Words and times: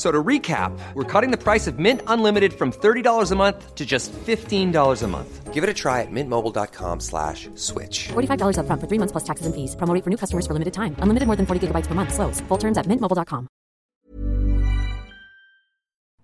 So 0.00 0.10
to 0.10 0.22
recap, 0.24 0.72
we're 0.94 1.04
cutting 1.04 1.30
the 1.30 1.36
price 1.36 1.66
of 1.66 1.78
Mint 1.78 2.00
Unlimited 2.06 2.54
from 2.54 2.72
$30 2.72 3.32
a 3.32 3.36
month 3.36 3.74
to 3.74 3.84
just 3.84 4.10
$15 4.12 5.02
a 5.02 5.06
month. 5.06 5.52
Give 5.52 5.62
it 5.62 5.68
a 5.68 5.74
try 5.74 6.00
at 6.00 6.10
mintmobile.com 6.10 7.00
slash 7.00 7.50
switch. 7.54 8.08
$45 8.08 8.60
up 8.60 8.64
front 8.64 8.80
for 8.80 8.88
three 8.88 8.96
months 8.96 9.12
plus 9.12 9.24
taxes 9.24 9.44
and 9.44 9.54
fees. 9.54 9.76
Promo 9.76 9.92
rate 9.92 10.02
for 10.02 10.08
new 10.08 10.16
customers 10.16 10.46
for 10.46 10.54
limited 10.54 10.72
time. 10.72 10.96
Unlimited 11.00 11.26
more 11.26 11.36
than 11.36 11.44
40 11.44 11.66
gigabytes 11.66 11.86
per 11.86 11.94
month. 11.94 12.14
Slows. 12.14 12.40
Full 12.48 12.56
terms 12.56 12.78
at 12.78 12.86
mintmobile.com. 12.86 13.48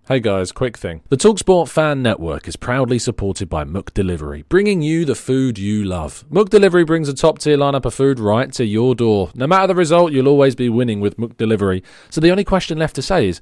Hey 0.07 0.21
guys, 0.21 0.53
quick 0.53 0.77
thing. 0.77 1.01
The 1.09 1.17
Talksport 1.17 1.67
Fan 1.67 2.01
Network 2.01 2.47
is 2.47 2.55
proudly 2.55 2.97
supported 2.97 3.49
by 3.49 3.65
Mook 3.65 3.93
Delivery, 3.93 4.43
bringing 4.47 4.81
you 4.81 5.03
the 5.03 5.15
food 5.15 5.59
you 5.59 5.83
love. 5.83 6.23
Mook 6.29 6.49
Delivery 6.49 6.85
brings 6.85 7.09
a 7.09 7.13
top 7.13 7.39
tier 7.39 7.57
lineup 7.57 7.83
of 7.83 7.93
food 7.93 8.17
right 8.17 8.49
to 8.53 8.63
your 8.63 8.95
door. 8.95 9.31
No 9.35 9.47
matter 9.47 9.67
the 9.67 9.75
result, 9.75 10.13
you'll 10.13 10.29
always 10.29 10.55
be 10.55 10.69
winning 10.69 11.01
with 11.01 11.19
Mook 11.19 11.35
Delivery. 11.35 11.83
So 12.09 12.21
the 12.21 12.31
only 12.31 12.45
question 12.45 12.77
left 12.77 12.95
to 12.95 13.01
say 13.01 13.27
is, 13.27 13.41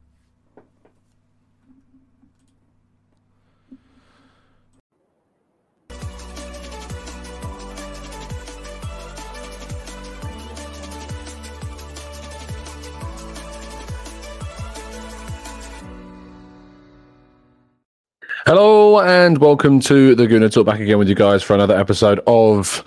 Hello 18.47 18.99
and 18.99 19.37
welcome 19.37 19.79
to 19.81 20.15
the 20.15 20.25
Gooner 20.25 20.51
Talk. 20.51 20.65
Back 20.65 20.79
again 20.79 20.97
with 20.97 21.07
you 21.07 21.13
guys 21.13 21.43
for 21.43 21.53
another 21.53 21.77
episode 21.77 22.19
of 22.25 22.83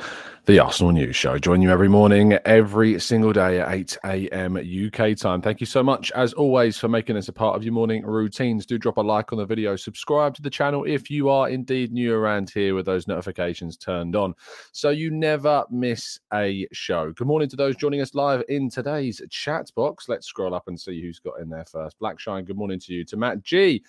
the 0.46 0.58
Arsenal 0.58 0.90
News 0.90 1.14
Show. 1.14 1.38
Join 1.38 1.62
you 1.62 1.70
every 1.70 1.88
morning, 1.88 2.32
every 2.44 2.98
single 2.98 3.32
day 3.32 3.60
at 3.60 3.72
8 3.72 3.98
a.m. 4.04 4.56
UK 4.56 5.16
time. 5.16 5.40
Thank 5.40 5.60
you 5.60 5.66
so 5.66 5.80
much, 5.80 6.10
as 6.10 6.32
always, 6.32 6.76
for 6.76 6.88
making 6.88 7.14
this 7.14 7.28
a 7.28 7.32
part 7.32 7.54
of 7.54 7.62
your 7.62 7.72
morning 7.72 8.04
routines. 8.04 8.66
Do 8.66 8.78
drop 8.78 8.96
a 8.96 9.00
like 9.00 9.32
on 9.32 9.38
the 9.38 9.46
video, 9.46 9.76
subscribe 9.76 10.34
to 10.34 10.42
the 10.42 10.50
channel 10.50 10.82
if 10.88 11.08
you 11.08 11.28
are 11.28 11.48
indeed 11.48 11.92
new 11.92 12.12
around 12.12 12.50
here 12.50 12.74
with 12.74 12.84
those 12.84 13.06
notifications 13.06 13.76
turned 13.76 14.16
on 14.16 14.34
so 14.72 14.90
you 14.90 15.12
never 15.12 15.64
miss 15.70 16.18
a 16.32 16.66
show. 16.72 17.12
Good 17.12 17.28
morning 17.28 17.48
to 17.50 17.56
those 17.56 17.76
joining 17.76 18.00
us 18.00 18.12
live 18.12 18.42
in 18.48 18.70
today's 18.70 19.22
chat 19.30 19.70
box. 19.76 20.08
Let's 20.08 20.26
scroll 20.26 20.52
up 20.52 20.66
and 20.66 20.78
see 20.78 21.00
who's 21.00 21.20
got 21.20 21.40
in 21.40 21.48
there 21.48 21.64
first. 21.64 21.96
Blackshine, 22.00 22.44
good 22.44 22.58
morning 22.58 22.80
to 22.80 22.92
you. 22.92 23.04
To 23.04 23.16
Matt 23.16 23.44
G. 23.44 23.84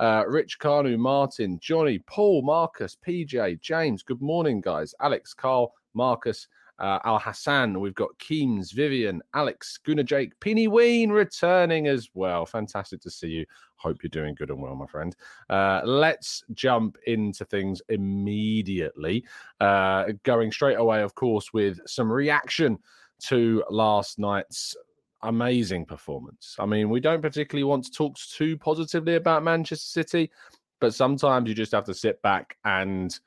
Uh, 0.00 0.24
Rich 0.26 0.58
Kanu, 0.58 0.98
Martin, 0.98 1.58
Johnny, 1.60 1.98
Paul, 2.06 2.40
Marcus, 2.40 2.96
PJ, 3.06 3.60
James. 3.60 4.02
Good 4.02 4.22
morning, 4.22 4.62
guys. 4.62 4.94
Alex, 4.98 5.34
Carl, 5.34 5.74
Marcus, 5.92 6.48
uh, 6.78 7.00
Al 7.04 7.18
Hassan. 7.18 7.78
We've 7.78 7.94
got 7.94 8.18
Keems, 8.18 8.72
Vivian, 8.72 9.20
Alex, 9.34 9.78
Gunnar 9.84 10.02
Jake, 10.02 10.32
Penny 10.40 10.68
Ween 10.68 11.10
returning 11.10 11.86
as 11.86 12.08
well. 12.14 12.46
Fantastic 12.46 13.02
to 13.02 13.10
see 13.10 13.28
you. 13.28 13.46
Hope 13.76 14.02
you're 14.02 14.08
doing 14.08 14.34
good 14.34 14.48
and 14.48 14.62
well, 14.62 14.74
my 14.74 14.86
friend. 14.86 15.14
Uh, 15.50 15.82
let's 15.84 16.44
jump 16.54 16.96
into 17.06 17.44
things 17.44 17.82
immediately. 17.90 19.22
Uh, 19.60 20.04
going 20.22 20.50
straight 20.50 20.78
away, 20.78 21.02
of 21.02 21.14
course, 21.14 21.52
with 21.52 21.78
some 21.86 22.10
reaction 22.10 22.78
to 23.24 23.62
last 23.68 24.18
night's 24.18 24.74
amazing 25.22 25.86
performance. 25.86 26.56
I 26.58 26.66
mean, 26.66 26.90
we 26.90 27.00
don't 27.00 27.22
particularly 27.22 27.64
want 27.64 27.84
to 27.84 27.90
talk 27.90 28.16
too 28.16 28.56
positively 28.56 29.16
about 29.16 29.42
Manchester 29.42 30.02
City, 30.02 30.30
but 30.80 30.94
sometimes 30.94 31.48
you 31.48 31.54
just 31.54 31.72
have 31.72 31.84
to 31.84 31.94
sit 31.94 32.20
back 32.22 32.56
and 32.64 33.18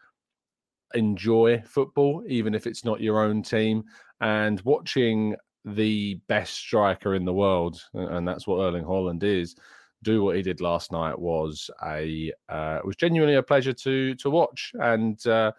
enjoy 0.93 1.61
football, 1.65 2.23
even 2.27 2.53
if 2.55 2.67
it's 2.67 2.85
not 2.85 3.01
your 3.01 3.23
own 3.23 3.43
team. 3.43 3.83
And 4.21 4.61
watching 4.61 5.35
the 5.65 6.15
best 6.27 6.55
striker 6.55 7.15
in 7.15 7.25
the 7.25 7.33
world, 7.33 7.81
and 7.93 8.27
that's 8.27 8.47
what 8.47 8.59
Erling 8.59 8.85
Haaland 8.85 9.23
is, 9.23 9.55
do 10.03 10.23
what 10.23 10.35
he 10.35 10.41
did 10.41 10.61
last 10.61 10.91
night 10.91 11.17
was 11.17 11.69
a 11.85 12.31
uh, 12.49 12.79
was 12.83 12.97
genuinely 12.97 13.35
a 13.35 13.43
pleasure 13.43 13.73
to 13.73 14.13
to 14.15 14.29
watch. 14.29 14.71
And 14.75 15.25
uh, 15.25 15.53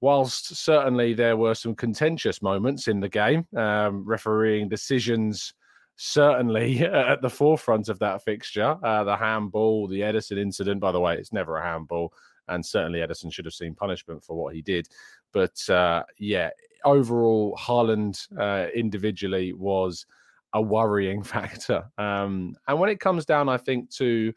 whilst 0.00 0.56
certainly 0.56 1.14
there 1.14 1.36
were 1.36 1.54
some 1.54 1.74
contentious 1.74 2.40
moments 2.40 2.88
in 2.88 3.00
the 3.00 3.08
game, 3.08 3.46
um, 3.56 4.04
refereeing 4.06 4.68
decisions 4.68 5.52
certainly 5.98 6.78
at 6.84 7.20
the 7.20 7.28
forefront 7.28 7.90
of 7.90 7.98
that 7.98 8.24
fixture. 8.24 8.78
Uh, 8.82 9.04
the 9.04 9.16
handball, 9.16 9.86
the 9.86 10.00
Ederson 10.00 10.38
incident, 10.38 10.80
by 10.80 10.92
the 10.92 11.00
way, 11.00 11.16
it's 11.16 11.32
never 11.32 11.58
a 11.58 11.62
handball, 11.62 12.14
and 12.46 12.64
certainly 12.64 13.00
Ederson 13.00 13.30
should 13.30 13.44
have 13.44 13.54
seen 13.54 13.74
punishment 13.74 14.24
for 14.24 14.34
what 14.34 14.54
he 14.54 14.62
did. 14.62 14.88
But 15.32 15.68
uh, 15.68 16.04
yeah, 16.18 16.50
overall, 16.84 17.58
Haaland 17.60 18.26
uh, 18.38 18.70
individually 18.74 19.52
was 19.52 20.06
a 20.54 20.62
worrying 20.62 21.22
factor. 21.34 21.84
Um, 21.98 22.56
and 22.66 22.78
when 22.78 22.88
it 22.88 23.00
comes 23.00 23.26
down, 23.26 23.48
I 23.48 23.58
think, 23.58 23.90
to 23.96 24.32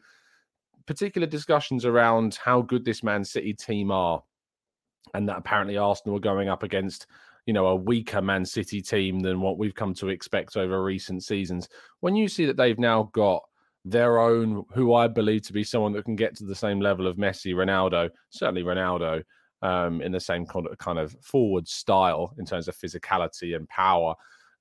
particular 0.84 1.28
discussions 1.28 1.86
around 1.86 2.38
how 2.42 2.60
good 2.60 2.84
this 2.84 3.02
Man 3.04 3.24
City 3.24 3.54
team 3.54 3.90
are, 3.90 4.22
and 5.14 5.28
that 5.28 5.38
apparently 5.38 5.78
Arsenal 5.78 6.16
are 6.16 6.20
going 6.20 6.48
up 6.48 6.64
against 6.64 7.06
you 7.46 7.52
know, 7.52 7.66
a 7.66 7.76
weaker 7.76 8.22
Man 8.22 8.44
City 8.44 8.80
team 8.80 9.20
than 9.20 9.40
what 9.40 9.58
we've 9.58 9.74
come 9.74 9.94
to 9.94 10.08
expect 10.08 10.56
over 10.56 10.82
recent 10.82 11.24
seasons. 11.24 11.68
When 12.00 12.14
you 12.14 12.28
see 12.28 12.46
that 12.46 12.56
they've 12.56 12.78
now 12.78 13.10
got 13.12 13.42
their 13.84 14.20
own, 14.20 14.64
who 14.74 14.94
I 14.94 15.08
believe 15.08 15.42
to 15.42 15.52
be 15.52 15.64
someone 15.64 15.92
that 15.92 16.04
can 16.04 16.16
get 16.16 16.36
to 16.36 16.44
the 16.44 16.54
same 16.54 16.80
level 16.80 17.06
of 17.06 17.16
Messi, 17.16 17.54
Ronaldo, 17.54 18.10
certainly 18.30 18.62
Ronaldo, 18.62 19.22
um, 19.62 20.00
in 20.02 20.12
the 20.12 20.20
same 20.20 20.46
kind 20.46 20.98
of 20.98 21.16
forward 21.22 21.66
style 21.68 22.34
in 22.38 22.44
terms 22.44 22.68
of 22.68 22.76
physicality 22.76 23.56
and 23.56 23.68
power. 23.68 24.14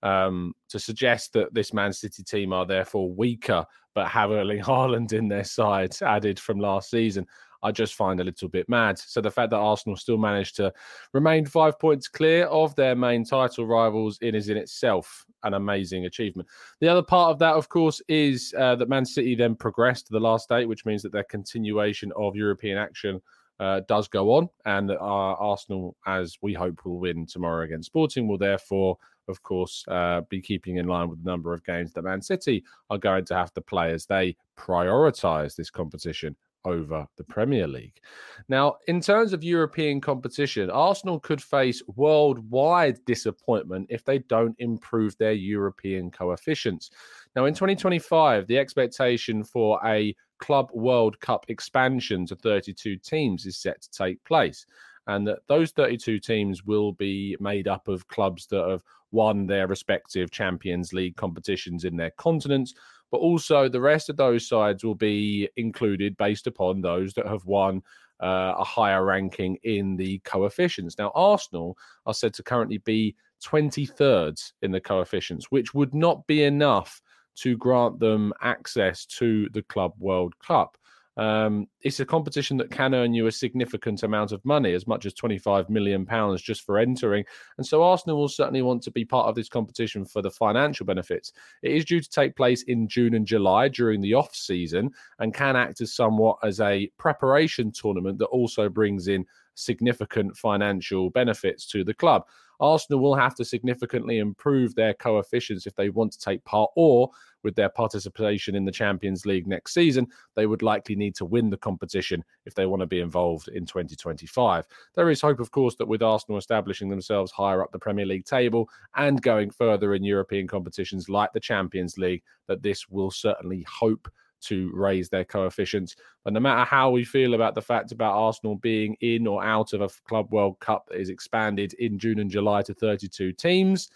Um, 0.04 0.54
to 0.70 0.80
suggest 0.80 1.34
that 1.34 1.54
this 1.54 1.74
Man 1.74 1.94
City 1.94 2.24
team 2.24 2.54
are 2.54 2.66
therefore 2.66 3.14
weaker, 3.14 3.66
but 3.94 4.08
have 4.08 4.32
Erling 4.32 4.60
Haaland 4.64 5.14
in 5.14 5.28
their 5.28 5.44
side 5.44 5.96
added 6.02 6.40
from 6.40 6.60
last 6.60 6.90
season, 6.90 7.28
I 7.64 7.72
just 7.72 7.96
find 7.96 8.20
a 8.20 8.24
little 8.24 8.50
bit 8.50 8.68
mad. 8.68 8.98
So 8.98 9.22
the 9.22 9.32
fact 9.32 9.52
that 9.52 9.58
Arsenal 9.58 9.96
still 9.96 10.18
managed 10.18 10.56
to 10.58 10.74
remain 11.14 11.46
five 11.46 11.80
points 11.80 12.08
clear 12.08 12.46
of 12.46 12.76
their 12.76 12.96
main 12.96 13.24
title 13.24 13.66
rivals 13.66 14.18
in 14.22 14.36
is 14.36 14.50
in 14.50 14.58
itself 14.58 15.26
an 15.44 15.54
amazing 15.54 16.06
achievement. 16.06 16.48
The 16.80 16.88
other 16.88 17.04
part 17.04 17.32
of 17.32 17.40
that, 17.40 17.56
of 17.56 17.70
course, 17.70 18.02
is 18.08 18.54
uh, 18.58 18.76
that 18.76 18.90
Man 18.90 19.06
City 19.06 19.36
then 19.36 19.56
progressed 19.56 20.08
to 20.08 20.14
the 20.14 20.20
last 20.20 20.52
eight, 20.52 20.68
which 20.68 20.86
means 20.86 21.02
that 21.04 21.12
their 21.12 21.24
continuation 21.24 22.12
of 22.16 22.36
European 22.36 22.78
action 22.78 23.22
uh, 23.60 23.82
does 23.88 24.08
go 24.08 24.32
on, 24.32 24.50
and 24.66 24.90
that 24.90 24.98
Arsenal, 25.00 25.96
as 26.08 26.38
we 26.42 26.54
hope, 26.54 26.84
will 26.84 27.00
win 27.00 27.28
tomorrow 27.28 27.64
against 27.64 27.88
Sporting, 27.88 28.28
will 28.28 28.38
therefore, 28.38 28.98
of 29.28 29.44
course, 29.44 29.86
uh, 29.88 30.22
be 30.30 30.42
keeping 30.42 30.78
in 30.78 30.88
line 30.88 31.10
with 31.10 31.24
the 31.24 31.30
number 31.30 31.54
of 31.54 31.64
games 31.64 31.94
that 31.94 32.04
Man 32.04 32.24
City 32.24 32.64
are 32.90 32.98
going 32.98 33.24
to 33.26 33.36
have 33.36 33.54
to 33.54 33.62
play 33.62 33.92
as 33.92 34.08
they 34.08 34.36
prioritise 34.58 35.56
this 35.56 35.70
competition 35.70 36.36
over 36.66 37.08
the 37.18 37.24
Premier 37.24 37.68
League. 37.68 38.00
Now, 38.48 38.76
in 38.88 39.02
terms 39.02 39.34
of 39.34 39.44
European 39.44 40.02
competition, 40.02 40.70
Arsenal 40.70 41.20
could 41.20 41.42
face 41.42 41.82
worldwide 41.96 43.04
disappointment 43.06 43.88
if 43.90 44.04
they 44.04 44.20
don't 44.20 44.56
improve 44.60 45.18
their 45.18 45.34
European 45.34 46.12
coefficients. 46.12 46.92
Now, 47.36 47.46
in 47.46 47.54
2025, 47.54 48.48
the 48.48 48.58
expectation 48.58 49.44
for 49.44 49.80
a 49.86 50.16
Club 50.40 50.70
World 50.74 51.20
Cup 51.20 51.46
expansion 51.48 52.26
to 52.26 52.36
32 52.36 52.98
teams 52.98 53.46
is 53.46 53.58
set 53.58 53.82
to 53.82 53.92
take 53.92 54.24
place. 54.26 54.66
And 55.08 55.28
that 55.28 55.40
those 55.48 55.72
32 55.72 56.20
teams 56.20 56.66
will 56.66 56.92
be 56.92 57.36
made 57.40 57.68
up 57.68 57.88
of 57.88 58.08
clubs 58.08 58.46
that 58.48 58.68
have 58.70 58.84
won 59.12 59.46
their 59.46 59.68
respective 59.68 60.32
Champions 60.32 60.94
League 60.94 61.16
competitions 61.16 61.86
in 61.86 61.98
their 61.98 62.12
continents, 62.12 62.74
but 63.12 63.18
also 63.18 63.68
the 63.68 63.82
rest 63.82 64.10
of 64.10 64.18
those 64.18 64.48
sides 64.48 64.84
will 64.84 64.96
be 64.96 65.50
included 65.58 66.18
based 66.18 66.48
upon 66.48 66.82
those 66.82 67.14
that 67.14 67.28
have 67.28 67.46
won 67.46 67.82
uh, 68.22 68.56
a 68.58 68.64
higher 68.64 69.04
ranking 69.04 69.58
in 69.64 69.98
the 69.98 70.20
coefficients. 70.20 70.98
Now, 70.98 71.12
Arsenal 71.14 71.78
are 72.06 72.14
said 72.14 72.34
to 72.36 72.44
currently 72.44 72.78
be 72.80 73.16
23rd 73.44 74.52
in 74.62 74.72
the 74.72 74.80
coefficients, 74.80 75.52
which 75.52 75.74
would 75.74 75.94
not 75.94 76.26
be 76.28 76.44
enough 76.44 77.02
to 77.36 77.58
grant 77.58 78.00
them 78.00 78.34
access 78.42 79.06
to 79.06 79.50
the 79.50 79.64
Club 79.64 79.94
World 79.98 80.38
Cup. 80.40 80.78
Um, 81.22 81.68
it's 81.82 82.00
a 82.00 82.06
competition 82.06 82.58
that 82.58 82.72
can 82.72 82.96
earn 82.96 83.14
you 83.14 83.28
a 83.28 83.32
significant 83.32 84.02
amount 84.02 84.32
of 84.32 84.44
money, 84.44 84.74
as 84.74 84.88
much 84.88 85.06
as 85.06 85.14
25 85.14 85.70
million 85.70 86.04
pounds 86.04 86.42
just 86.42 86.66
for 86.66 86.80
entering. 86.80 87.24
And 87.60 87.68
so 87.68 87.84
Arsenal 87.84 88.18
will 88.18 88.28
certainly 88.28 88.64
want 88.64 88.82
to 88.84 88.92
be 88.92 89.06
part 89.06 89.28
of 89.28 89.36
this 89.36 89.48
competition 89.48 90.04
for 90.04 90.24
the 90.24 90.32
financial 90.32 90.84
benefits. 90.84 91.32
It 91.62 91.74
is 91.74 91.86
due 91.86 92.02
to 92.02 92.10
take 92.10 92.36
place 92.36 92.64
in 92.64 92.88
June 92.88 93.14
and 93.14 93.28
July 93.28 93.68
during 93.68 94.02
the 94.02 94.16
off 94.16 94.34
season 94.34 94.90
and 95.20 95.32
can 95.32 95.56
act 95.56 95.80
as 95.82 95.94
somewhat 95.94 96.40
as 96.42 96.60
a 96.60 96.88
preparation 96.98 97.72
tournament 97.72 98.18
that 98.18 98.26
also 98.26 98.68
brings 98.68 99.08
in 99.08 99.24
significant 99.54 100.36
financial 100.36 101.12
benefits 101.12 101.68
to 101.68 101.84
the 101.84 101.94
club. 101.94 102.26
Arsenal 102.62 103.02
will 103.02 103.16
have 103.16 103.36
to 103.36 103.44
significantly 103.44 104.20
improve 104.20 104.76
their 104.76 104.94
coefficients 104.94 105.68
if 105.68 105.76
they 105.76 105.90
want 105.90 106.14
to 106.14 106.20
take 106.20 106.44
part, 106.46 106.70
or 106.76 107.10
with 107.44 107.56
their 107.56 107.70
participation 107.70 108.56
in 108.56 108.66
the 108.66 108.72
Champions 108.72 109.26
League 109.26 109.48
next 109.48 109.74
season, 109.74 110.08
they 110.36 110.46
would 110.46 110.62
likely 110.62 110.96
need 110.96 111.16
to 111.16 111.26
win 111.26 111.50
the 111.50 111.58
competition 111.58 112.24
if 112.46 112.54
they 112.54 112.68
want 112.68 112.82
to 112.82 112.86
be 112.86 113.00
involved 113.00 113.48
in 113.48 113.66
2025. 113.66 114.68
There 114.96 115.10
is 115.10 115.22
hope, 115.22 115.40
of 115.40 115.52
course, 115.52 115.76
that 115.78 115.88
with 115.88 116.04
Arsenal 116.04 116.38
establishing 116.38 116.88
themselves 116.88 117.32
higher 117.32 117.64
up 117.64 117.72
the 117.72 117.80
Premier 117.80 118.06
League 118.06 118.26
table 118.26 118.70
and 118.96 119.22
going 119.22 119.50
further 119.50 119.96
in 119.96 120.04
European 120.04 120.48
competitions 120.48 121.10
like 121.10 121.34
the 121.34 121.40
Champions 121.40 121.98
League, 121.98 122.24
that 122.48 122.62
this 122.62 122.88
will 122.90 123.12
certainly 123.12 123.66
hope 123.68 124.08
to 124.42 124.72
raise 124.74 125.10
their 125.10 125.26
coefficients. 125.26 125.96
But 126.24 126.34
no 126.34 126.40
matter 126.40 126.64
how 126.64 126.90
we 126.90 127.04
feel 127.04 127.34
about 127.34 127.56
the 127.56 127.62
fact 127.62 127.92
about 127.92 128.16
Arsenal 128.16 128.56
being 128.56 128.96
in 129.02 129.28
or 129.28 129.44
out 129.44 129.74
of 129.74 129.82
a 129.82 129.90
Club 130.08 130.32
World 130.32 130.60
Cup 130.60 130.88
that 130.90 131.00
is 131.00 131.10
expanded 131.10 131.74
in 131.76 131.98
June 131.98 132.20
and 132.20 132.30
July 132.30 132.62
to 132.64 132.74
32 132.74 133.34
teams, 133.34 133.90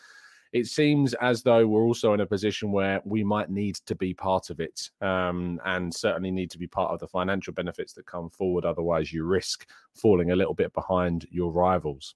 it 0.56 0.68
seems 0.68 1.14
as 1.16 1.44
though 1.44 1.68
we're 1.68 1.84
also 1.84 2.14
in 2.14 2.22
a 2.22 2.26
position 2.26 2.72
where 2.72 3.02
we 3.04 3.26
might 3.26 3.50
need 3.50 3.76
to 3.86 3.94
be 3.94 4.14
part 4.14 4.50
of 4.50 4.62
it 4.62 4.90
um, 5.02 5.60
and 5.66 5.94
certainly 5.94 6.32
need 6.32 6.50
to 6.50 6.58
be 6.58 6.66
part 6.66 6.92
of 6.92 7.00
the 7.02 7.08
financial 7.10 7.52
benefits 7.52 7.92
that 7.92 8.06
come 8.06 8.30
forward. 8.30 8.64
Otherwise, 8.64 9.12
you 9.12 9.26
risk 9.26 9.68
falling 9.94 10.32
a 10.32 10.36
little 10.36 10.54
bit 10.54 10.72
behind 10.72 11.28
your 11.30 11.52
rivals. 11.52 12.16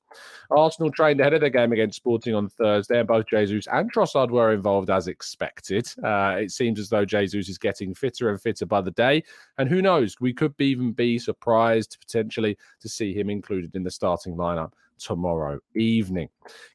Arsenal 0.52 0.90
trained 0.90 1.20
ahead 1.20 1.34
of 1.34 1.42
their 1.42 1.50
game 1.50 1.74
against 1.74 1.98
Sporting 1.98 2.34
on 2.34 2.48
Thursday, 2.48 3.00
and 3.00 3.10
both 3.10 3.28
Jesus 3.28 3.68
and 3.74 3.92
Trossard 3.92 4.32
were 4.32 4.54
involved 4.54 4.90
as 4.90 5.10
expected. 5.10 5.92
Uh, 6.02 6.38
it 6.40 6.52
seems 6.52 6.80
as 6.80 6.88
though 6.88 7.04
Jesus 7.04 7.50
is 7.50 7.58
getting 7.58 7.94
fitter 7.94 8.30
and 8.30 8.42
fitter 8.42 8.66
by 8.66 8.80
the 8.80 8.92
day. 8.92 9.22
And 9.58 9.68
who 9.68 9.82
knows, 9.82 10.16
we 10.22 10.32
could 10.32 10.54
even 10.60 10.94
be 10.94 11.20
surprised 11.20 11.98
potentially 12.00 12.58
to 12.80 12.88
see 12.88 13.14
him 13.14 13.30
included 13.30 13.76
in 13.76 13.84
the 13.84 13.92
starting 13.92 14.36
lineup 14.36 14.72
tomorrow 15.00 15.60
evening. 15.76 16.30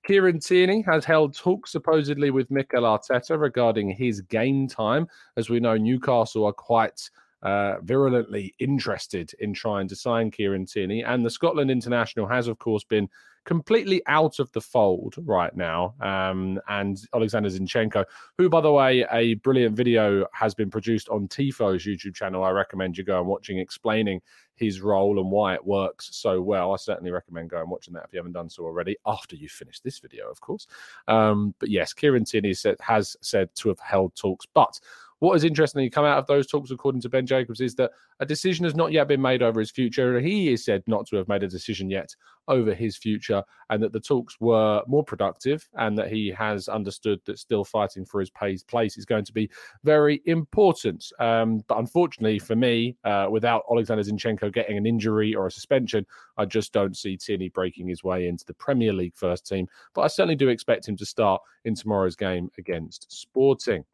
Kieran 0.06 0.40
Tierney 0.40 0.82
has 0.82 1.04
held 1.04 1.36
talks 1.36 1.72
supposedly 1.72 2.30
with 2.30 2.50
Mikel 2.50 2.82
Arteta 2.82 3.38
regarding 3.38 3.90
his 3.90 4.20
game 4.20 4.66
time. 4.66 5.06
As 5.36 5.50
we 5.50 5.60
know, 5.60 5.76
Newcastle 5.76 6.46
are 6.46 6.52
quite 6.52 7.10
uh, 7.42 7.76
virulently 7.82 8.54
interested 8.58 9.32
in 9.40 9.52
trying 9.52 9.86
to 9.88 9.96
sign 9.96 10.30
Kieran 10.30 10.66
Tierney. 10.66 11.04
And 11.04 11.24
the 11.24 11.30
Scotland 11.30 11.70
international 11.70 12.26
has, 12.26 12.48
of 12.48 12.58
course, 12.58 12.84
been 12.84 13.08
completely 13.44 14.00
out 14.06 14.38
of 14.38 14.50
the 14.52 14.60
fold 14.60 15.14
right 15.18 15.54
now. 15.54 15.94
Um, 16.00 16.58
and 16.68 16.98
Alexander 17.14 17.50
Zinchenko, 17.50 18.04
who, 18.38 18.48
by 18.48 18.60
the 18.60 18.72
way, 18.72 19.04
a 19.12 19.34
brilliant 19.34 19.76
video 19.76 20.26
has 20.32 20.54
been 20.54 20.70
produced 20.70 21.08
on 21.10 21.28
Tifo's 21.28 21.84
YouTube 21.84 22.14
channel. 22.14 22.42
I 22.42 22.50
recommend 22.50 22.96
you 22.96 23.04
go 23.04 23.18
and 23.18 23.28
watching, 23.28 23.58
explaining 23.58 24.20
his 24.56 24.80
role 24.80 25.18
and 25.18 25.30
why 25.30 25.54
it 25.54 25.64
works 25.64 26.10
so 26.12 26.40
well. 26.40 26.72
I 26.72 26.76
certainly 26.76 27.10
recommend 27.10 27.50
going 27.50 27.62
and 27.62 27.70
watching 27.70 27.94
that 27.94 28.04
if 28.04 28.12
you 28.12 28.18
haven't 28.18 28.32
done 28.32 28.48
so 28.48 28.64
already, 28.64 28.96
after 29.06 29.36
you 29.36 29.48
finish 29.48 29.80
this 29.80 29.98
video, 29.98 30.30
of 30.30 30.40
course. 30.40 30.66
Um, 31.08 31.54
but 31.58 31.70
yes, 31.70 31.92
Kieran 31.92 32.24
Tierney 32.24 32.54
said, 32.54 32.76
has 32.80 33.16
said 33.20 33.48
to 33.56 33.68
have 33.68 33.80
held 33.80 34.14
talks, 34.14 34.46
but 34.46 34.78
what 35.24 35.36
is 35.36 35.44
interestingly 35.44 35.88
come 35.88 36.04
out 36.04 36.18
of 36.18 36.26
those 36.26 36.46
talks, 36.46 36.70
according 36.70 37.00
to 37.00 37.08
Ben 37.08 37.24
Jacobs, 37.24 37.62
is 37.62 37.74
that 37.76 37.92
a 38.20 38.26
decision 38.26 38.64
has 38.64 38.74
not 38.74 38.92
yet 38.92 39.08
been 39.08 39.22
made 39.22 39.42
over 39.42 39.58
his 39.58 39.70
future. 39.70 40.20
He 40.20 40.52
is 40.52 40.62
said 40.62 40.82
not 40.86 41.06
to 41.06 41.16
have 41.16 41.28
made 41.28 41.42
a 41.42 41.48
decision 41.48 41.88
yet 41.88 42.14
over 42.46 42.74
his 42.74 42.98
future, 42.98 43.42
and 43.70 43.82
that 43.82 43.94
the 43.94 44.00
talks 44.00 44.38
were 44.38 44.82
more 44.86 45.02
productive, 45.02 45.66
and 45.78 45.96
that 45.96 46.12
he 46.12 46.28
has 46.36 46.68
understood 46.68 47.20
that 47.24 47.38
still 47.38 47.64
fighting 47.64 48.04
for 48.04 48.20
his 48.20 48.28
place 48.68 48.98
is 48.98 49.06
going 49.06 49.24
to 49.24 49.32
be 49.32 49.48
very 49.82 50.20
important. 50.26 51.10
Um, 51.18 51.64
but 51.68 51.78
unfortunately 51.78 52.38
for 52.38 52.54
me, 52.54 52.94
uh, 53.04 53.28
without 53.30 53.62
Alexander 53.70 54.02
Zinchenko 54.02 54.52
getting 54.52 54.76
an 54.76 54.84
injury 54.84 55.34
or 55.34 55.46
a 55.46 55.50
suspension, 55.50 56.04
I 56.36 56.44
just 56.44 56.74
don't 56.74 56.98
see 56.98 57.16
Tierney 57.16 57.48
breaking 57.48 57.88
his 57.88 58.04
way 58.04 58.28
into 58.28 58.44
the 58.44 58.52
Premier 58.52 58.92
League 58.92 59.16
first 59.16 59.46
team. 59.46 59.68
But 59.94 60.02
I 60.02 60.08
certainly 60.08 60.36
do 60.36 60.48
expect 60.48 60.86
him 60.86 60.98
to 60.98 61.06
start 61.06 61.40
in 61.64 61.74
tomorrow's 61.74 62.14
game 62.14 62.50
against 62.58 63.10
Sporting. 63.10 63.86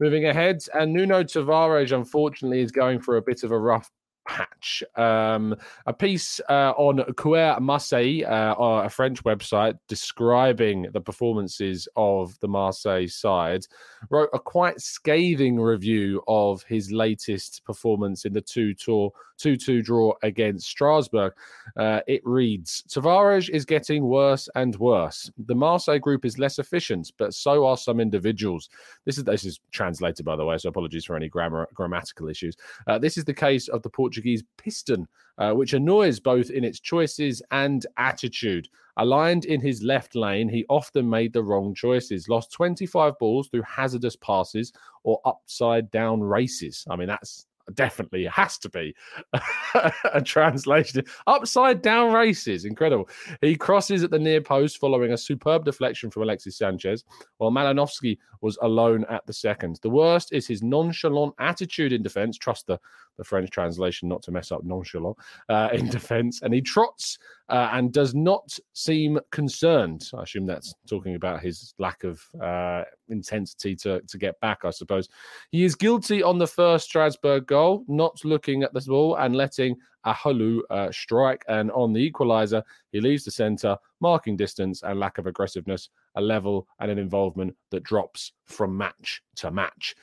Moving 0.00 0.24
ahead, 0.26 0.60
and 0.74 0.92
Nuno 0.92 1.22
Tavares, 1.22 1.92
unfortunately, 1.92 2.60
is 2.60 2.72
going 2.72 3.00
for 3.00 3.16
a 3.16 3.22
bit 3.22 3.44
of 3.44 3.52
a 3.52 3.58
rough 3.58 3.90
patch. 4.26 4.82
Um, 4.96 5.56
a 5.86 5.92
piece 5.92 6.40
uh, 6.48 6.72
on 6.76 7.04
Courir 7.14 7.60
Marseille, 7.60 8.24
uh, 8.24 8.54
a 8.58 8.88
French 8.88 9.22
website, 9.24 9.78
describing 9.88 10.88
the 10.92 11.00
performances 11.00 11.88
of 11.96 12.38
the 12.40 12.48
Marseille 12.48 13.06
side, 13.06 13.66
wrote 14.10 14.30
a 14.32 14.38
quite 14.38 14.80
scathing 14.80 15.60
review 15.60 16.22
of 16.28 16.62
his 16.64 16.90
latest 16.90 17.64
performance 17.64 18.24
in 18.24 18.32
the 18.32 18.40
two 18.40 18.74
tour 18.74 19.12
2 19.38 19.56
2 19.56 19.82
draw 19.82 20.12
against 20.22 20.68
Strasbourg. 20.68 21.32
Uh, 21.76 22.00
it 22.06 22.22
reads 22.24 22.84
Tavares 22.88 23.48
is 23.50 23.64
getting 23.64 24.04
worse 24.04 24.48
and 24.54 24.76
worse. 24.76 25.30
The 25.46 25.54
Marseille 25.54 25.98
group 25.98 26.24
is 26.24 26.38
less 26.38 26.58
efficient, 26.58 27.12
but 27.18 27.34
so 27.34 27.66
are 27.66 27.76
some 27.76 28.00
individuals. 28.00 28.68
This 29.04 29.18
is 29.18 29.24
this 29.24 29.44
is 29.44 29.60
translated, 29.72 30.24
by 30.24 30.36
the 30.36 30.44
way, 30.44 30.56
so 30.58 30.68
apologies 30.68 31.04
for 31.04 31.16
any 31.16 31.28
grammar 31.28 31.68
grammatical 31.74 32.28
issues. 32.28 32.56
Uh, 32.86 32.98
this 32.98 33.16
is 33.16 33.24
the 33.24 33.34
case 33.34 33.68
of 33.68 33.82
the 33.82 33.90
Portuguese 33.90 34.13
piston, 34.56 35.06
uh, 35.38 35.52
which 35.52 35.72
annoys 35.72 36.20
both 36.20 36.50
in 36.50 36.64
its 36.64 36.80
choices 36.80 37.42
and 37.50 37.86
attitude. 37.96 38.68
Aligned 38.96 39.44
in 39.44 39.60
his 39.60 39.82
left 39.82 40.14
lane, 40.14 40.48
he 40.48 40.64
often 40.68 41.08
made 41.08 41.32
the 41.32 41.42
wrong 41.42 41.74
choices, 41.74 42.28
lost 42.28 42.52
25 42.52 43.18
balls 43.18 43.48
through 43.48 43.62
hazardous 43.62 44.16
passes 44.16 44.72
or 45.02 45.20
upside 45.24 45.90
down 45.90 46.20
races. 46.20 46.84
I 46.88 46.96
mean, 46.96 47.08
that's 47.08 47.46
definitely 47.72 48.24
has 48.26 48.58
to 48.58 48.68
be 48.68 48.94
a 50.12 50.20
translation. 50.22 51.04
Upside 51.26 51.82
down 51.82 52.12
races, 52.12 52.64
incredible. 52.64 53.08
He 53.40 53.56
crosses 53.56 54.04
at 54.04 54.10
the 54.10 54.18
near 54.18 54.40
post 54.40 54.78
following 54.78 55.12
a 55.12 55.18
superb 55.18 55.64
deflection 55.64 56.10
from 56.10 56.22
Alexis 56.22 56.58
Sanchez, 56.58 57.04
while 57.38 57.50
Malinovskyi 57.50 58.18
was 58.40 58.58
alone 58.60 59.06
at 59.08 59.26
the 59.26 59.32
second. 59.32 59.78
The 59.82 59.88
worst 59.88 60.32
is 60.32 60.46
his 60.46 60.62
nonchalant 60.62 61.34
attitude 61.38 61.92
in 61.92 62.02
defence. 62.02 62.36
Trust 62.36 62.66
the, 62.66 62.78
the 63.16 63.24
French 63.24 63.50
translation 63.50 64.08
not 64.08 64.22
to 64.24 64.32
mess 64.32 64.52
up 64.52 64.64
nonchalant 64.64 65.16
uh, 65.48 65.70
in 65.72 65.88
defence. 65.90 66.42
And 66.42 66.52
he 66.52 66.60
trots 66.60 67.18
uh, 67.48 67.70
and 67.72 67.92
does 67.92 68.14
not 68.14 68.56
seem 68.74 69.18
concerned. 69.30 70.10
I 70.14 70.22
assume 70.22 70.46
that's 70.46 70.74
talking 70.88 71.14
about 71.14 71.40
his 71.40 71.74
lack 71.78 72.04
of 72.04 72.22
uh, 72.40 72.84
intensity 73.08 73.76
to, 73.76 74.00
to 74.02 74.18
get 74.18 74.38
back, 74.40 74.60
I 74.64 74.70
suppose. 74.70 75.08
He 75.50 75.64
is 75.64 75.74
guilty 75.74 76.22
on 76.22 76.38
the 76.38 76.46
first 76.46 76.86
Strasbourg 76.86 77.46
goal, 77.54 77.84
not 77.88 78.24
looking 78.24 78.62
at 78.62 78.72
the 78.72 78.80
ball 78.80 79.16
and 79.16 79.36
letting 79.36 79.76
Ahalu 80.04 80.60
uh, 80.70 80.90
strike. 80.90 81.44
And 81.48 81.70
on 81.70 81.92
the 81.92 82.10
equaliser, 82.10 82.62
he 82.92 83.00
leaves 83.00 83.24
the 83.24 83.30
centre, 83.30 83.76
marking 84.00 84.36
distance 84.36 84.82
and 84.82 84.98
lack 84.98 85.18
of 85.18 85.26
aggressiveness, 85.26 85.88
a 86.16 86.20
level 86.20 86.66
and 86.80 86.90
an 86.90 86.98
involvement 86.98 87.54
that 87.70 87.84
drops 87.84 88.32
from 88.46 88.76
match 88.76 89.22
to 89.36 89.50
match. 89.50 89.94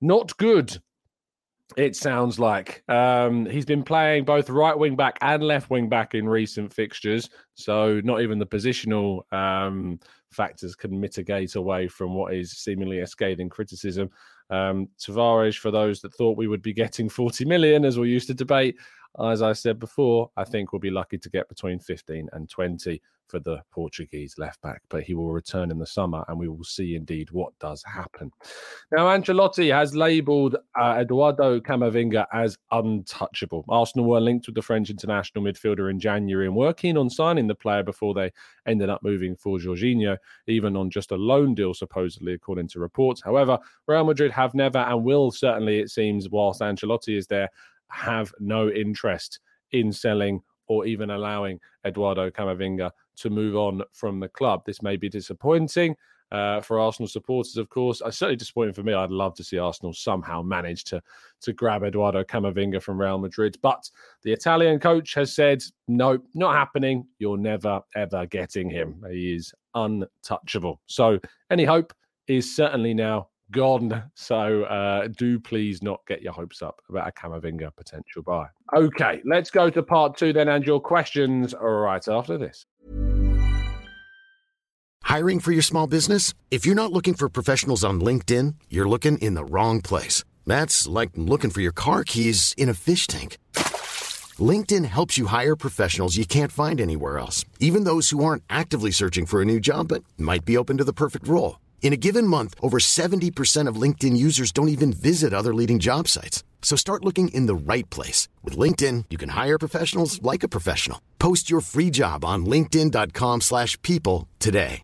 Not 0.00 0.36
good 0.36 0.78
it 1.76 1.94
sounds 1.94 2.38
like 2.38 2.82
um, 2.88 3.46
he's 3.46 3.64
been 3.64 3.82
playing 3.82 4.24
both 4.24 4.50
right 4.50 4.76
wing 4.76 4.96
back 4.96 5.18
and 5.20 5.42
left 5.42 5.70
wing 5.70 5.88
back 5.88 6.14
in 6.14 6.28
recent 6.28 6.72
fixtures, 6.72 7.30
so 7.54 8.00
not 8.02 8.22
even 8.22 8.38
the 8.38 8.46
positional 8.46 9.22
um, 9.32 10.00
factors 10.32 10.74
can 10.74 10.98
mitigate 10.98 11.54
away 11.54 11.86
from 11.88 12.14
what 12.14 12.34
is 12.34 12.52
seemingly 12.52 13.00
a 13.00 13.06
scathing 13.06 13.48
criticism. 13.48 14.10
Um, 14.50 14.88
Tavares, 14.98 15.56
for 15.56 15.70
those 15.70 16.00
that 16.00 16.14
thought 16.14 16.36
we 16.36 16.48
would 16.48 16.62
be 16.62 16.72
getting 16.72 17.08
40 17.08 17.44
million, 17.44 17.84
as 17.84 17.98
we 17.98 18.10
used 18.10 18.26
to 18.28 18.34
debate, 18.34 18.76
as 19.18 19.42
I 19.42 19.52
said 19.52 19.78
before, 19.78 20.30
I 20.36 20.44
think 20.44 20.72
we'll 20.72 20.80
be 20.80 20.90
lucky 20.90 21.18
to 21.18 21.30
get 21.30 21.48
between 21.48 21.78
15 21.78 22.28
and 22.32 22.48
20 22.48 23.00
for 23.30 23.38
the 23.38 23.62
Portuguese 23.70 24.34
left 24.38 24.60
back, 24.60 24.82
but 24.88 25.04
he 25.04 25.14
will 25.14 25.32
return 25.32 25.70
in 25.70 25.78
the 25.78 25.86
summer 25.86 26.24
and 26.28 26.38
we 26.38 26.48
will 26.48 26.64
see 26.64 26.96
indeed 26.96 27.30
what 27.30 27.56
does 27.60 27.82
happen. 27.84 28.30
Now, 28.90 29.06
Ancelotti 29.06 29.72
has 29.72 29.94
labelled 29.94 30.56
uh, 30.78 30.96
Eduardo 30.98 31.60
Camavinga 31.60 32.26
as 32.32 32.58
untouchable. 32.72 33.64
Arsenal 33.68 34.08
were 34.08 34.20
linked 34.20 34.46
with 34.46 34.56
the 34.56 34.62
French 34.62 34.90
international 34.90 35.44
midfielder 35.44 35.90
in 35.90 36.00
January 36.00 36.46
and 36.46 36.56
were 36.56 36.72
keen 36.72 36.96
on 36.96 37.08
signing 37.08 37.46
the 37.46 37.54
player 37.54 37.84
before 37.84 38.14
they 38.14 38.32
ended 38.66 38.90
up 38.90 39.02
moving 39.02 39.36
for 39.36 39.58
Jorginho, 39.58 40.16
even 40.48 40.76
on 40.76 40.90
just 40.90 41.12
a 41.12 41.16
loan 41.16 41.54
deal, 41.54 41.72
supposedly, 41.72 42.34
according 42.34 42.68
to 42.68 42.80
reports. 42.80 43.22
However, 43.22 43.58
Real 43.86 44.04
Madrid 44.04 44.32
have 44.32 44.54
never 44.54 44.78
and 44.78 45.04
will 45.04 45.30
certainly, 45.30 45.78
it 45.78 45.90
seems, 45.90 46.28
whilst 46.28 46.60
Ancelotti 46.60 47.16
is 47.16 47.28
there, 47.28 47.48
have 47.90 48.32
no 48.40 48.68
interest 48.70 49.40
in 49.72 49.92
selling 49.92 50.42
or 50.66 50.86
even 50.86 51.10
allowing 51.10 51.58
Eduardo 51.84 52.30
Camavinga 52.30 52.90
to 53.16 53.30
move 53.30 53.56
on 53.56 53.82
from 53.92 54.20
the 54.20 54.28
club. 54.28 54.62
This 54.64 54.82
may 54.82 54.96
be 54.96 55.08
disappointing. 55.08 55.96
uh, 56.32 56.60
for 56.60 56.78
Arsenal 56.78 57.08
supporters, 57.08 57.56
of 57.56 57.68
course. 57.68 58.00
It's 58.04 58.18
certainly 58.18 58.36
disappointing 58.36 58.74
for 58.74 58.82
me. 58.82 58.94
I'd 58.94 59.10
love 59.10 59.34
to 59.34 59.44
see 59.44 59.58
Arsenal 59.58 59.92
somehow 59.92 60.42
manage 60.42 60.84
to 60.84 61.02
to 61.42 61.52
grab 61.52 61.82
Eduardo 61.82 62.22
Camavinga 62.22 62.80
from 62.82 63.00
Real 63.00 63.18
Madrid, 63.18 63.56
but 63.62 63.88
the 64.22 64.32
Italian 64.32 64.78
coach 64.78 65.14
has 65.14 65.34
said, 65.34 65.62
"No, 65.88 66.18
not 66.34 66.54
happening. 66.54 67.06
You're 67.18 67.38
never 67.38 67.80
ever 67.96 68.26
getting 68.26 68.70
him. 68.70 69.02
He 69.10 69.34
is 69.34 69.52
untouchable." 69.74 70.80
So 70.86 71.18
any 71.50 71.64
hope 71.64 71.92
is 72.28 72.54
certainly 72.54 72.94
now 72.94 73.28
gone. 73.50 74.02
So 74.14 74.64
uh, 74.64 75.08
do 75.08 75.38
please 75.38 75.82
not 75.82 76.00
get 76.06 76.22
your 76.22 76.32
hopes 76.32 76.62
up 76.62 76.80
about 76.88 77.08
a 77.08 77.12
Camavinga 77.12 77.74
potential 77.76 78.22
buy. 78.22 78.46
Okay, 78.74 79.20
let's 79.24 79.50
go 79.50 79.70
to 79.70 79.82
part 79.82 80.16
two 80.16 80.32
then 80.32 80.48
and 80.48 80.64
your 80.64 80.80
questions 80.80 81.54
right 81.60 82.06
after 82.06 82.38
this. 82.38 82.66
Hiring 85.02 85.40
for 85.40 85.50
your 85.52 85.62
small 85.62 85.86
business? 85.86 86.34
If 86.50 86.64
you're 86.64 86.76
not 86.76 86.92
looking 86.92 87.14
for 87.14 87.28
professionals 87.28 87.82
on 87.82 88.00
LinkedIn, 88.00 88.54
you're 88.68 88.88
looking 88.88 89.18
in 89.18 89.34
the 89.34 89.44
wrong 89.44 89.80
place. 89.80 90.22
That's 90.46 90.86
like 90.86 91.10
looking 91.16 91.50
for 91.50 91.60
your 91.60 91.72
car 91.72 92.04
keys 92.04 92.54
in 92.56 92.68
a 92.68 92.74
fish 92.74 93.06
tank. 93.06 93.36
LinkedIn 94.38 94.84
helps 94.84 95.18
you 95.18 95.26
hire 95.26 95.56
professionals 95.56 96.16
you 96.16 96.24
can't 96.24 96.52
find 96.52 96.80
anywhere 96.80 97.18
else, 97.18 97.44
even 97.58 97.84
those 97.84 98.10
who 98.10 98.24
aren't 98.24 98.44
actively 98.48 98.92
searching 98.92 99.26
for 99.26 99.42
a 99.42 99.44
new 99.44 99.58
job 99.58 99.88
but 99.88 100.04
might 100.16 100.44
be 100.44 100.56
open 100.56 100.78
to 100.78 100.84
the 100.84 100.92
perfect 100.92 101.26
role. 101.26 101.58
In 101.82 101.92
a 101.92 101.96
given 101.96 102.26
month, 102.26 102.54
over 102.62 102.78
70% 102.78 103.66
of 103.66 103.82
LinkedIn 103.82 104.16
users 104.16 104.52
don't 104.52 104.68
even 104.68 104.92
visit 104.92 105.34
other 105.34 105.52
leading 105.52 105.80
job 105.80 106.06
sites. 106.06 106.44
So 106.62 106.76
start 106.76 107.04
looking 107.04 107.34
in 107.34 107.46
the 107.46 107.72
right 107.72 107.88
place. 107.90 108.28
With 108.44 108.56
LinkedIn, 108.56 109.06
you 109.10 109.18
can 109.18 109.30
hire 109.30 109.58
professionals 109.58 110.22
like 110.22 110.44
a 110.44 110.48
professional. 110.48 111.00
Post 111.18 111.50
your 111.50 111.62
free 111.62 111.90
job 111.90 112.24
on 112.24 112.46
linkedin.com 112.46 113.40
slash 113.40 113.76
people 113.82 114.28
today. 114.38 114.82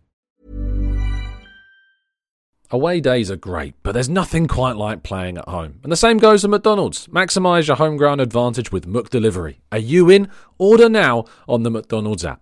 Away 2.69 2.99
days 2.99 3.31
are 3.31 3.37
great, 3.37 3.75
but 3.81 3.93
there's 3.93 4.09
nothing 4.09 4.45
quite 4.45 4.75
like 4.75 5.01
playing 5.01 5.37
at 5.37 5.47
home. 5.47 5.79
And 5.83 5.91
the 5.91 5.95
same 5.95 6.17
goes 6.17 6.41
for 6.41 6.49
McDonald's. 6.49 7.07
Maximise 7.07 7.67
your 7.67 7.77
home 7.77 7.95
ground 7.95 8.19
advantage 8.19 8.73
with 8.73 8.85
Mook 8.85 9.09
Delivery. 9.09 9.61
Are 9.71 9.77
you 9.77 10.09
in? 10.09 10.29
Order 10.57 10.89
now 10.89 11.23
on 11.47 11.63
the 11.63 11.71
McDonald's 11.71 12.25
app. 12.25 12.41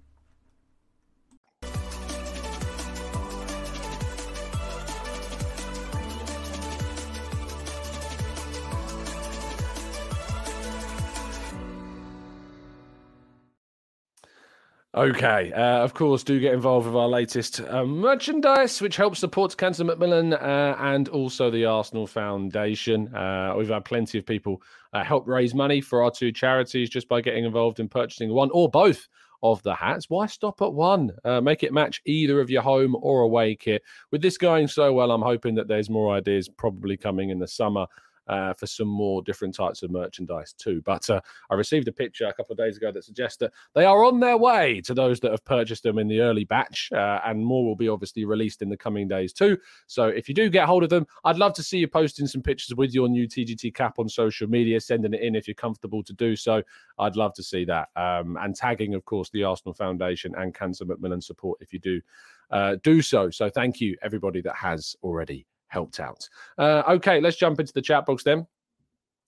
Okay, 14.93 15.53
uh, 15.53 15.81
of 15.81 15.93
course, 15.93 16.21
do 16.21 16.37
get 16.37 16.53
involved 16.53 16.85
with 16.85 16.97
our 16.97 17.07
latest 17.07 17.61
uh, 17.61 17.85
merchandise, 17.85 18.81
which 18.81 18.97
helps 18.97 19.19
support 19.19 19.55
Cancer 19.55 19.85
Macmillan 19.85 20.33
uh, 20.33 20.75
and 20.79 21.07
also 21.07 21.49
the 21.49 21.63
Arsenal 21.63 22.05
Foundation. 22.05 23.07
Uh, 23.15 23.53
we've 23.57 23.69
had 23.69 23.85
plenty 23.85 24.17
of 24.17 24.25
people 24.25 24.61
uh, 24.91 25.01
help 25.01 25.25
raise 25.29 25.55
money 25.55 25.79
for 25.79 26.03
our 26.03 26.11
two 26.11 26.33
charities 26.33 26.89
just 26.89 27.07
by 27.07 27.21
getting 27.21 27.45
involved 27.45 27.79
in 27.79 27.87
purchasing 27.87 28.33
one 28.33 28.49
or 28.51 28.69
both 28.69 29.07
of 29.43 29.63
the 29.63 29.73
hats. 29.73 30.09
Why 30.09 30.25
stop 30.25 30.61
at 30.61 30.73
one? 30.73 31.11
Uh, 31.23 31.39
make 31.39 31.63
it 31.63 31.71
match 31.71 32.01
either 32.05 32.41
of 32.41 32.49
your 32.49 32.61
home 32.61 32.97
or 32.99 33.21
away 33.21 33.55
kit. 33.55 33.83
With 34.11 34.21
this 34.21 34.37
going 34.37 34.67
so 34.67 34.91
well, 34.91 35.11
I'm 35.11 35.21
hoping 35.21 35.55
that 35.55 35.69
there's 35.69 35.89
more 35.89 36.13
ideas 36.13 36.49
probably 36.49 36.97
coming 36.97 37.29
in 37.29 37.39
the 37.39 37.47
summer 37.47 37.87
uh, 38.31 38.53
for 38.53 38.65
some 38.65 38.87
more 38.87 39.21
different 39.21 39.53
types 39.53 39.83
of 39.83 39.91
merchandise 39.91 40.53
too. 40.53 40.81
But 40.85 41.09
uh, 41.09 41.19
I 41.49 41.55
received 41.55 41.87
a 41.89 41.91
picture 41.91 42.25
a 42.25 42.33
couple 42.33 42.53
of 42.53 42.57
days 42.57 42.77
ago 42.77 42.89
that 42.91 43.03
suggests 43.03 43.37
that 43.39 43.51
they 43.75 43.83
are 43.83 44.05
on 44.05 44.21
their 44.21 44.37
way 44.37 44.81
to 44.85 44.93
those 44.93 45.19
that 45.19 45.31
have 45.31 45.43
purchased 45.43 45.83
them 45.83 45.99
in 45.99 46.07
the 46.07 46.21
early 46.21 46.45
batch, 46.45 46.89
uh, 46.93 47.19
and 47.25 47.45
more 47.45 47.65
will 47.65 47.75
be 47.75 47.89
obviously 47.89 48.23
released 48.23 48.61
in 48.61 48.69
the 48.69 48.77
coming 48.77 49.07
days 49.07 49.33
too. 49.33 49.57
So 49.87 50.07
if 50.07 50.29
you 50.29 50.33
do 50.33 50.49
get 50.49 50.65
hold 50.65 50.83
of 50.83 50.89
them, 50.89 51.05
I'd 51.25 51.37
love 51.37 51.53
to 51.55 51.63
see 51.63 51.79
you 51.79 51.89
posting 51.89 52.25
some 52.25 52.41
pictures 52.41 52.73
with 52.75 52.93
your 52.93 53.09
new 53.09 53.27
TGT 53.27 53.75
cap 53.75 53.99
on 53.99 54.07
social 54.07 54.47
media, 54.47 54.79
sending 54.79 55.13
it 55.13 55.21
in 55.21 55.35
if 55.35 55.45
you're 55.45 55.55
comfortable 55.55 56.01
to 56.03 56.13
do 56.13 56.37
so. 56.37 56.63
I'd 56.97 57.17
love 57.17 57.33
to 57.33 57.43
see 57.43 57.65
that, 57.65 57.89
um, 57.97 58.37
and 58.39 58.55
tagging, 58.55 58.93
of 58.93 59.03
course, 59.03 59.29
the 59.31 59.43
Arsenal 59.43 59.73
Foundation 59.73 60.33
and 60.37 60.55
Cancer 60.55 60.85
Macmillan 60.85 61.21
support 61.21 61.59
if 61.61 61.73
you 61.73 61.79
do. 61.79 62.01
Uh, 62.49 62.77
do 62.83 63.01
so. 63.01 63.29
So, 63.29 63.49
thank 63.49 63.81
you, 63.81 63.97
everybody 64.01 64.41
that 64.41 64.55
has 64.55 64.95
already 65.03 65.45
helped 65.71 65.99
out. 65.99 66.27
Uh, 66.57 66.83
okay, 66.87 67.19
let's 67.19 67.37
jump 67.37 67.59
into 67.59 67.73
the 67.73 67.81
chat 67.81 68.05
box 68.05 68.23
then 68.23 68.45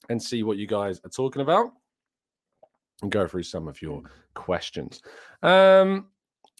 and 0.09 0.21
see 0.21 0.43
what 0.43 0.57
you 0.57 0.67
guys 0.67 0.99
are 1.05 1.09
talking 1.09 1.41
about 1.41 1.71
and 3.01 3.11
go 3.11 3.27
through 3.27 3.43
some 3.43 3.67
of 3.67 3.81
your 3.81 4.01
questions. 4.33 5.01
Um, 5.41 6.07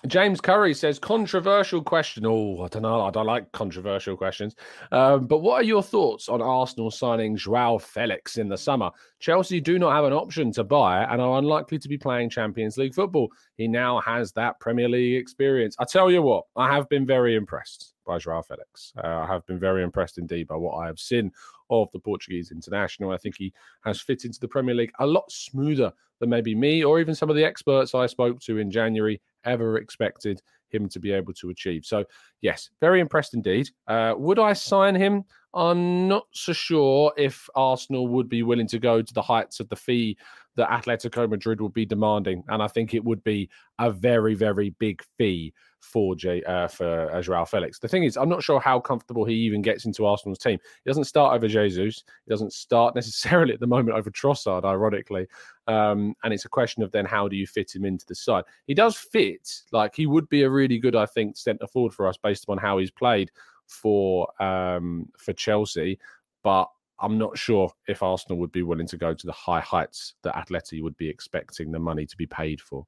James 0.07 0.41
Curry 0.41 0.73
says 0.73 0.99
controversial 0.99 1.81
question. 1.81 2.25
Oh, 2.25 2.61
I 2.61 2.67
don't 2.67 2.81
know. 2.81 3.01
I 3.01 3.11
don't 3.11 3.25
like 3.25 3.49
controversial 3.53 4.17
questions. 4.17 4.53
Um, 4.91 5.27
but 5.27 5.39
what 5.39 5.61
are 5.61 5.63
your 5.63 5.81
thoughts 5.81 6.27
on 6.27 6.41
Arsenal 6.41 6.91
signing 6.91 7.37
Joao 7.37 7.77
Felix 7.77 8.37
in 8.37 8.49
the 8.49 8.57
summer? 8.57 8.91
Chelsea 9.19 9.61
do 9.61 9.79
not 9.79 9.93
have 9.93 10.03
an 10.03 10.11
option 10.11 10.51
to 10.53 10.63
buy 10.65 11.03
and 11.05 11.21
are 11.21 11.39
unlikely 11.39 11.79
to 11.79 11.87
be 11.87 11.97
playing 11.97 12.29
Champions 12.29 12.77
League 12.77 12.93
football. 12.93 13.29
He 13.55 13.69
now 13.69 14.01
has 14.01 14.33
that 14.33 14.59
Premier 14.59 14.89
League 14.89 15.15
experience. 15.15 15.75
I 15.79 15.85
tell 15.85 16.11
you 16.11 16.21
what, 16.21 16.43
I 16.57 16.73
have 16.73 16.89
been 16.89 17.05
very 17.05 17.35
impressed 17.35 17.92
by 18.05 18.17
Joao 18.17 18.41
Felix. 18.41 18.93
Uh, 19.03 19.07
I 19.07 19.27
have 19.27 19.45
been 19.45 19.59
very 19.59 19.83
impressed 19.83 20.17
indeed 20.17 20.47
by 20.47 20.55
what 20.55 20.75
I 20.75 20.87
have 20.87 20.99
seen 20.99 21.31
of 21.69 21.91
the 21.91 21.99
Portuguese 21.99 22.51
international. 22.51 23.11
I 23.11 23.17
think 23.17 23.35
he 23.37 23.53
has 23.83 24.01
fit 24.01 24.25
into 24.25 24.39
the 24.39 24.47
Premier 24.47 24.75
League 24.75 24.91
a 24.99 25.05
lot 25.05 25.31
smoother 25.31 25.91
than 26.19 26.29
maybe 26.29 26.55
me 26.55 26.83
or 26.83 26.99
even 26.99 27.15
some 27.15 27.29
of 27.29 27.35
the 27.35 27.43
experts 27.43 27.95
I 27.95 28.05
spoke 28.05 28.39
to 28.41 28.57
in 28.57 28.71
January 28.71 29.21
ever 29.45 29.77
expected 29.77 30.41
him 30.69 30.89
to 30.89 30.99
be 30.99 31.11
able 31.11 31.33
to 31.33 31.49
achieve. 31.49 31.85
So, 31.85 32.03
yes, 32.41 32.69
very 32.81 32.99
impressed 32.99 33.33
indeed. 33.33 33.69
Uh, 33.87 34.13
would 34.17 34.39
I 34.39 34.53
sign 34.53 34.95
him? 34.95 35.23
I'm 35.53 36.07
not 36.07 36.25
so 36.31 36.51
sure 36.51 37.13
if 37.15 37.47
Arsenal 37.55 38.07
would 38.07 38.27
be 38.27 38.41
willing 38.41 38.67
to 38.67 38.79
go 38.79 39.01
to 39.01 39.13
the 39.13 39.21
heights 39.21 39.59
of 39.59 39.69
the 39.69 39.75
fee 39.75 40.17
that 40.55 40.69
Atletico 40.69 41.29
Madrid 41.29 41.61
would 41.61 41.73
be 41.73 41.85
demanding, 41.85 42.43
and 42.49 42.61
I 42.61 42.67
think 42.67 42.93
it 42.93 43.03
would 43.03 43.23
be 43.23 43.49
a 43.79 43.91
very, 43.91 44.35
very 44.35 44.71
big 44.79 45.01
fee 45.17 45.53
for 45.83 46.15
J 46.15 46.41
uh, 46.43 46.67
for 46.67 47.13
uh, 47.13 47.21
Joao 47.21 47.45
Felix. 47.45 47.79
The 47.79 47.87
thing 47.87 48.03
is, 48.03 48.15
I'm 48.15 48.29
not 48.29 48.43
sure 48.43 48.59
how 48.59 48.79
comfortable 48.79 49.25
he 49.25 49.35
even 49.35 49.61
gets 49.61 49.85
into 49.85 50.05
Arsenal's 50.05 50.39
team. 50.39 50.57
He 50.83 50.89
doesn't 50.89 51.03
start 51.05 51.35
over 51.35 51.47
Jesus. 51.47 52.03
He 52.25 52.29
doesn't 52.29 52.53
start 52.53 52.95
necessarily 52.95 53.53
at 53.53 53.59
the 53.59 53.67
moment 53.67 53.97
over 53.97 54.09
Trossard, 54.09 54.63
ironically. 54.63 55.27
Um, 55.67 56.15
and 56.23 56.33
it's 56.33 56.45
a 56.45 56.49
question 56.49 56.83
of 56.83 56.91
then 56.91 57.05
how 57.05 57.27
do 57.27 57.35
you 57.35 57.47
fit 57.47 57.75
him 57.75 57.85
into 57.85 58.05
the 58.07 58.15
side? 58.15 58.45
He 58.65 58.73
does 58.73 58.95
fit. 58.95 59.49
Like 59.71 59.95
he 59.95 60.05
would 60.05 60.29
be 60.29 60.43
a 60.43 60.49
really 60.49 60.79
good, 60.79 60.95
I 60.95 61.05
think, 61.05 61.37
centre 61.37 61.67
forward 61.67 61.93
for 61.93 62.07
us 62.07 62.17
based 62.17 62.43
upon 62.43 62.57
how 62.57 62.77
he's 62.77 62.91
played 62.91 63.31
for 63.67 64.29
um, 64.41 65.09
for 65.17 65.33
Chelsea. 65.33 65.99
But 66.43 66.69
I'm 67.03 67.17
not 67.17 67.37
sure 67.37 67.69
if 67.87 68.01
Arsenal 68.01 68.39
would 68.39 68.51
be 68.51 68.63
willing 68.63 68.87
to 68.87 68.97
go 68.97 69.13
to 69.13 69.25
the 69.27 69.33
high 69.33 69.59
heights 69.59 70.15
that 70.23 70.35
Atleti 70.35 70.81
would 70.81 70.97
be 70.97 71.09
expecting 71.09 71.71
the 71.71 71.79
money 71.79 72.05
to 72.05 72.17
be 72.17 72.25
paid 72.25 72.61
for. 72.61 72.85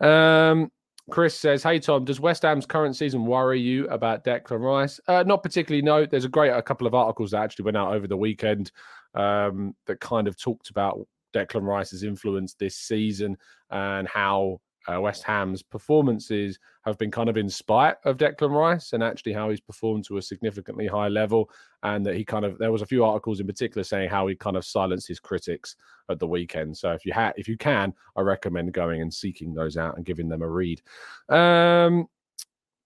Um, 0.00 0.70
Chris 1.10 1.34
says, 1.34 1.62
"Hey 1.62 1.78
Tom, 1.78 2.04
does 2.04 2.20
West 2.20 2.42
Ham's 2.42 2.66
current 2.66 2.94
season 2.94 3.26
worry 3.26 3.60
you 3.60 3.88
about 3.88 4.24
Declan 4.24 4.60
Rice? 4.60 5.00
Uh, 5.08 5.24
not 5.26 5.42
particularly. 5.42 5.82
No. 5.82 6.06
There's 6.06 6.24
a 6.24 6.28
great 6.28 6.50
a 6.50 6.62
couple 6.62 6.86
of 6.86 6.94
articles 6.94 7.32
that 7.32 7.42
actually 7.42 7.64
went 7.64 7.76
out 7.76 7.94
over 7.94 8.06
the 8.06 8.16
weekend 8.16 8.70
um, 9.14 9.74
that 9.86 10.00
kind 10.00 10.28
of 10.28 10.38
talked 10.38 10.70
about 10.70 11.00
Declan 11.34 11.62
Rice's 11.62 12.02
influence 12.02 12.54
this 12.54 12.76
season 12.76 13.36
and 13.70 14.06
how 14.06 14.60
uh, 14.88 15.00
West 15.00 15.22
Ham's 15.24 15.62
performances 15.62 16.58
have 16.84 16.96
been 16.98 17.10
kind 17.10 17.28
of 17.28 17.36
in 17.36 17.48
spite 17.48 17.96
of 18.04 18.16
Declan 18.16 18.50
Rice 18.50 18.92
and 18.92 19.02
actually 19.02 19.32
how 19.32 19.50
he's 19.50 19.60
performed 19.60 20.04
to 20.06 20.16
a 20.16 20.22
significantly 20.22 20.86
high 20.86 21.08
level. 21.08 21.50
And 21.82 22.04
that 22.06 22.16
he 22.16 22.24
kind 22.24 22.44
of, 22.44 22.58
there 22.58 22.72
was 22.72 22.82
a 22.82 22.86
few 22.86 23.04
articles 23.04 23.40
in 23.40 23.46
particular 23.46 23.84
saying 23.84 24.08
how 24.08 24.26
he 24.26 24.34
kind 24.34 24.56
of 24.56 24.64
silenced 24.64 25.08
his 25.08 25.20
critics 25.20 25.76
at 26.10 26.18
the 26.18 26.26
weekend. 26.26 26.76
So 26.76 26.92
if 26.92 27.04
you 27.04 27.12
had, 27.12 27.34
if 27.36 27.48
you 27.48 27.56
can, 27.56 27.92
I 28.16 28.22
recommend 28.22 28.72
going 28.72 29.02
and 29.02 29.12
seeking 29.12 29.52
those 29.52 29.76
out 29.76 29.96
and 29.96 30.06
giving 30.06 30.28
them 30.28 30.42
a 30.42 30.48
read. 30.48 30.80
Um, 31.28 32.08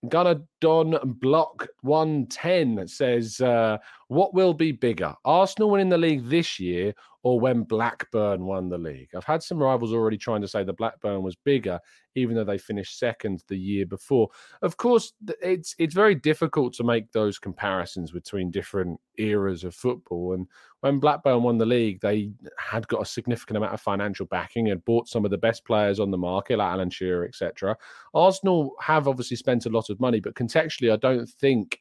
Gunnar 0.09 0.41
Don 0.61 0.99
Block 1.21 1.69
110 1.83 2.89
says, 2.89 3.41
uh, 3.41 3.79
What 4.13 4.35
will 4.35 4.53
be 4.53 4.73
bigger, 4.73 5.15
Arsenal 5.25 5.71
winning 5.71 5.89
the 5.89 5.97
league 5.97 6.29
this 6.29 6.61
year 6.61 6.93
or 7.23 7.41
when 7.41 7.63
Blackburn 7.63 8.45
won 8.45 8.69
the 8.69 8.77
league? 8.77 9.09
I've 9.17 9.25
had 9.25 9.43
some 9.43 9.57
rivals 9.57 9.95
already 9.95 10.19
trying 10.19 10.43
to 10.43 10.49
say 10.49 10.63
the 10.63 10.75
Blackburn 10.75 11.23
was 11.23 11.35
bigger, 11.35 11.81
even 12.15 12.37
though 12.37 12.45
they 12.45 12.59
finished 12.59 12.99
second 12.99 13.43
the 13.49 13.57
year 13.57 13.87
before. 13.87 14.29
Of 14.61 14.77
course, 14.77 15.15
it's 15.41 15.75
it's 15.79 15.95
very 15.95 16.15
difficult 16.15 16.75
to 16.75 16.85
make 16.85 17.11
those 17.13 17.39
comparisons 17.39 18.11
between 18.11 18.51
different 18.51 19.01
eras 19.17 19.65
of 19.65 19.75
football. 19.75 20.35
And 20.35 20.47
when 20.81 20.99
Blackburn 20.99 21.43
won 21.43 21.57
the 21.57 21.65
league, 21.65 22.03
they 22.03 22.33
had 22.59 22.87
got 22.89 23.01
a 23.01 23.07
significant 23.07 23.57
amount 23.57 23.73
of 23.73 23.81
financial 23.81 24.27
backing 24.27 24.71
and 24.71 24.85
bought 24.85 25.09
some 25.09 25.25
of 25.25 25.31
the 25.31 25.39
best 25.39 25.65
players 25.65 25.99
on 25.99 26.11
the 26.11 26.19
market, 26.19 26.59
like 26.59 26.71
Alan 26.71 26.91
Shearer, 26.91 27.25
etc. 27.25 27.79
Arsenal 28.13 28.75
have 28.79 29.09
obviously 29.09 29.39
spent 29.39 29.65
a 29.65 29.71
lot 29.71 29.89
of 29.89 30.01
money, 30.01 30.21
but 30.21 30.35
contextually, 30.35 30.93
I 30.93 30.97
don't 30.97 31.27
think 31.27 31.81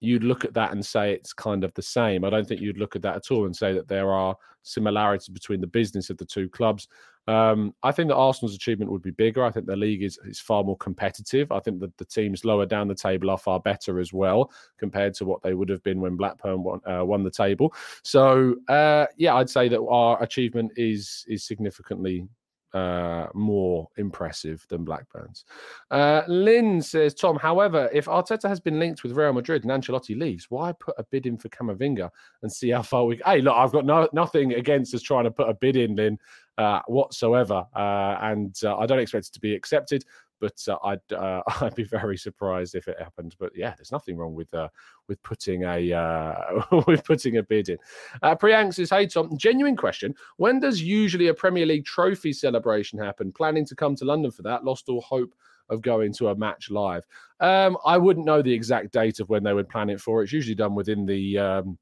you'd 0.00 0.24
look 0.24 0.44
at 0.44 0.54
that 0.54 0.72
and 0.72 0.84
say 0.84 1.12
it's 1.12 1.32
kind 1.32 1.64
of 1.64 1.72
the 1.74 1.82
same. 1.82 2.24
I 2.24 2.30
don't 2.30 2.46
think 2.46 2.60
you'd 2.60 2.78
look 2.78 2.96
at 2.96 3.02
that 3.02 3.16
at 3.16 3.30
all 3.30 3.46
and 3.46 3.56
say 3.56 3.72
that 3.72 3.88
there 3.88 4.12
are 4.12 4.36
similarities 4.62 5.28
between 5.28 5.60
the 5.60 5.66
business 5.66 6.10
of 6.10 6.18
the 6.18 6.24
two 6.24 6.48
clubs. 6.48 6.88
Um, 7.28 7.74
I 7.82 7.90
think 7.90 8.08
that 8.08 8.16
Arsenal's 8.16 8.54
achievement 8.54 8.90
would 8.90 9.02
be 9.02 9.10
bigger. 9.10 9.44
I 9.44 9.50
think 9.50 9.66
the 9.66 9.74
league 9.74 10.02
is, 10.02 10.18
is 10.24 10.38
far 10.38 10.62
more 10.62 10.76
competitive. 10.76 11.50
I 11.50 11.58
think 11.58 11.80
that 11.80 11.96
the 11.96 12.04
teams 12.04 12.44
lower 12.44 12.66
down 12.66 12.86
the 12.86 12.94
table 12.94 13.30
are 13.30 13.38
far 13.38 13.58
better 13.58 13.98
as 13.98 14.12
well 14.12 14.52
compared 14.78 15.14
to 15.14 15.24
what 15.24 15.42
they 15.42 15.54
would 15.54 15.68
have 15.68 15.82
been 15.82 16.00
when 16.00 16.16
Blackburn 16.16 16.62
won, 16.62 16.80
uh, 16.86 17.04
won 17.04 17.24
the 17.24 17.30
table. 17.30 17.74
So 18.04 18.54
uh, 18.68 19.06
yeah, 19.16 19.34
I'd 19.34 19.50
say 19.50 19.68
that 19.68 19.82
our 19.82 20.22
achievement 20.22 20.72
is 20.76 21.24
is 21.26 21.44
significantly 21.44 22.28
uh, 22.76 23.28
more 23.32 23.88
impressive 23.96 24.66
than 24.68 24.84
Blackburn's. 24.84 25.44
Uh, 25.90 26.22
Lynn 26.28 26.82
says, 26.82 27.14
Tom, 27.14 27.36
however, 27.36 27.88
if 27.92 28.04
Arteta 28.04 28.48
has 28.48 28.60
been 28.60 28.78
linked 28.78 29.02
with 29.02 29.12
Real 29.12 29.32
Madrid 29.32 29.64
and 29.64 29.72
Ancelotti 29.72 30.18
leaves, 30.18 30.50
why 30.50 30.72
put 30.72 30.94
a 30.98 31.04
bid 31.04 31.24
in 31.24 31.38
for 31.38 31.48
Camavinga 31.48 32.10
and 32.42 32.52
see 32.52 32.70
how 32.70 32.82
far 32.82 33.06
we? 33.06 33.18
Hey, 33.24 33.40
look, 33.40 33.56
I've 33.56 33.72
got 33.72 33.86
no, 33.86 34.08
nothing 34.12 34.52
against 34.54 34.94
us 34.94 35.00
trying 35.00 35.24
to 35.24 35.30
put 35.30 35.48
a 35.48 35.54
bid 35.54 35.76
in, 35.76 35.96
Lynn, 35.96 36.18
uh, 36.58 36.80
whatsoever, 36.86 37.64
uh, 37.74 38.18
and 38.20 38.54
uh, 38.62 38.76
I 38.76 38.84
don't 38.84 38.98
expect 38.98 39.28
it 39.28 39.32
to 39.32 39.40
be 39.40 39.54
accepted 39.54 40.04
but 40.40 40.56
uh, 40.68 40.78
I'd 40.84 41.12
uh, 41.12 41.42
I'd 41.60 41.74
be 41.74 41.84
very 41.84 42.16
surprised 42.16 42.74
if 42.74 42.88
it 42.88 42.98
happened. 42.98 43.36
But 43.38 43.52
yeah, 43.54 43.74
there's 43.76 43.92
nothing 43.92 44.16
wrong 44.16 44.34
with 44.34 44.52
uh, 44.54 44.68
with 45.08 45.22
putting 45.22 45.64
a 45.64 46.64
with 46.86 47.04
putting 47.04 47.38
a 47.38 47.42
bid 47.42 47.68
in. 47.68 47.78
Uh, 48.22 48.36
Priyank 48.36 48.74
says, 48.74 48.90
"Hey 48.90 49.06
Tom, 49.06 49.36
genuine 49.36 49.76
question: 49.76 50.14
When 50.36 50.60
does 50.60 50.82
usually 50.82 51.28
a 51.28 51.34
Premier 51.34 51.66
League 51.66 51.84
trophy 51.84 52.32
celebration 52.32 52.98
happen? 52.98 53.32
Planning 53.32 53.66
to 53.66 53.74
come 53.74 53.94
to 53.96 54.04
London 54.04 54.30
for 54.30 54.42
that? 54.42 54.64
Lost 54.64 54.88
all 54.88 55.00
hope." 55.00 55.34
Of 55.68 55.82
going 55.82 56.12
to 56.12 56.28
a 56.28 56.36
match 56.36 56.70
live, 56.70 57.04
um, 57.40 57.76
I 57.84 57.98
wouldn't 57.98 58.24
know 58.24 58.40
the 58.40 58.52
exact 58.52 58.92
date 58.92 59.18
of 59.18 59.28
when 59.30 59.42
they 59.42 59.52
would 59.52 59.68
plan 59.68 59.90
it 59.90 60.00
for. 60.00 60.22
It's 60.22 60.32
usually 60.32 60.54
done 60.54 60.76
within 60.76 61.04
the 61.04 61.36
um, 61.38 61.76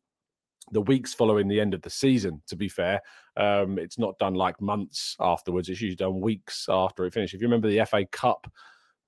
the 0.71 0.81
weeks 0.81 1.15
following 1.15 1.49
the 1.49 1.61
end 1.61 1.75
of 1.75 1.83
the 1.83 1.91
season. 1.91 2.43
To 2.49 2.57
be 2.57 2.69
fair, 2.69 3.01
um, 3.37 3.79
it's 3.79 3.99
not 3.99 4.19
done 4.19 4.35
like 4.35 4.61
months 4.61 5.17
afterwards. 5.21 5.69
It's 5.69 5.81
usually 5.81 5.97
done 5.97 6.21
weeks 6.21 6.67
after 6.69 7.05
it 7.05 7.13
finishes. 7.13 7.35
If 7.35 7.41
you 7.43 7.49
remember 7.49 7.69
the 7.69 7.85
FA 7.87 8.05
Cup 8.07 8.51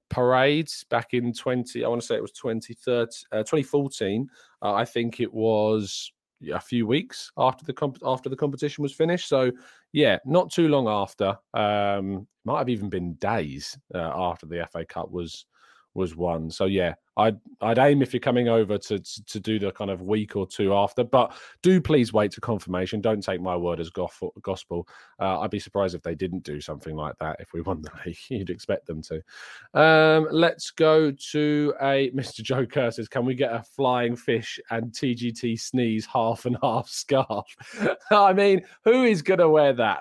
parades 0.08 0.84
back 0.90 1.14
in 1.14 1.32
20, 1.32 1.84
I 1.84 1.88
want 1.88 2.00
to 2.00 2.06
say 2.06 2.16
it 2.16 2.22
was 2.22 2.32
2013, 2.32 3.08
uh, 3.32 3.38
2014. 3.38 4.28
Uh, 4.62 4.74
I 4.74 4.84
think 4.84 5.20
it 5.20 5.32
was 5.32 6.12
a 6.52 6.60
few 6.60 6.86
weeks 6.86 7.30
after 7.38 7.64
the 7.64 7.72
comp- 7.72 8.02
after 8.04 8.28
the 8.28 8.36
competition 8.36 8.82
was 8.82 8.92
finished. 8.92 9.28
So 9.28 9.50
yeah, 9.92 10.18
not 10.24 10.52
too 10.52 10.68
long 10.68 10.88
after. 10.88 11.36
Um, 11.54 12.26
might 12.44 12.58
have 12.58 12.68
even 12.68 12.88
been 12.88 13.14
days 13.14 13.76
uh, 13.94 14.12
after 14.14 14.46
the 14.46 14.66
FA 14.70 14.84
Cup 14.84 15.10
was 15.10 15.46
was 15.94 16.14
won. 16.14 16.50
So 16.50 16.66
yeah, 16.66 16.94
I'd 17.16 17.38
I'd 17.62 17.78
aim 17.78 18.02
if 18.02 18.12
you're 18.12 18.20
coming 18.20 18.48
over 18.48 18.76
to, 18.76 18.98
to, 18.98 19.24
to 19.24 19.40
do 19.40 19.58
the 19.58 19.72
kind 19.72 19.90
of 19.90 20.02
week 20.02 20.36
or 20.36 20.46
two 20.46 20.74
after, 20.74 21.02
but 21.02 21.32
do 21.62 21.80
please 21.80 22.12
wait 22.12 22.34
for 22.34 22.42
confirmation. 22.42 23.00
Don't 23.00 23.22
take 23.22 23.40
my 23.40 23.56
word 23.56 23.80
as 23.80 23.90
gospel. 23.90 24.88
Uh, 25.18 25.40
I'd 25.40 25.50
be 25.50 25.58
surprised 25.58 25.94
if 25.94 26.02
they 26.02 26.14
didn't 26.14 26.42
do 26.42 26.60
something 26.60 26.94
like 26.94 27.16
that 27.20 27.36
if 27.40 27.54
we 27.54 27.62
won 27.62 27.80
the 27.80 27.90
league. 28.06 28.18
You'd 28.28 28.50
expect 28.50 28.86
them 28.86 29.00
to. 29.02 29.22
Um, 29.80 30.28
let's 30.30 30.70
go 30.70 31.10
to 31.32 31.74
a 31.80 32.10
Mr. 32.14 32.42
Joe 32.42 32.66
Curses. 32.66 33.08
Can 33.08 33.24
we 33.24 33.34
get 33.34 33.52
a 33.52 33.62
flying 33.62 34.16
fish 34.16 34.60
and 34.70 34.92
TGT 34.92 35.58
sneeze 35.58 36.04
half 36.04 36.44
and 36.44 36.58
half 36.62 36.88
scarf? 36.88 37.46
I 38.10 38.34
mean, 38.34 38.62
who 38.84 39.04
is 39.04 39.22
going 39.22 39.40
to 39.40 39.48
wear 39.48 39.72
that? 39.72 40.00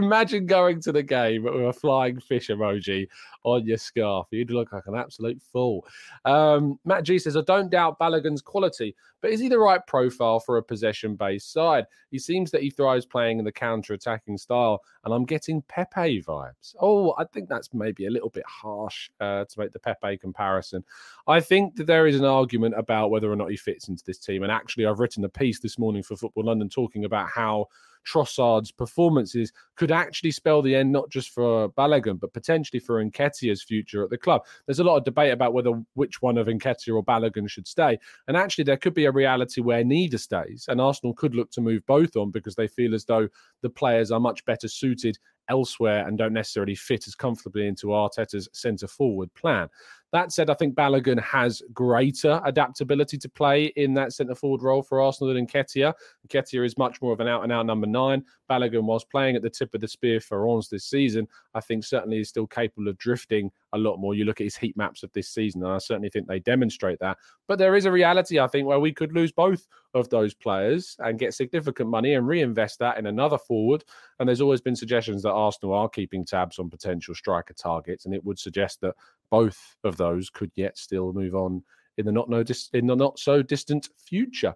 Imagine 0.00 0.46
going 0.46 0.80
to 0.82 0.92
the 0.92 1.02
game 1.02 1.44
with 1.44 1.54
a 1.54 1.72
flying 1.72 2.18
fish 2.18 2.48
emoji 2.48 3.06
on 3.44 3.64
your 3.64 3.78
scarf. 3.78 4.26
You'd 4.32 4.50
look 4.50 4.72
like 4.72 4.86
an 4.86 4.96
absolute 4.96 5.40
fool. 5.52 5.86
Um, 6.24 6.55
um, 6.56 6.78
Matt 6.84 7.04
G 7.04 7.18
says, 7.18 7.36
I 7.36 7.42
don't 7.42 7.70
doubt 7.70 7.98
Balogun's 7.98 8.42
quality, 8.42 8.94
but 9.20 9.30
is 9.30 9.40
he 9.40 9.48
the 9.48 9.58
right 9.58 9.84
profile 9.86 10.40
for 10.40 10.56
a 10.56 10.62
possession 10.62 11.14
based 11.16 11.52
side? 11.52 11.86
He 12.10 12.18
seems 12.18 12.50
that 12.50 12.62
he 12.62 12.70
thrives 12.70 13.06
playing 13.06 13.38
in 13.38 13.44
the 13.44 13.52
counter 13.52 13.94
attacking 13.94 14.38
style, 14.38 14.82
and 15.04 15.12
I'm 15.12 15.24
getting 15.24 15.62
Pepe 15.62 16.22
vibes. 16.22 16.74
Oh, 16.80 17.14
I 17.18 17.24
think 17.24 17.48
that's 17.48 17.72
maybe 17.74 18.06
a 18.06 18.10
little 18.10 18.30
bit 18.30 18.44
harsh 18.46 19.10
uh, 19.20 19.44
to 19.44 19.58
make 19.60 19.72
the 19.72 19.78
Pepe 19.78 20.18
comparison. 20.18 20.84
I 21.26 21.40
think 21.40 21.76
that 21.76 21.86
there 21.86 22.06
is 22.06 22.16
an 22.16 22.24
argument 22.24 22.74
about 22.76 23.10
whether 23.10 23.30
or 23.30 23.36
not 23.36 23.50
he 23.50 23.56
fits 23.56 23.88
into 23.88 24.04
this 24.04 24.18
team. 24.18 24.42
And 24.42 24.52
actually, 24.52 24.86
I've 24.86 25.00
written 25.00 25.24
a 25.24 25.28
piece 25.28 25.60
this 25.60 25.78
morning 25.78 26.02
for 26.02 26.16
Football 26.16 26.44
London 26.44 26.68
talking 26.68 27.04
about 27.04 27.28
how 27.28 27.66
Trossard's 28.06 28.70
performances 28.70 29.52
could 29.76 29.92
actually 29.92 30.30
spell 30.30 30.62
the 30.62 30.74
end 30.74 30.92
not 30.92 31.10
just 31.10 31.30
for 31.30 31.68
Balogun, 31.70 32.18
but 32.18 32.32
potentially 32.32 32.80
for 32.80 33.04
Nketiah's 33.04 33.62
future 33.62 34.02
at 34.02 34.10
the 34.10 34.18
club. 34.18 34.42
There's 34.66 34.78
a 34.78 34.84
lot 34.84 34.96
of 34.96 35.04
debate 35.04 35.32
about 35.32 35.52
whether 35.52 35.72
which 35.94 36.22
one 36.22 36.38
of 36.38 36.46
Nketiah 36.46 36.94
or 36.94 37.04
Balogun 37.04 37.48
should 37.48 37.66
stay. 37.66 37.98
And 38.28 38.36
actually, 38.36 38.64
there 38.64 38.76
could 38.76 38.94
be 38.94 39.04
a 39.04 39.12
reality 39.12 39.60
where 39.60 39.84
neither 39.84 40.18
stays. 40.18 40.66
And 40.68 40.80
Arsenal 40.80 41.14
could 41.14 41.34
look 41.34 41.50
to 41.52 41.60
move 41.60 41.84
both 41.86 42.16
on 42.16 42.30
because 42.30 42.54
they 42.54 42.68
feel 42.68 42.94
as 42.94 43.04
though 43.04 43.28
the 43.62 43.70
players 43.70 44.10
are 44.10 44.20
much 44.20 44.44
better 44.44 44.68
suited 44.68 45.18
elsewhere 45.48 46.06
and 46.06 46.18
don't 46.18 46.32
necessarily 46.32 46.74
fit 46.74 47.06
as 47.06 47.14
comfortably 47.14 47.66
into 47.66 47.88
Arteta's 47.88 48.48
centre 48.52 48.88
forward 48.88 49.32
plan. 49.34 49.68
That 50.12 50.32
said, 50.32 50.50
I 50.50 50.54
think 50.54 50.74
Balogun 50.74 51.20
has 51.20 51.62
greater 51.72 52.40
adaptability 52.44 53.18
to 53.18 53.28
play 53.28 53.66
in 53.76 53.92
that 53.94 54.12
centre 54.12 54.34
forward 54.34 54.62
role 54.62 54.82
for 54.82 55.00
Arsenal 55.00 55.34
than 55.34 55.46
Nketiah. 55.46 55.92
Nketiah 56.28 56.64
is 56.64 56.78
much 56.78 57.02
more 57.02 57.12
of 57.12 57.20
an 57.20 57.28
out 57.28 57.42
and 57.42 57.52
out 57.52 57.66
number 57.66 57.86
nine. 57.86 58.24
Balogun, 58.48 58.84
whilst 58.84 59.10
playing 59.10 59.36
at 59.36 59.42
the 59.42 59.50
tip 59.50 59.74
of 59.74 59.80
the 59.80 59.88
spear 59.88 60.20
for 60.20 60.44
Reims 60.44 60.68
this 60.68 60.84
season, 60.84 61.26
I 61.54 61.60
think 61.60 61.84
certainly 61.84 62.20
is 62.20 62.28
still 62.28 62.46
capable 62.46 62.88
of 62.88 62.98
drifting 62.98 63.50
a 63.72 63.78
lot 63.78 63.98
more. 63.98 64.14
You 64.14 64.24
look 64.24 64.40
at 64.40 64.44
his 64.44 64.56
heat 64.56 64.76
maps 64.76 65.02
of 65.02 65.12
this 65.12 65.28
season, 65.28 65.62
and 65.62 65.72
I 65.72 65.78
certainly 65.78 66.08
think 66.08 66.26
they 66.26 66.40
demonstrate 66.40 66.98
that. 67.00 67.18
But 67.48 67.58
there 67.58 67.76
is 67.76 67.84
a 67.84 67.92
reality, 67.92 68.38
I 68.38 68.46
think, 68.46 68.66
where 68.66 68.80
we 68.80 68.92
could 68.92 69.12
lose 69.12 69.32
both 69.32 69.66
of 69.94 70.08
those 70.08 70.34
players 70.34 70.96
and 70.98 71.18
get 71.18 71.34
significant 71.34 71.88
money 71.88 72.14
and 72.14 72.26
reinvest 72.26 72.78
that 72.78 72.98
in 72.98 73.06
another 73.06 73.38
forward. 73.38 73.84
And 74.18 74.28
there's 74.28 74.40
always 74.40 74.60
been 74.60 74.76
suggestions 74.76 75.22
that 75.22 75.32
Arsenal 75.32 75.74
are 75.74 75.88
keeping 75.88 76.24
tabs 76.24 76.58
on 76.58 76.70
potential 76.70 77.14
striker 77.14 77.54
targets, 77.54 78.04
and 78.04 78.14
it 78.14 78.24
would 78.24 78.38
suggest 78.38 78.80
that 78.80 78.94
both 79.30 79.76
of 79.84 79.96
those 79.96 80.30
could 80.30 80.52
yet 80.54 80.78
still 80.78 81.12
move 81.12 81.34
on 81.34 81.62
in 81.98 82.06
the 82.06 82.12
not 82.12 82.28
no 82.28 82.42
dis- 82.42 82.70
in 82.72 82.86
the 82.86 82.96
not 82.96 83.18
so 83.18 83.42
distant 83.42 83.88
future. 83.96 84.54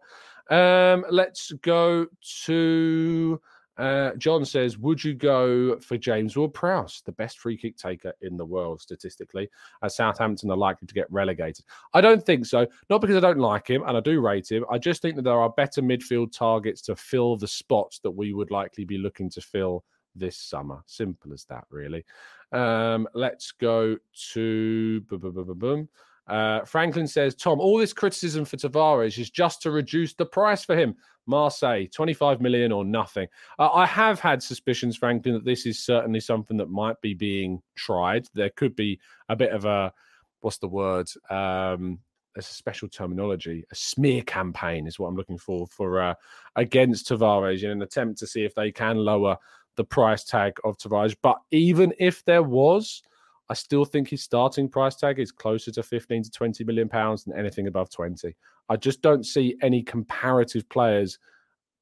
Um, 0.50 1.04
let's 1.10 1.52
go 1.62 2.06
to 2.44 3.40
uh, 3.80 4.14
John 4.16 4.44
says, 4.44 4.78
Would 4.78 5.02
you 5.02 5.14
go 5.14 5.78
for 5.80 5.96
James 5.96 6.36
Ward 6.36 6.52
Prowse, 6.52 7.02
the 7.04 7.12
best 7.12 7.38
free 7.38 7.56
kick 7.56 7.76
taker 7.76 8.12
in 8.20 8.36
the 8.36 8.44
world 8.44 8.80
statistically, 8.80 9.48
as 9.82 9.96
Southampton 9.96 10.50
are 10.50 10.56
likely 10.56 10.86
to 10.86 10.94
get 10.94 11.10
relegated? 11.10 11.64
I 11.94 12.00
don't 12.00 12.24
think 12.24 12.46
so. 12.46 12.66
Not 12.90 13.00
because 13.00 13.16
I 13.16 13.20
don't 13.20 13.38
like 13.38 13.68
him 13.68 13.82
and 13.86 13.96
I 13.96 14.00
do 14.00 14.20
rate 14.20 14.50
him. 14.50 14.64
I 14.70 14.78
just 14.78 15.02
think 15.02 15.16
that 15.16 15.22
there 15.22 15.40
are 15.40 15.50
better 15.50 15.80
midfield 15.80 16.32
targets 16.36 16.82
to 16.82 16.96
fill 16.96 17.36
the 17.36 17.48
spots 17.48 17.98
that 18.00 18.10
we 18.10 18.34
would 18.34 18.50
likely 18.50 18.84
be 18.84 18.98
looking 18.98 19.30
to 19.30 19.40
fill 19.40 19.84
this 20.14 20.36
summer. 20.36 20.82
Simple 20.86 21.32
as 21.32 21.44
that, 21.44 21.64
really. 21.70 22.04
Um, 22.52 23.08
let's 23.14 23.52
go 23.52 23.96
to 24.32 25.00
boom, 25.02 25.20
boom, 25.20 25.32
boom, 25.32 25.58
boom. 25.58 25.88
Uh, 26.26 26.64
Franklin 26.64 27.06
says, 27.06 27.34
Tom, 27.34 27.60
all 27.60 27.78
this 27.78 27.92
criticism 27.92 28.44
for 28.44 28.56
Tavares 28.56 29.18
is 29.18 29.30
just 29.30 29.62
to 29.62 29.70
reduce 29.70 30.14
the 30.14 30.26
price 30.26 30.64
for 30.64 30.76
him. 30.76 30.94
Marseille, 31.26 31.86
25 31.86 32.40
million 32.40 32.72
or 32.72 32.84
nothing. 32.84 33.28
Uh, 33.58 33.70
I 33.72 33.86
have 33.86 34.20
had 34.20 34.42
suspicions, 34.42 34.96
Franklin, 34.96 35.34
that 35.34 35.44
this 35.44 35.66
is 35.66 35.84
certainly 35.84 36.20
something 36.20 36.56
that 36.56 36.70
might 36.70 37.00
be 37.00 37.14
being 37.14 37.62
tried. 37.76 38.26
There 38.34 38.50
could 38.50 38.74
be 38.76 39.00
a 39.28 39.36
bit 39.36 39.52
of 39.52 39.64
a, 39.64 39.92
what's 40.40 40.58
the 40.58 40.68
word? 40.68 41.08
Um, 41.30 41.98
there's 42.34 42.48
a 42.48 42.54
special 42.54 42.88
terminology. 42.88 43.64
A 43.70 43.74
smear 43.74 44.22
campaign 44.22 44.86
is 44.86 44.98
what 44.98 45.08
I'm 45.08 45.16
looking 45.16 45.38
for 45.38 45.66
for 45.66 46.00
uh, 46.00 46.14
against 46.56 47.08
Tavares 47.08 47.62
in 47.62 47.70
an 47.70 47.82
attempt 47.82 48.18
to 48.20 48.26
see 48.26 48.44
if 48.44 48.54
they 48.54 48.70
can 48.70 48.96
lower 48.96 49.36
the 49.76 49.84
price 49.84 50.24
tag 50.24 50.54
of 50.64 50.76
Tavares. 50.78 51.16
But 51.20 51.38
even 51.50 51.92
if 51.98 52.24
there 52.24 52.42
was, 52.42 53.02
I 53.50 53.54
still 53.54 53.84
think 53.84 54.08
his 54.08 54.22
starting 54.22 54.68
price 54.68 54.94
tag 54.94 55.18
is 55.18 55.32
closer 55.32 55.72
to 55.72 55.82
15 55.82 56.22
to 56.22 56.30
20 56.30 56.62
million 56.62 56.88
pounds 56.88 57.24
than 57.24 57.36
anything 57.36 57.66
above 57.66 57.90
20. 57.90 58.32
I 58.68 58.76
just 58.76 59.02
don't 59.02 59.26
see 59.26 59.56
any 59.60 59.82
comparative 59.82 60.68
players 60.68 61.18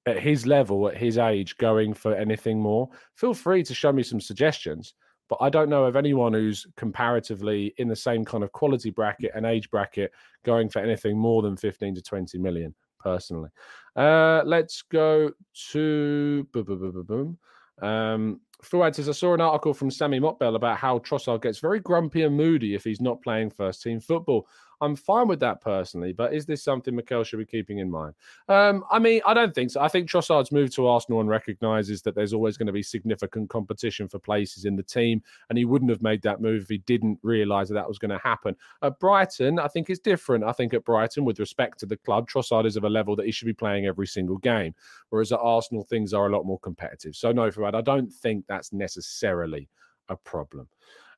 at 0.07 0.19
his 0.19 0.47
level, 0.47 0.89
at 0.89 0.97
his 0.97 1.19
age, 1.19 1.59
going 1.59 1.93
for 1.93 2.15
anything 2.15 2.59
more. 2.59 2.89
Feel 3.17 3.35
free 3.35 3.63
to 3.65 3.75
show 3.75 3.93
me 3.93 4.03
some 4.03 4.19
suggestions, 4.19 4.95
but 5.29 5.37
I 5.43 5.51
don't 5.51 5.69
know 5.69 5.85
of 5.85 5.95
anyone 5.95 6.33
who's 6.33 6.67
comparatively 6.79 7.75
in 7.77 7.87
the 7.87 7.95
same 7.95 8.25
kind 8.25 8.43
of 8.43 8.51
quality 8.53 8.89
bracket 8.89 9.33
and 9.35 9.45
age 9.45 9.71
bracket 9.71 10.11
going 10.47 10.71
for 10.71 10.79
anything 10.79 11.19
more 11.19 11.43
than 11.43 11.55
15 11.55 11.97
to 11.97 12.01
20 12.01 12.39
million 12.39 12.75
personally. 12.99 13.51
Uh, 13.95 14.41
let's 14.47 14.81
go 14.91 15.31
to 15.73 16.49
boom, 16.51 16.65
boom, 16.65 16.79
boom, 16.79 16.93
boom, 16.93 17.05
boom. 17.05 17.39
Um, 17.87 18.41
Fuad 18.63 18.95
says, 18.95 19.09
I 19.09 19.13
saw 19.13 19.35
an 19.35 19.41
article 19.41 19.73
from 19.73 19.91
Sami 19.91 20.19
Mokbel 20.19 20.57
about 20.57 20.79
how 20.79 20.99
Trossard 20.99 21.43
gets 21.43 21.59
very 21.59 21.81
grumpy 21.81 22.23
and 22.23 22.37
moody 22.37 22.75
if 22.75 22.85
he's 22.85 23.01
not 23.01 23.23
playing 23.23 23.51
first 23.51 23.83
team 23.83 24.01
football. 24.01 24.49
I'm 24.81 24.97
fine 24.97 25.27
with 25.27 25.41
that 25.41 25.61
personally, 25.61 26.13
but 26.13 26.33
is 26.33 26.47
this 26.47 26.63
something 26.63 26.95
Mikel 26.95 27.25
should 27.25 27.39
be 27.39 27.45
keeping 27.45 27.79
in 27.79 27.91
mind? 27.91 28.15
Um, 28.49 28.85
I 28.91 28.99
mean, 28.99 29.21
I 29.27 29.35
don't 29.35 29.55
think 29.55 29.71
so. 29.71 29.81
I 29.81 29.89
think 29.89 30.09
Trossard's 30.09 30.53
move 30.53 30.73
to 30.75 30.87
Arsenal 30.87 31.21
and 31.21 31.29
recognises 31.29 32.03
that 32.03 32.15
there's 32.15 32.33
always 32.33 32.57
going 32.57 32.69
to 32.69 32.73
be 32.73 32.83
significant 32.83 33.51
competition 33.51 34.09
for 34.09 34.19
places 34.19 34.65
in 34.65 34.77
the 34.77 34.83
team, 34.83 35.23
and 35.49 35.59
he 35.59 35.65
wouldn't 35.65 35.91
have 35.91 36.03
made 36.03 36.23
that 36.23 36.41
move 36.41 36.63
if 36.63 36.69
he 36.69 36.79
didn't 36.79 37.19
realise 37.23 37.69
that 37.69 37.75
that 37.75 37.89
was 37.89 37.99
going 37.99 38.11
to 38.11 38.19
happen. 38.19 38.55
At 38.83 39.01
Brighton, 39.01 39.59
I 39.59 39.69
think 39.69 39.91
it's 39.91 40.01
different. 40.01 40.45
I 40.45 40.53
think 40.53 40.75
at 40.75 40.85
Brighton, 40.85 41.25
with 41.25 41.41
respect 41.41 41.81
to 41.81 41.87
the 41.87 41.97
club, 41.97 42.29
Trossard 42.29 42.67
is 42.67 42.77
of 42.77 42.85
a 42.85 42.91
level 42.91 43.17
that 43.17 43.27
he 43.27 43.33
should 43.33 43.47
be 43.47 43.53
playing 43.53 43.87
every 43.87 44.07
single 44.07 44.39
game, 44.39 44.75
whereas 45.11 45.33
at 45.33 45.41
Arsenal, 45.41 45.83
things 45.83 46.15
are 46.15 46.27
a 46.27 46.33
lot 46.33 46.47
more 46.47 46.61
competitive. 46.61 47.17
So 47.17 47.33
no, 47.33 47.51
Fuad, 47.51 47.75
I 47.75 47.81
don't 47.81 48.13
think 48.13 48.47
that's 48.49 48.73
necessarily 48.73 49.69
a 50.09 50.17
problem. 50.17 50.69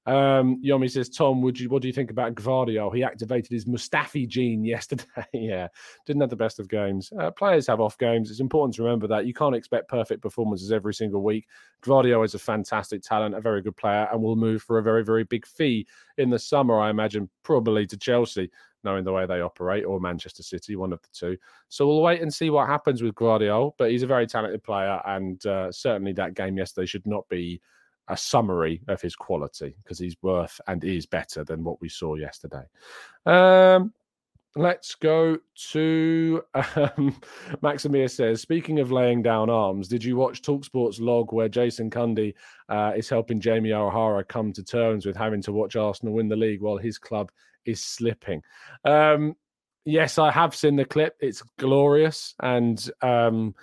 Um, 0.06 0.62
Yomi 0.64 0.90
says, 0.90 1.10
Tom, 1.10 1.42
would 1.42 1.60
you 1.60 1.68
what 1.68 1.82
do 1.82 1.88
you 1.88 1.92
think 1.92 2.10
about 2.10 2.34
Gvardiol? 2.34 2.94
He 2.94 3.04
activated 3.04 3.52
his 3.52 3.66
Mustafi 3.66 4.26
gene 4.26 4.64
yesterday. 4.64 5.04
yeah, 5.34 5.68
didn't 6.06 6.22
have 6.22 6.30
the 6.30 6.36
best 6.36 6.58
of 6.58 6.68
games. 6.68 7.12
Uh, 7.18 7.30
players 7.30 7.66
have 7.66 7.80
off 7.80 7.98
games. 7.98 8.30
It's 8.30 8.40
important 8.40 8.74
to 8.76 8.82
remember 8.82 9.06
that 9.08 9.26
you 9.26 9.34
can't 9.34 9.54
expect 9.54 9.88
perfect 9.88 10.22
performances 10.22 10.72
every 10.72 10.94
single 10.94 11.22
week. 11.22 11.46
Gvardiol 11.82 12.24
is 12.24 12.34
a 12.34 12.38
fantastic 12.38 13.02
talent, 13.02 13.34
a 13.34 13.40
very 13.40 13.60
good 13.60 13.76
player, 13.76 14.08
and 14.10 14.22
will 14.22 14.36
move 14.36 14.62
for 14.62 14.78
a 14.78 14.82
very, 14.82 15.04
very 15.04 15.24
big 15.24 15.46
fee 15.46 15.86
in 16.16 16.30
the 16.30 16.38
summer, 16.38 16.80
I 16.80 16.90
imagine, 16.90 17.28
probably 17.42 17.86
to 17.86 17.98
Chelsea, 17.98 18.50
knowing 18.84 19.04
the 19.04 19.12
way 19.12 19.26
they 19.26 19.40
operate, 19.40 19.84
or 19.84 20.00
Manchester 20.00 20.42
City, 20.42 20.76
one 20.76 20.92
of 20.92 21.00
the 21.02 21.08
two. 21.12 21.36
So 21.68 21.86
we'll 21.86 22.02
wait 22.02 22.22
and 22.22 22.32
see 22.32 22.50
what 22.50 22.66
happens 22.66 23.02
with 23.02 23.14
Gvardiol, 23.14 23.72
but 23.78 23.90
he's 23.90 24.02
a 24.02 24.06
very 24.06 24.26
talented 24.26 24.62
player, 24.62 25.00
and 25.06 25.44
uh, 25.46 25.70
certainly 25.72 26.12
that 26.14 26.34
game 26.34 26.56
yesterday 26.56 26.86
should 26.86 27.06
not 27.06 27.28
be 27.28 27.60
a 28.08 28.16
summary 28.16 28.82
of 28.88 29.00
his 29.00 29.14
quality 29.14 29.76
because 29.82 29.98
he's 29.98 30.16
worth 30.22 30.60
and 30.66 30.82
is 30.82 31.06
better 31.06 31.44
than 31.44 31.62
what 31.62 31.80
we 31.80 31.88
saw 31.88 32.16
yesterday. 32.16 32.64
Um, 33.24 33.92
let's 34.56 34.94
go 34.94 35.38
to 35.70 36.42
um, 36.54 37.16
Maximia 37.62 38.10
says, 38.10 38.40
speaking 38.40 38.80
of 38.80 38.90
laying 38.90 39.22
down 39.22 39.50
arms, 39.50 39.88
did 39.88 40.02
you 40.02 40.16
watch 40.16 40.42
Talksport's 40.42 41.00
log 41.00 41.32
where 41.32 41.48
Jason 41.48 41.90
Cundy 41.90 42.34
uh, 42.68 42.92
is 42.96 43.08
helping 43.08 43.40
Jamie 43.40 43.72
O'Hara 43.72 44.24
come 44.24 44.52
to 44.52 44.64
terms 44.64 45.06
with 45.06 45.16
having 45.16 45.42
to 45.42 45.52
watch 45.52 45.76
Arsenal 45.76 46.14
win 46.14 46.28
the 46.28 46.36
league 46.36 46.62
while 46.62 46.78
his 46.78 46.98
club 46.98 47.30
is 47.64 47.82
slipping? 47.82 48.42
Um, 48.84 49.36
yes, 49.84 50.18
I 50.18 50.30
have 50.30 50.54
seen 50.54 50.76
the 50.76 50.84
clip. 50.84 51.16
It's 51.20 51.42
glorious. 51.58 52.34
And 52.40 52.90
um, 53.02 53.54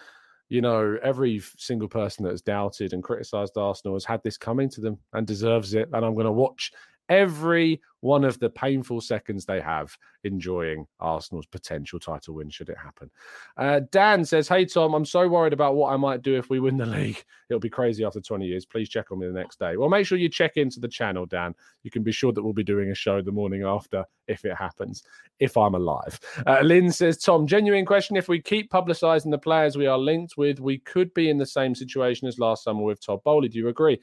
you 0.50 0.62
know, 0.62 0.98
every 1.04 1.42
single 1.58 1.90
person 1.90 2.24
that 2.24 2.32
has 2.32 2.42
doubted 2.42 2.94
and 2.94 3.04
criticized 3.04 3.58
Arsenal 3.58 3.96
has 3.96 4.06
had 4.06 4.22
this 4.24 4.38
coming 4.38 4.70
to 4.70 4.82
them 4.82 4.98
and 5.14 5.28
deserves 5.28 5.74
it. 5.74 5.90
And 5.92 6.06
I'm 6.06 6.14
going 6.14 6.26
to 6.26 6.32
watch 6.32 6.72
every 7.10 7.82
one 8.02 8.24
of 8.24 8.40
the 8.40 8.50
painful 8.50 9.02
seconds 9.02 9.46
they 9.46 9.60
have 9.60 9.98
enjoying 10.24 10.86
Arsenal's 11.00 11.48
potential 11.48 12.00
title 12.00 12.36
win 12.36 12.50
should 12.50 12.70
it 12.70 12.78
happen. 12.78 13.10
Uh, 13.58 13.82
Dan 13.92 14.24
says, 14.24 14.48
Hey, 14.48 14.66
Tom, 14.66 14.94
I'm 14.94 15.06
so 15.06 15.28
worried 15.28 15.54
about 15.54 15.76
what 15.76 15.92
I 15.92 15.98
might 15.98 16.22
do 16.22 16.38
if 16.38 16.50
we 16.50 16.60
win 16.60 16.78
the 16.78 16.86
league. 16.86 17.24
It'll 17.50 17.60
be 17.60 17.70
crazy 17.70 18.04
after 18.04 18.22
20 18.22 18.46
years. 18.46 18.66
Please 18.66 18.90
check 18.90 19.12
on 19.12 19.20
me 19.20 19.28
the 19.28 19.34
next 19.34 19.58
day. 19.58 19.78
Well, 19.78 19.90
make 19.90 20.06
sure 20.06 20.18
you 20.18 20.30
check 20.30 20.58
into 20.58 20.80
the 20.80 20.88
channel, 20.88 21.26
Dan. 21.26 21.56
You 21.84 21.92
can 21.92 22.04
be 22.04 22.12
sure 22.12 22.32
that 22.34 22.44
we'll 22.44 22.54
be 22.54 22.64
doing 22.64 22.92
a 22.92 22.96
show 22.96 23.22
the 23.22 23.32
morning 23.32 23.64
after 23.64 24.06
if 24.28 24.44
it 24.46 24.56
happens, 24.56 25.04
if 25.40 25.56
I'm 25.56 25.74
alive. 25.74 26.20
Uh, 26.46 26.60
Lynn 26.62 26.92
says, 26.92 27.18
Tom, 27.18 27.48
genuine 27.48 27.86
question. 27.86 28.18
If 28.18 28.28
we 28.28 28.42
keep 28.42 28.70
publicizing 28.70 29.32
the 29.32 29.38
players 29.38 29.78
we 29.78 29.88
are 29.88 29.98
linked 29.98 30.36
with, 30.38 30.60
we 30.60 30.80
could 30.80 31.14
be 31.14 31.30
in 31.30 31.38
the 31.38 31.46
same 31.46 31.74
situation 31.74 32.28
as 32.28 32.38
last 32.38 32.66
summer 32.66 32.84
with 32.84 33.04
Todd 33.04 33.24
Boehly. 33.24 33.50
Do 33.50 33.58
you 33.58 33.70
agree? 33.70 34.00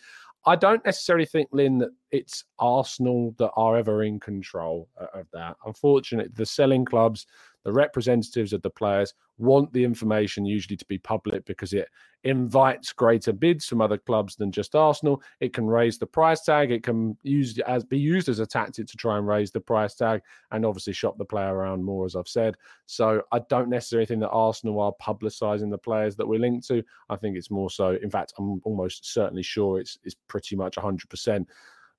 I 0.46 0.56
don't 0.56 0.84
necessarily 0.84 1.24
think, 1.24 1.48
Lynn, 1.52 1.78
that 1.78 1.90
it's 2.10 2.44
Arsenal 2.58 3.34
that 3.38 3.50
are 3.56 3.76
ever 3.76 4.02
in 4.02 4.20
control 4.20 4.88
uh, 5.00 5.18
of 5.18 5.26
that. 5.32 5.56
Unfortunately, 5.64 6.30
the 6.34 6.44
selling 6.44 6.84
clubs, 6.84 7.26
the 7.64 7.72
representatives 7.72 8.52
of 8.52 8.62
the 8.62 8.70
players 8.70 9.14
want 9.38 9.72
the 9.72 9.84
information 9.84 10.44
usually 10.44 10.76
to 10.76 10.84
be 10.84 10.98
public 10.98 11.44
because 11.44 11.72
it 11.72 11.88
invites 12.22 12.92
greater 12.92 13.32
bids 13.32 13.66
from 13.66 13.80
other 13.80 13.98
clubs 13.98 14.36
than 14.36 14.50
just 14.50 14.74
Arsenal. 14.74 15.22
It 15.40 15.52
can 15.52 15.66
raise 15.66 15.98
the 15.98 16.06
price 16.06 16.42
tag. 16.42 16.70
It 16.70 16.82
can 16.82 17.16
use 17.22 17.58
as 17.66 17.84
be 17.84 17.98
used 17.98 18.28
as 18.28 18.38
a 18.38 18.46
tactic 18.46 18.86
to 18.86 18.96
try 18.96 19.18
and 19.18 19.26
raise 19.26 19.50
the 19.50 19.60
price 19.60 19.94
tag 19.94 20.22
and 20.50 20.64
obviously 20.64 20.92
shop 20.92 21.18
the 21.18 21.24
player 21.24 21.54
around 21.54 21.84
more, 21.84 22.06
as 22.06 22.16
I've 22.16 22.28
said. 22.28 22.56
So 22.86 23.22
I 23.32 23.40
don't 23.50 23.68
necessarily 23.68 24.06
think 24.06 24.20
that 24.20 24.30
Arsenal 24.30 24.80
are 24.80 24.94
publicising 25.02 25.70
the 25.70 25.78
players 25.78 26.16
that 26.16 26.26
we're 26.26 26.40
linked 26.40 26.66
to. 26.68 26.82
I 27.10 27.16
think 27.16 27.36
it's 27.36 27.50
more 27.50 27.70
so. 27.70 27.98
In 28.02 28.10
fact, 28.10 28.34
I'm 28.38 28.60
almost 28.64 29.12
certainly 29.12 29.42
sure 29.42 29.80
it's 29.80 29.98
it's 30.04 30.16
pretty 30.28 30.56
much 30.56 30.76
100 30.76 31.08
percent 31.10 31.48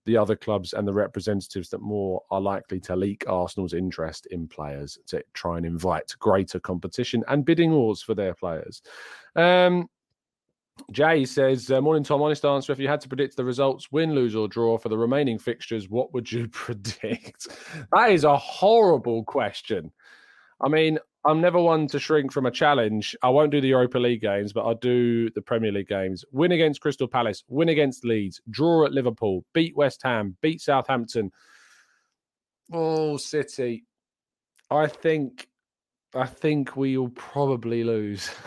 the 0.05 0.17
other 0.17 0.35
clubs 0.35 0.73
and 0.73 0.87
the 0.87 0.93
representatives 0.93 1.69
that 1.69 1.81
more 1.81 2.21
are 2.31 2.41
likely 2.41 2.79
to 2.79 2.95
leak 2.95 3.23
Arsenal's 3.27 3.73
interest 3.73 4.27
in 4.27 4.47
players 4.47 4.97
to 5.07 5.23
try 5.33 5.57
and 5.57 5.65
invite 5.65 6.13
greater 6.19 6.59
competition 6.59 7.23
and 7.27 7.45
bidding 7.45 7.71
wars 7.71 8.01
for 8.01 8.13
their 8.13 8.33
players. 8.33 8.81
Um, 9.35 9.89
Jay 10.91 11.25
says, 11.25 11.71
uh, 11.71 11.81
Morning, 11.81 12.03
Tom. 12.03 12.21
Honest 12.21 12.45
answer. 12.45 12.71
If 12.71 12.79
you 12.79 12.87
had 12.87 13.01
to 13.01 13.07
predict 13.07 13.37
the 13.37 13.45
results, 13.45 13.91
win, 13.91 14.13
lose, 14.13 14.35
or 14.35 14.47
draw 14.47 14.77
for 14.77 14.89
the 14.89 14.97
remaining 14.97 15.39
fixtures, 15.39 15.89
what 15.89 16.13
would 16.13 16.31
you 16.31 16.47
predict? 16.51 17.47
that 17.93 18.11
is 18.11 18.23
a 18.23 18.37
horrible 18.37 19.23
question. 19.23 19.91
I 20.61 20.69
mean, 20.69 20.99
I'm 21.25 21.41
never 21.41 21.59
one 21.59 21.87
to 21.87 21.99
shrink 21.99 22.31
from 22.31 22.45
a 22.45 22.51
challenge. 22.51 23.15
I 23.23 23.29
won't 23.29 23.51
do 23.51 23.59
the 23.59 23.69
Europa 23.69 23.97
League 23.97 24.21
games, 24.21 24.53
but 24.53 24.63
I'll 24.63 24.75
do 24.75 25.29
the 25.31 25.41
Premier 25.41 25.71
League 25.71 25.87
games. 25.87 26.23
Win 26.31 26.51
against 26.51 26.81
Crystal 26.81 27.07
Palace, 27.07 27.43
win 27.47 27.69
against 27.69 28.05
Leeds, 28.05 28.41
draw 28.51 28.85
at 28.85 28.91
Liverpool, 28.91 29.43
beat 29.53 29.75
West 29.75 30.01
Ham, 30.03 30.37
beat 30.41 30.61
Southampton. 30.61 31.31
Oh, 32.71 33.17
City. 33.17 33.85
I 34.69 34.87
think 34.87 35.47
I 36.13 36.27
think 36.27 36.75
we'll 36.75 37.09
probably 37.09 37.83
lose. 37.83 38.29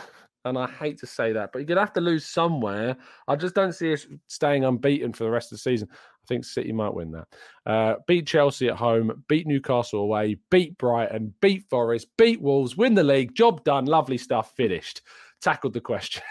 And 0.45 0.57
I 0.57 0.67
hate 0.67 0.99
to 1.01 1.07
say 1.07 1.33
that, 1.33 1.51
but 1.53 1.59
you're 1.59 1.67
gonna 1.67 1.81
have 1.81 1.93
to 1.95 2.01
lose 2.01 2.25
somewhere. 2.25 2.97
I 3.27 3.37
just 3.37 3.55
don't 3.55 3.75
see 3.75 3.93
us 3.93 4.07
staying 4.29 4.65
unbeaten 4.65 5.13
for 5.13 5.25
the 5.25 5.31
rest 5.31 5.53
of 5.53 5.57
the 5.57 5.61
season. 5.61 5.89
Think 6.29 6.45
City 6.45 6.73
might 6.73 6.95
win 6.95 7.13
that. 7.13 7.29
Uh, 7.67 7.95
beat 8.07 8.27
Chelsea 8.27 8.69
at 8.69 8.77
home, 8.77 9.25
beat 9.29 9.47
Newcastle 9.47 10.01
away, 10.01 10.37
beat 10.51 10.79
Brighton, 10.79 11.35
beat 11.41 11.65
Forest, 11.69 12.09
beat 12.17 12.41
Wolves, 12.41 12.77
win 12.77 12.95
the 12.95 13.03
league. 13.03 13.35
Job 13.35 13.65
done. 13.65 13.87
Lovely 13.87 14.19
stuff. 14.19 14.55
Finished 14.57 15.03
tackled 15.41 15.73
the 15.73 15.81
question. 15.81 16.23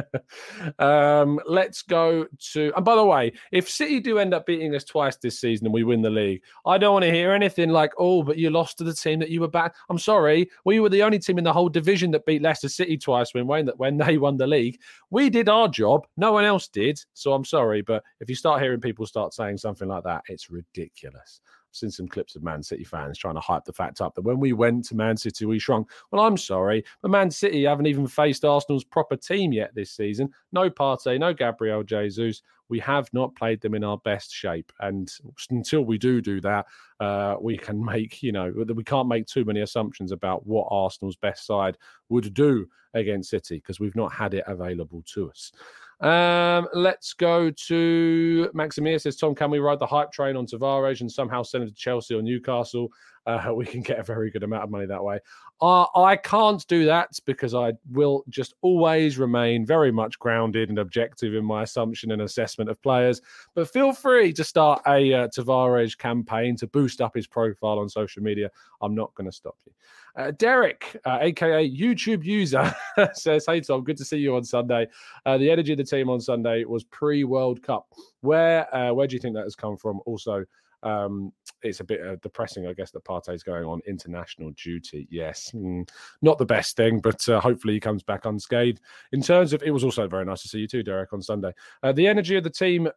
um, 0.78 1.40
let's 1.46 1.82
go 1.82 2.26
to. 2.52 2.72
And 2.76 2.84
by 2.84 2.94
the 2.96 3.04
way, 3.04 3.32
if 3.52 3.68
City 3.68 4.00
do 4.00 4.18
end 4.18 4.34
up 4.34 4.46
beating 4.46 4.74
us 4.74 4.84
twice 4.84 5.16
this 5.16 5.40
season 5.40 5.66
and 5.66 5.74
we 5.74 5.84
win 5.84 6.02
the 6.02 6.10
league, 6.10 6.42
I 6.66 6.78
don't 6.78 6.92
want 6.92 7.04
to 7.04 7.12
hear 7.12 7.32
anything 7.32 7.70
like, 7.70 7.92
"Oh, 7.98 8.22
but 8.22 8.38
you 8.38 8.50
lost 8.50 8.78
to 8.78 8.84
the 8.84 8.94
team 8.94 9.18
that 9.20 9.30
you 9.30 9.40
were 9.40 9.48
back." 9.48 9.74
I'm 9.88 9.98
sorry, 9.98 10.50
we 10.64 10.80
were 10.80 10.88
the 10.88 11.02
only 11.02 11.18
team 11.18 11.38
in 11.38 11.44
the 11.44 11.52
whole 11.52 11.68
division 11.68 12.10
that 12.12 12.26
beat 12.26 12.42
Leicester 12.42 12.68
City 12.68 12.96
twice 12.96 13.34
when 13.34 13.46
when 13.46 13.68
when 13.76 13.96
they 13.96 14.18
won 14.18 14.36
the 14.36 14.46
league. 14.46 14.78
We 15.10 15.30
did 15.30 15.48
our 15.48 15.68
job, 15.68 16.06
no 16.16 16.32
one 16.32 16.44
else 16.44 16.68
did. 16.68 17.00
So 17.14 17.32
I'm 17.32 17.44
sorry, 17.44 17.82
but 17.82 18.02
if 18.20 18.28
you 18.28 18.34
start 18.34 18.62
hearing 18.62 18.80
people 18.80 19.06
start 19.06 19.34
saying 19.34 19.58
something 19.58 19.88
like 19.88 20.04
that, 20.04 20.22
it's 20.28 20.50
ridiculous 20.50 21.40
seen 21.72 21.90
some 21.90 22.08
clips 22.08 22.36
of 22.36 22.42
Man 22.42 22.62
City 22.62 22.84
fans 22.84 23.18
trying 23.18 23.34
to 23.34 23.40
hype 23.40 23.64
the 23.64 23.72
fact 23.72 24.00
up 24.00 24.14
that 24.14 24.22
when 24.22 24.40
we 24.40 24.52
went 24.52 24.84
to 24.86 24.96
Man 24.96 25.16
City, 25.16 25.44
we 25.44 25.58
shrunk. 25.58 25.88
Well, 26.10 26.22
I'm 26.22 26.36
sorry, 26.36 26.84
but 27.02 27.10
Man 27.10 27.30
City 27.30 27.64
haven't 27.64 27.86
even 27.86 28.06
faced 28.06 28.44
Arsenal's 28.44 28.84
proper 28.84 29.16
team 29.16 29.52
yet 29.52 29.74
this 29.74 29.92
season. 29.92 30.30
No 30.52 30.70
Partey, 30.70 31.18
no 31.18 31.32
Gabriel 31.32 31.82
Jesus. 31.82 32.42
We 32.68 32.78
have 32.80 33.08
not 33.12 33.34
played 33.34 33.60
them 33.60 33.74
in 33.74 33.82
our 33.82 33.98
best 33.98 34.32
shape. 34.32 34.72
And 34.78 35.12
until 35.50 35.82
we 35.82 35.98
do 35.98 36.20
do 36.20 36.40
that, 36.42 36.66
uh, 37.00 37.36
we 37.40 37.58
can 37.58 37.84
make, 37.84 38.22
you 38.22 38.30
know, 38.30 38.52
we 38.74 38.84
can't 38.84 39.08
make 39.08 39.26
too 39.26 39.44
many 39.44 39.60
assumptions 39.60 40.12
about 40.12 40.46
what 40.46 40.68
Arsenal's 40.70 41.16
best 41.16 41.46
side 41.46 41.76
would 42.08 42.32
do 42.32 42.68
against 42.94 43.30
City 43.30 43.56
because 43.56 43.80
we've 43.80 43.96
not 43.96 44.12
had 44.12 44.34
it 44.34 44.44
available 44.46 45.02
to 45.14 45.30
us. 45.30 45.52
Um, 46.00 46.66
let's 46.72 47.12
go 47.12 47.50
to 47.50 48.50
Maximia 48.54 49.00
says, 49.00 49.16
Tom, 49.16 49.34
can 49.34 49.50
we 49.50 49.58
ride 49.58 49.78
the 49.78 49.86
hype 49.86 50.12
train 50.12 50.34
on 50.34 50.46
Tavares 50.46 51.02
and 51.02 51.12
somehow 51.12 51.42
send 51.42 51.64
him 51.64 51.68
to 51.68 51.74
Chelsea 51.74 52.14
or 52.14 52.22
Newcastle? 52.22 52.90
Uh, 53.26 53.52
we 53.54 53.66
can 53.66 53.82
get 53.82 53.98
a 53.98 54.02
very 54.02 54.30
good 54.30 54.42
amount 54.42 54.64
of 54.64 54.70
money 54.70 54.86
that 54.86 55.02
way. 55.02 55.18
Uh, 55.60 55.84
I 55.94 56.16
can't 56.16 56.66
do 56.68 56.86
that 56.86 57.10
because 57.26 57.54
I 57.54 57.74
will 57.90 58.24
just 58.30 58.54
always 58.62 59.18
remain 59.18 59.66
very 59.66 59.92
much 59.92 60.18
grounded 60.18 60.70
and 60.70 60.78
objective 60.78 61.34
in 61.34 61.44
my 61.44 61.64
assumption 61.64 62.12
and 62.12 62.22
assessment 62.22 62.70
of 62.70 62.80
players. 62.80 63.20
But 63.54 63.70
feel 63.70 63.92
free 63.92 64.32
to 64.32 64.44
start 64.44 64.80
a 64.86 65.12
uh, 65.12 65.28
Tavares 65.28 65.98
campaign 65.98 66.56
to 66.56 66.66
boost 66.66 67.02
up 67.02 67.14
his 67.14 67.26
profile 67.26 67.78
on 67.78 67.90
social 67.90 68.22
media. 68.22 68.50
I'm 68.80 68.94
not 68.94 69.14
going 69.14 69.28
to 69.28 69.36
stop 69.36 69.56
you. 69.66 69.72
Uh, 70.16 70.30
Derek, 70.32 70.96
aka 71.06 71.64
uh, 71.64 71.68
YouTube 71.68 72.24
user, 72.24 72.74
says, 73.12 73.44
"Hey 73.46 73.60
Tom, 73.60 73.84
good 73.84 73.96
to 73.98 74.04
see 74.04 74.18
you 74.18 74.36
on 74.36 74.44
Sunday. 74.44 74.88
Uh, 75.26 75.38
the 75.38 75.50
energy 75.50 75.72
of 75.72 75.78
the 75.78 75.84
team 75.84 76.08
on 76.08 76.20
Sunday 76.20 76.64
was 76.64 76.84
pre 76.84 77.24
World 77.24 77.62
Cup. 77.62 77.86
Where 78.20 78.72
uh, 78.74 78.92
where 78.92 79.06
do 79.06 79.14
you 79.14 79.20
think 79.20 79.34
that 79.34 79.44
has 79.44 79.56
come 79.56 79.76
from? 79.76 80.00
Also." 80.06 80.44
Um, 80.82 81.30
it's 81.62 81.80
a 81.80 81.84
bit 81.84 82.00
uh, 82.00 82.16
depressing, 82.22 82.66
I 82.66 82.72
guess, 82.72 82.90
that 82.92 83.04
Partey's 83.04 83.42
going 83.42 83.66
on 83.66 83.82
international 83.86 84.50
duty. 84.52 85.06
Yes, 85.10 85.50
mm, 85.54 85.86
not 86.22 86.38
the 86.38 86.46
best 86.46 86.74
thing, 86.74 87.00
but 87.00 87.28
uh, 87.28 87.38
hopefully 87.38 87.74
he 87.74 87.80
comes 87.80 88.02
back 88.02 88.24
unscathed. 88.24 88.80
In 89.12 89.20
terms 89.20 89.52
of, 89.52 89.62
it 89.62 89.72
was 89.72 89.84
also 89.84 90.08
very 90.08 90.24
nice 90.24 90.40
to 90.40 90.48
see 90.48 90.60
you 90.60 90.66
too, 90.66 90.82
Derek, 90.82 91.12
on 91.12 91.20
Sunday. 91.20 91.52
The 91.82 92.06
energy 92.06 92.34
of 92.36 92.44
the 92.44 92.50
team 92.50 92.88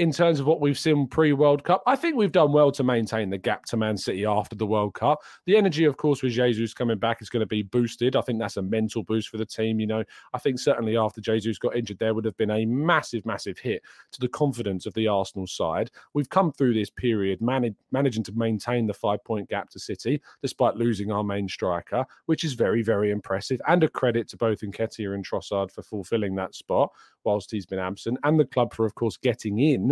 in 0.00 0.10
terms 0.10 0.40
of 0.40 0.46
what 0.46 0.62
we've 0.62 0.78
seen 0.78 1.06
pre 1.06 1.34
World 1.34 1.62
Cup. 1.62 1.82
I 1.86 1.94
think 1.94 2.16
we've 2.16 2.32
done 2.32 2.52
well 2.52 2.72
to 2.72 2.82
maintain 2.82 3.28
the 3.28 3.36
gap 3.36 3.66
to 3.66 3.76
Man 3.76 3.98
City 3.98 4.24
after 4.24 4.56
the 4.56 4.64
World 4.64 4.94
Cup. 4.94 5.20
The 5.44 5.58
energy, 5.58 5.84
of 5.84 5.98
course, 5.98 6.22
with 6.22 6.32
Jesus 6.32 6.72
coming 6.72 6.98
back 6.98 7.20
is 7.20 7.28
going 7.28 7.40
to 7.40 7.46
be 7.46 7.62
boosted. 7.62 8.16
I 8.16 8.22
think 8.22 8.38
that's 8.38 8.56
a 8.56 8.62
mental 8.62 9.02
boost 9.02 9.28
for 9.28 9.36
the 9.36 9.44
team. 9.44 9.78
You 9.78 9.86
know, 9.86 10.02
I 10.32 10.38
think 10.38 10.58
certainly 10.58 10.96
after 10.96 11.20
Jesus 11.20 11.58
got 11.58 11.76
injured, 11.76 11.98
there 11.98 12.14
would 12.14 12.24
have 12.24 12.36
been 12.38 12.50
a 12.50 12.64
massive, 12.64 13.26
massive 13.26 13.58
hit 13.58 13.82
to 14.12 14.20
the 14.20 14.28
confidence 14.28 14.86
of 14.86 14.94
the 14.94 15.06
Arsenal 15.06 15.46
side. 15.46 15.90
We've 16.14 16.30
come 16.30 16.50
through 16.50 16.72
this 16.72 16.88
period 16.88 17.42
managing 17.42 18.24
to 18.24 18.32
maintain 18.32 18.86
the 18.86 18.94
five 18.94 19.22
point 19.22 19.50
gap 19.50 19.68
to 19.68 19.78
City 19.78 20.22
despite 20.40 20.76
losing 20.76 21.12
our 21.12 21.22
main 21.22 21.46
striker, 21.46 22.06
which 22.24 22.42
is 22.42 22.54
very, 22.54 22.82
very 22.82 23.10
impressive 23.10 23.60
and 23.68 23.84
a 23.84 23.88
credit 23.88 24.28
to 24.28 24.38
both 24.38 24.62
Nketiah 24.62 25.14
and 25.14 25.26
Trossard 25.26 25.70
for 25.70 25.82
fulfilling 25.82 26.36
that 26.36 26.54
spot 26.54 26.90
whilst 27.24 27.50
he's 27.50 27.66
been 27.66 27.78
absent, 27.78 28.18
and 28.24 28.40
the 28.40 28.46
club 28.46 28.72
for, 28.72 28.86
of 28.86 28.94
course, 28.94 29.18
getting 29.18 29.58
in 29.58 29.89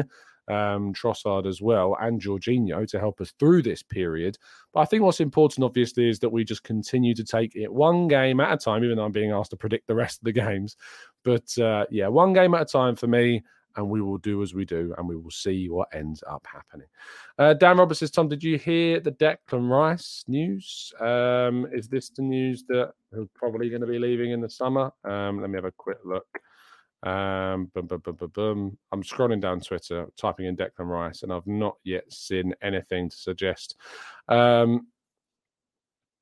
um, 0.48 0.94
Trossard 0.94 1.46
as 1.46 1.60
well 1.60 1.96
and 2.00 2.20
Jorginho 2.20 2.86
to 2.88 2.98
help 2.98 3.20
us 3.20 3.32
through 3.38 3.62
this 3.62 3.82
period. 3.82 4.38
But 4.72 4.80
I 4.80 4.84
think 4.86 5.02
what's 5.02 5.20
important, 5.20 5.64
obviously, 5.64 6.08
is 6.08 6.18
that 6.20 6.30
we 6.30 6.44
just 6.44 6.64
continue 6.64 7.14
to 7.14 7.24
take 7.24 7.54
it 7.54 7.72
one 7.72 8.08
game 8.08 8.40
at 8.40 8.52
a 8.52 8.56
time, 8.56 8.84
even 8.84 8.96
though 8.96 9.04
I'm 9.04 9.12
being 9.12 9.32
asked 9.32 9.50
to 9.50 9.56
predict 9.56 9.86
the 9.86 9.94
rest 9.94 10.20
of 10.20 10.24
the 10.24 10.32
games. 10.32 10.76
But 11.24 11.56
uh, 11.58 11.84
yeah, 11.90 12.08
one 12.08 12.32
game 12.32 12.54
at 12.54 12.62
a 12.62 12.64
time 12.64 12.96
for 12.96 13.06
me. 13.06 13.42
And 13.76 13.88
we 13.88 14.00
will 14.00 14.18
do 14.18 14.42
as 14.42 14.54
we 14.54 14.64
do, 14.64 14.92
and 14.98 15.06
we 15.06 15.14
will 15.14 15.30
see 15.30 15.68
what 15.68 15.86
ends 15.94 16.24
up 16.28 16.44
happening. 16.52 16.88
Uh, 17.38 17.54
Dan 17.54 17.76
Roberts 17.76 18.00
says, 18.00 18.10
Tom, 18.10 18.26
did 18.26 18.42
you 18.42 18.58
hear 18.58 18.98
the 18.98 19.12
Declan 19.12 19.70
Rice 19.70 20.24
news? 20.26 20.92
Um, 20.98 21.64
is 21.70 21.86
this 21.86 22.08
the 22.08 22.22
news 22.22 22.64
that 22.70 22.92
he's 23.14 23.28
probably 23.36 23.68
going 23.68 23.82
to 23.82 23.86
be 23.86 24.00
leaving 24.00 24.32
in 24.32 24.40
the 24.40 24.50
summer? 24.50 24.90
Um, 25.04 25.40
let 25.40 25.50
me 25.50 25.58
have 25.58 25.64
a 25.64 25.70
quick 25.70 25.98
look. 26.04 26.26
Um, 27.02 27.70
boom, 27.74 27.86
boom, 27.86 28.00
boom, 28.00 28.14
boom, 28.16 28.30
boom. 28.34 28.78
I'm 28.92 29.02
scrolling 29.02 29.40
down 29.40 29.60
Twitter, 29.60 30.06
typing 30.16 30.46
in 30.46 30.56
Declan 30.56 30.88
Rice, 30.88 31.22
and 31.22 31.32
I've 31.32 31.46
not 31.46 31.76
yet 31.84 32.12
seen 32.12 32.54
anything 32.62 33.10
to 33.10 33.16
suggest. 33.16 33.76
Um, 34.28 34.88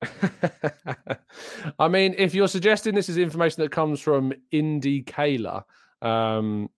I 1.79 1.89
mean, 1.89 2.15
if 2.19 2.35
you're 2.35 2.49
suggesting 2.49 2.95
this 2.95 3.09
is 3.09 3.17
information 3.17 3.63
that 3.63 3.73
comes 3.73 4.01
from 4.01 4.33
Indykaila 4.53 5.65
um, 6.03 6.69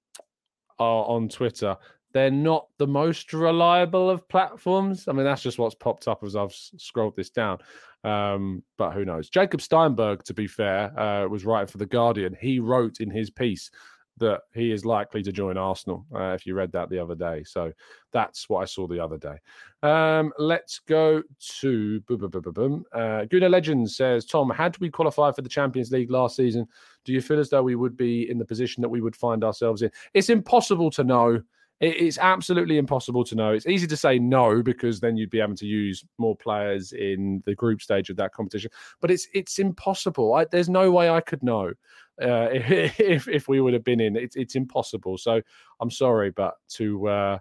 on 0.79 1.29
Twitter, 1.29 1.77
they're 2.13 2.31
not 2.31 2.69
the 2.79 2.87
most 2.87 3.33
reliable 3.33 4.09
of 4.09 4.29
platforms. 4.29 5.09
I 5.09 5.13
mean, 5.13 5.25
that's 5.25 5.43
just 5.43 5.59
what's 5.59 5.75
popped 5.75 6.09
up 6.09 6.23
as 6.25 6.37
I've 6.37 6.55
scrolled 6.55 7.17
this 7.17 7.31
down. 7.31 7.59
Um, 8.05 8.63
but 8.77 8.93
who 8.93 9.05
knows? 9.05 9.29
Jacob 9.29 9.61
Steinberg, 9.61 10.23
to 10.25 10.35
be 10.35 10.47
fair, 10.47 10.99
uh, 10.99 11.27
was 11.29 11.45
writing 11.45 11.69
for 11.69 11.79
The 11.79 11.87
Guardian. 11.87 12.37
He 12.41 12.61
wrote 12.61 13.01
in 13.01 13.11
his 13.11 13.31
piece 13.31 13.71
that 14.19 14.41
he 14.53 14.73
is 14.73 14.85
likely 14.85 15.23
to 15.23 15.33
join 15.33 15.57
Arsenal, 15.57 16.05
uh, 16.15 16.33
if 16.33 16.47
you 16.47 16.55
read 16.55 16.73
that 16.73 16.91
the 16.91 16.99
other 16.99 17.15
day. 17.15 17.43
So 17.45 17.73
that's 18.13 18.49
what 18.49 18.63
I 18.63 18.65
saw 18.65 18.87
the 18.87 19.03
other 19.03 19.17
day. 19.17 19.37
Um, 19.83 20.33
let's 20.39 20.81
go 20.81 21.23
to 21.61 22.01
boom, 22.01 22.19
boom, 22.19 22.31
boom, 22.31 22.53
boom. 22.53 22.85
Uh, 22.93 23.25
Guna 23.27 23.49
Legend 23.49 23.91
says, 23.91 24.25
Tom, 24.25 24.51
had 24.51 24.77
we 24.79 24.91
qualified 24.91 25.37
for 25.37 25.43
the 25.43 25.49
Champions 25.49 25.91
League 25.93 26.11
last 26.11 26.37
season, 26.37 26.67
do 27.05 27.13
you 27.13 27.21
feel 27.21 27.39
as 27.39 27.51
though 27.51 27.63
we 27.63 27.77
would 27.77 27.97
be 27.97 28.29
in 28.29 28.39
the 28.39 28.45
position 28.45 28.81
that 28.81 28.89
we 28.89 29.01
would 29.01 29.17
find 29.17 29.45
ourselves 29.45 29.83
in? 29.83 29.91
It's 30.15 30.31
impossible 30.31 30.91
to 30.93 31.05
know 31.05 31.43
it's 31.81 32.19
absolutely 32.19 32.77
impossible 32.77 33.23
to 33.25 33.35
know. 33.35 33.53
It's 33.53 33.67
easy 33.67 33.87
to 33.87 33.97
say 33.97 34.19
no 34.19 34.63
because 34.63 34.99
then 34.99 35.17
you'd 35.17 35.31
be 35.31 35.41
able 35.41 35.55
to 35.57 35.67
use 35.67 36.05
more 36.19 36.37
players 36.37 36.93
in 36.93 37.43
the 37.47 37.55
group 37.55 37.81
stage 37.81 38.11
of 38.11 38.17
that 38.17 38.33
competition. 38.33 38.71
But 39.01 39.11
it's 39.11 39.29
it's 39.33 39.59
impossible. 39.59 40.35
I, 40.35 40.45
there's 40.45 40.69
no 40.69 40.91
way 40.91 41.09
I 41.09 41.21
could 41.21 41.43
know 41.43 41.73
uh, 42.21 42.49
if 42.53 43.29
if 43.29 43.49
we 43.49 43.61
would 43.61 43.75
have 43.75 43.85
been 43.85 44.01
in. 44.01 44.17
It's 44.17 44.35
it's 44.35 44.57
impossible. 44.57 45.19
So 45.19 45.41
I'm 45.81 45.91
sorry, 45.91 46.31
but 46.31 46.55
to 46.71 47.09
uh, 47.09 47.39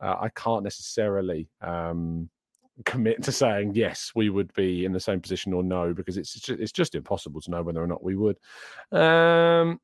uh, 0.00 0.16
I 0.20 0.30
can't 0.30 0.64
necessarily. 0.64 1.48
Um, 1.60 2.30
commit 2.84 3.22
to 3.22 3.32
saying 3.32 3.72
yes 3.74 4.12
we 4.14 4.28
would 4.28 4.52
be 4.52 4.84
in 4.84 4.92
the 4.92 5.00
same 5.00 5.18
position 5.18 5.54
or 5.54 5.62
no 5.62 5.94
because 5.94 6.18
it's 6.18 6.34
just, 6.34 6.60
it's 6.60 6.72
just 6.72 6.94
impossible 6.94 7.40
to 7.40 7.50
know 7.50 7.62
whether 7.62 7.82
or 7.82 7.86
not 7.86 8.04
we 8.04 8.16
would 8.16 8.36
um 8.92 9.80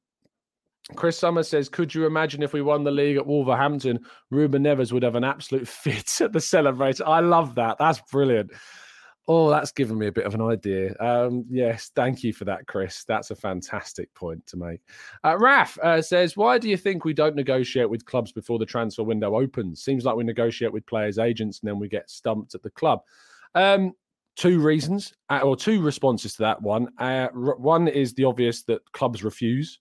Chris 0.96 1.18
Summers 1.18 1.48
says, 1.48 1.68
Could 1.68 1.94
you 1.94 2.06
imagine 2.06 2.42
if 2.42 2.52
we 2.52 2.62
won 2.62 2.84
the 2.84 2.90
league 2.90 3.16
at 3.16 3.26
Wolverhampton? 3.26 4.00
Ruben 4.30 4.64
Neves 4.64 4.92
would 4.92 5.02
have 5.02 5.14
an 5.14 5.24
absolute 5.24 5.68
fit 5.68 6.20
at 6.20 6.32
the 6.32 6.40
celebration. 6.40 7.06
I 7.06 7.20
love 7.20 7.54
that. 7.56 7.78
That's 7.78 8.00
brilliant. 8.10 8.50
Oh, 9.28 9.50
that's 9.50 9.70
given 9.70 9.98
me 9.98 10.08
a 10.08 10.12
bit 10.12 10.26
of 10.26 10.34
an 10.34 10.42
idea. 10.42 10.96
Um, 10.98 11.44
yes, 11.48 11.92
thank 11.94 12.24
you 12.24 12.32
for 12.32 12.44
that, 12.46 12.66
Chris. 12.66 13.04
That's 13.04 13.30
a 13.30 13.36
fantastic 13.36 14.12
point 14.14 14.44
to 14.48 14.56
make. 14.56 14.80
Uh, 15.24 15.38
Raf 15.38 15.78
uh, 15.80 16.02
says, 16.02 16.36
Why 16.36 16.58
do 16.58 16.68
you 16.68 16.76
think 16.76 17.04
we 17.04 17.14
don't 17.14 17.36
negotiate 17.36 17.88
with 17.88 18.04
clubs 18.04 18.32
before 18.32 18.58
the 18.58 18.66
transfer 18.66 19.04
window 19.04 19.36
opens? 19.36 19.84
Seems 19.84 20.04
like 20.04 20.16
we 20.16 20.24
negotiate 20.24 20.72
with 20.72 20.86
players' 20.86 21.18
agents 21.18 21.60
and 21.60 21.68
then 21.68 21.78
we 21.78 21.88
get 21.88 22.10
stumped 22.10 22.56
at 22.56 22.62
the 22.64 22.70
club. 22.70 23.00
Um, 23.54 23.92
two 24.34 24.58
reasons, 24.58 25.12
uh, 25.30 25.40
or 25.40 25.54
two 25.54 25.80
responses 25.80 26.34
to 26.34 26.42
that 26.42 26.60
one. 26.60 26.88
Uh, 26.98 27.28
one 27.28 27.86
is 27.86 28.14
the 28.14 28.24
obvious 28.24 28.64
that 28.64 28.80
clubs 28.92 29.22
refuse. 29.22 29.78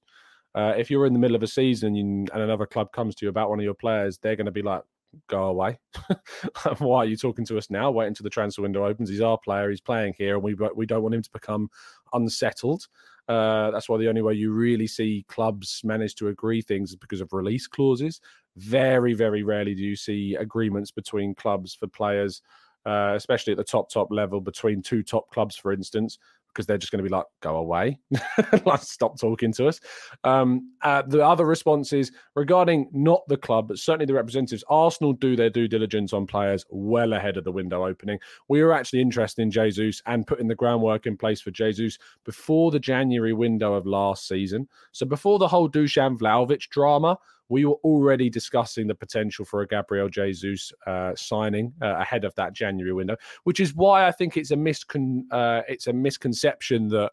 Uh, 0.54 0.74
if 0.78 0.92
you're 0.92 1.06
in 1.06 1.14
the 1.14 1.20
middle 1.20 1.36
of 1.36 1.44
a 1.44 1.48
season 1.48 1.96
and, 1.96 2.30
another 2.34 2.66
club 2.66 2.92
comes 2.92 3.16
to 3.16 3.26
you 3.26 3.30
about 3.30 3.50
one 3.50 3.60
of 3.60 3.64
your 3.64 3.74
players, 3.74 4.18
they're 4.18 4.36
going 4.36 4.46
to 4.46 4.52
be 4.52 4.62
like, 4.62 4.82
go 5.28 5.46
away. 5.46 5.80
Why 6.80 7.00
are 7.00 7.06
you 7.06 7.18
talking 7.18 7.46
to 7.46 7.58
us 7.58 7.70
now? 7.70 7.92
Wait 7.92 8.08
until 8.08 8.24
the 8.24 8.30
transfer 8.30 8.62
window 8.62 8.86
opens. 8.86 9.10
He's 9.10 9.22
our 9.22 9.38
player. 9.38 9.70
He's 9.70 9.82
playing 9.82 10.16
here, 10.18 10.36
and 10.36 10.44
we 10.44 10.56
we 10.76 10.86
don't 10.86 11.04
want 11.04 11.16
him 11.16 11.22
to 11.22 11.32
become 11.32 11.70
unsettled. 12.14 12.88
Uh, 13.28 13.72
that's 13.72 13.88
why 13.88 13.98
the 13.98 14.10
only 14.10 14.22
way 14.22 14.34
you 14.34 14.52
really 14.52 14.88
see 14.88 15.26
clubs 15.28 15.82
manage 15.84 16.16
to 16.16 16.28
agree 16.28 16.62
things 16.62 16.92
is 16.92 16.96
because 16.96 17.22
of 17.22 17.32
release 17.32 17.68
clauses. 17.68 18.20
Very, 18.58 19.14
very 19.14 19.44
rarely 19.44 19.74
do 19.74 19.84
you 19.84 19.96
see 19.96 20.36
agreements 20.36 20.92
between 20.92 21.36
clubs 21.36 21.74
for 21.74 21.88
players, 21.88 22.42
uh, 22.86 23.14
especially 23.16 23.52
at 23.52 23.58
the 23.58 23.64
top 23.64 23.90
top 23.90 24.10
level 24.12 24.42
between 24.42 24.82
two 24.82 25.04
top 25.04 25.30
clubs, 25.32 25.56
for 25.56 25.72
instance, 25.72 26.18
because 26.54 26.66
they're 26.66 26.78
just 26.78 26.92
going 26.92 27.04
to 27.04 27.10
be 27.10 27.14
like, 27.14 27.26
go 27.42 27.58
away, 27.58 28.00
like 28.66 28.82
stop 28.82 29.20
talking 29.20 29.54
to 29.54 29.68
us. 29.68 29.80
Um, 30.24 30.74
uh, 30.82 31.04
the 31.08 31.26
other 31.26 31.46
responses 31.46 32.12
regarding 32.36 32.90
not 32.92 33.22
the 33.28 33.38
club, 33.38 33.68
but 33.68 33.78
certainly 33.78 34.06
the 34.06 34.14
representatives, 34.14 34.64
Arsenal 34.70 35.14
do 35.14 35.36
their 35.36 35.50
due 35.50 35.68
diligence 35.68 36.14
on 36.14 36.28
players 36.28 36.66
well 36.70 37.14
ahead 37.14 37.38
of 37.38 37.44
the 37.44 37.52
window 37.52 37.86
opening. 37.86 38.20
We 38.48 38.64
were 38.64 38.74
actually 38.74 39.02
interested 39.02 39.42
in 39.42 39.52
Jesus 39.52 40.02
and 40.06 40.28
putting 40.28 40.48
the 40.48 40.56
groundwork 40.56 41.06
in 41.06 41.18
place 41.18 41.42
for 41.42 41.52
Jesus 41.52 41.98
before 42.26 42.72
the 42.72 42.80
January 42.80 43.34
window 43.34 43.74
of 43.74 43.86
last 43.86 44.28
season. 44.28 44.68
So 44.92 45.06
before 45.06 45.40
the 45.40 45.48
whole 45.48 45.70
Dusan 45.70 46.18
Vlahovic 46.18 46.70
drama, 46.70 47.18
we 47.52 47.66
were 47.66 47.76
already 47.84 48.30
discussing 48.30 48.88
the 48.88 48.96
potential 48.96 49.44
for 49.44 49.62
a 49.62 49.68
Gabriel 49.68 50.08
Jesus 50.08 50.72
uh, 50.88 51.12
signing 51.18 51.74
uh, 51.82 51.98
ahead 51.98 52.24
of 52.24 52.34
that 52.36 52.54
January 52.54 52.94
window, 52.94 53.18
which 53.44 53.60
is 53.60 53.76
why 53.76 54.08
I 54.08 54.12
think 54.12 54.38
it's 54.38 54.52
a 54.52 54.56
miscon 54.56 55.24
uh, 55.32 55.62
it's 55.68 55.88
a 55.88 55.94
misconception 55.94 56.88
that 56.90 57.12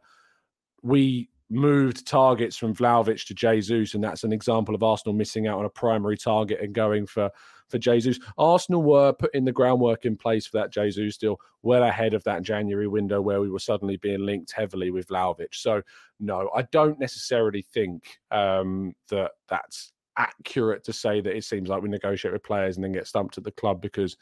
we 0.83 1.29
moved 1.51 2.07
targets 2.07 2.57
from 2.57 2.73
Vlahovic 2.73 3.27
to 3.27 3.35
Jesus, 3.35 3.95
and 3.95 4.05
that's 4.05 4.23
an 4.23 4.33
example 4.33 4.77
of 4.77 4.83
Arsenal 4.85 5.13
missing 5.13 5.49
out 5.49 5.59
on 5.59 5.65
a 5.65 5.71
primary 5.71 6.17
target 6.17 6.61
and 6.61 6.73
going 6.73 7.05
for 7.05 7.31
for 7.67 7.79
Jesus. 7.79 8.21
Arsenal 8.39 8.85
were 8.85 9.13
putting 9.13 9.45
the 9.45 9.51
groundwork 9.51 10.05
in 10.05 10.17
place 10.17 10.47
for 10.47 10.59
that 10.59 10.73
Jesus 10.73 11.17
deal 11.17 11.37
well 11.63 11.83
ahead 11.83 12.15
of 12.15 12.23
that 12.25 12.43
January 12.43 12.87
window 12.87 13.21
where 13.21 13.41
we 13.41 13.51
were 13.51 13.59
suddenly 13.59 13.97
being 13.97 14.25
linked 14.25 14.53
heavily 14.53 14.93
with 14.93 15.09
Vlahovic. 15.09 15.53
So 15.53 15.83
no, 16.21 16.49
I 16.55 16.63
don't 16.63 17.01
necessarily 17.01 17.63
think 17.63 18.21
um, 18.31 18.95
that 19.09 19.33
that's 19.49 19.93
accurate 20.19 20.85
to 20.85 20.93
say 20.93 21.21
that 21.21 21.37
it 21.37 21.45
seems 21.45 21.69
like 21.69 21.83
we 21.83 21.89
negotiate 21.89 22.33
with 22.33 22.43
players 22.43 22.77
and 22.77 22.85
then 22.85 22.93
get 22.93 23.07
stumped 23.07 23.39
at 23.39 23.45
the 23.45 23.53
club 23.53 23.81
because 23.81 24.17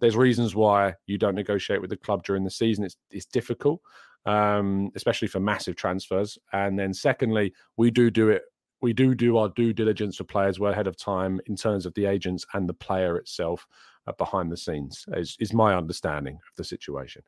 there's 0.00 0.16
reasons 0.16 0.54
why 0.54 0.94
you 1.06 1.18
don't 1.18 1.34
negotiate 1.34 1.80
with 1.80 1.90
the 1.90 1.96
club 1.96 2.22
during 2.22 2.44
the 2.44 2.50
season. 2.50 2.84
It's 2.84 2.96
it's 3.10 3.26
difficult, 3.26 3.80
um, 4.26 4.90
especially 4.94 5.28
for 5.28 5.40
massive 5.40 5.74
transfers. 5.74 6.38
And 6.52 6.78
then 6.78 6.94
secondly, 6.94 7.52
we 7.76 7.90
do 7.90 8.10
do 8.10 8.28
it. 8.28 8.42
We 8.80 8.92
do 8.92 9.14
do 9.14 9.38
our 9.38 9.48
due 9.48 9.72
diligence 9.72 10.16
for 10.16 10.24
players 10.24 10.60
well 10.60 10.72
ahead 10.72 10.86
of 10.86 10.96
time 10.96 11.40
in 11.46 11.56
terms 11.56 11.84
of 11.84 11.94
the 11.94 12.04
agents 12.04 12.46
and 12.54 12.68
the 12.68 12.74
player 12.74 13.16
itself 13.16 13.66
uh, 14.08 14.12
behind 14.12 14.50
the 14.50 14.56
scenes, 14.56 15.04
is, 15.14 15.36
is 15.40 15.52
my 15.52 15.74
understanding 15.74 16.34
of 16.34 16.56
the 16.56 16.64
situation. 16.64 17.22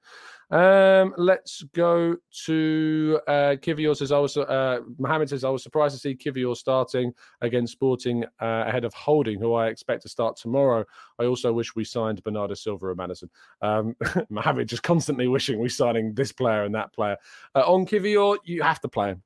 Um, 0.50 1.14
let's 1.16 1.62
go 1.74 2.16
to 2.46 3.20
uh, 3.28 3.56
Kiwior 3.60 3.96
says, 3.96 4.12
I 4.12 4.18
was, 4.18 4.36
uh, 4.36 4.80
Mohammed 4.98 5.28
says, 5.28 5.44
I 5.44 5.50
was 5.50 5.62
surprised 5.62 5.94
to 5.94 6.00
see 6.00 6.14
Kiwior 6.14 6.56
starting 6.56 7.12
against 7.40 7.72
Sporting 7.72 8.24
uh, 8.40 8.64
ahead 8.66 8.84
of 8.84 8.94
Holding, 8.94 9.38
who 9.38 9.54
I 9.54 9.68
expect 9.68 10.02
to 10.02 10.08
start 10.08 10.36
tomorrow. 10.36 10.84
I 11.18 11.24
also 11.24 11.52
wish 11.52 11.74
we 11.74 11.84
signed 11.84 12.22
Bernardo 12.22 12.54
Silva 12.54 12.88
or 12.88 12.94
Maddison. 12.94 13.30
Um, 13.62 13.96
Mohammed 14.30 14.68
just 14.68 14.82
constantly 14.82 15.28
wishing 15.28 15.60
we 15.60 15.68
signing 15.68 16.14
this 16.14 16.32
player 16.32 16.64
and 16.64 16.74
that 16.74 16.92
player. 16.92 17.16
Uh, 17.54 17.60
on 17.60 17.86
Kiwior, 17.86 18.38
you 18.44 18.62
have 18.62 18.80
to 18.80 18.88
play 18.88 19.10
him 19.10 19.22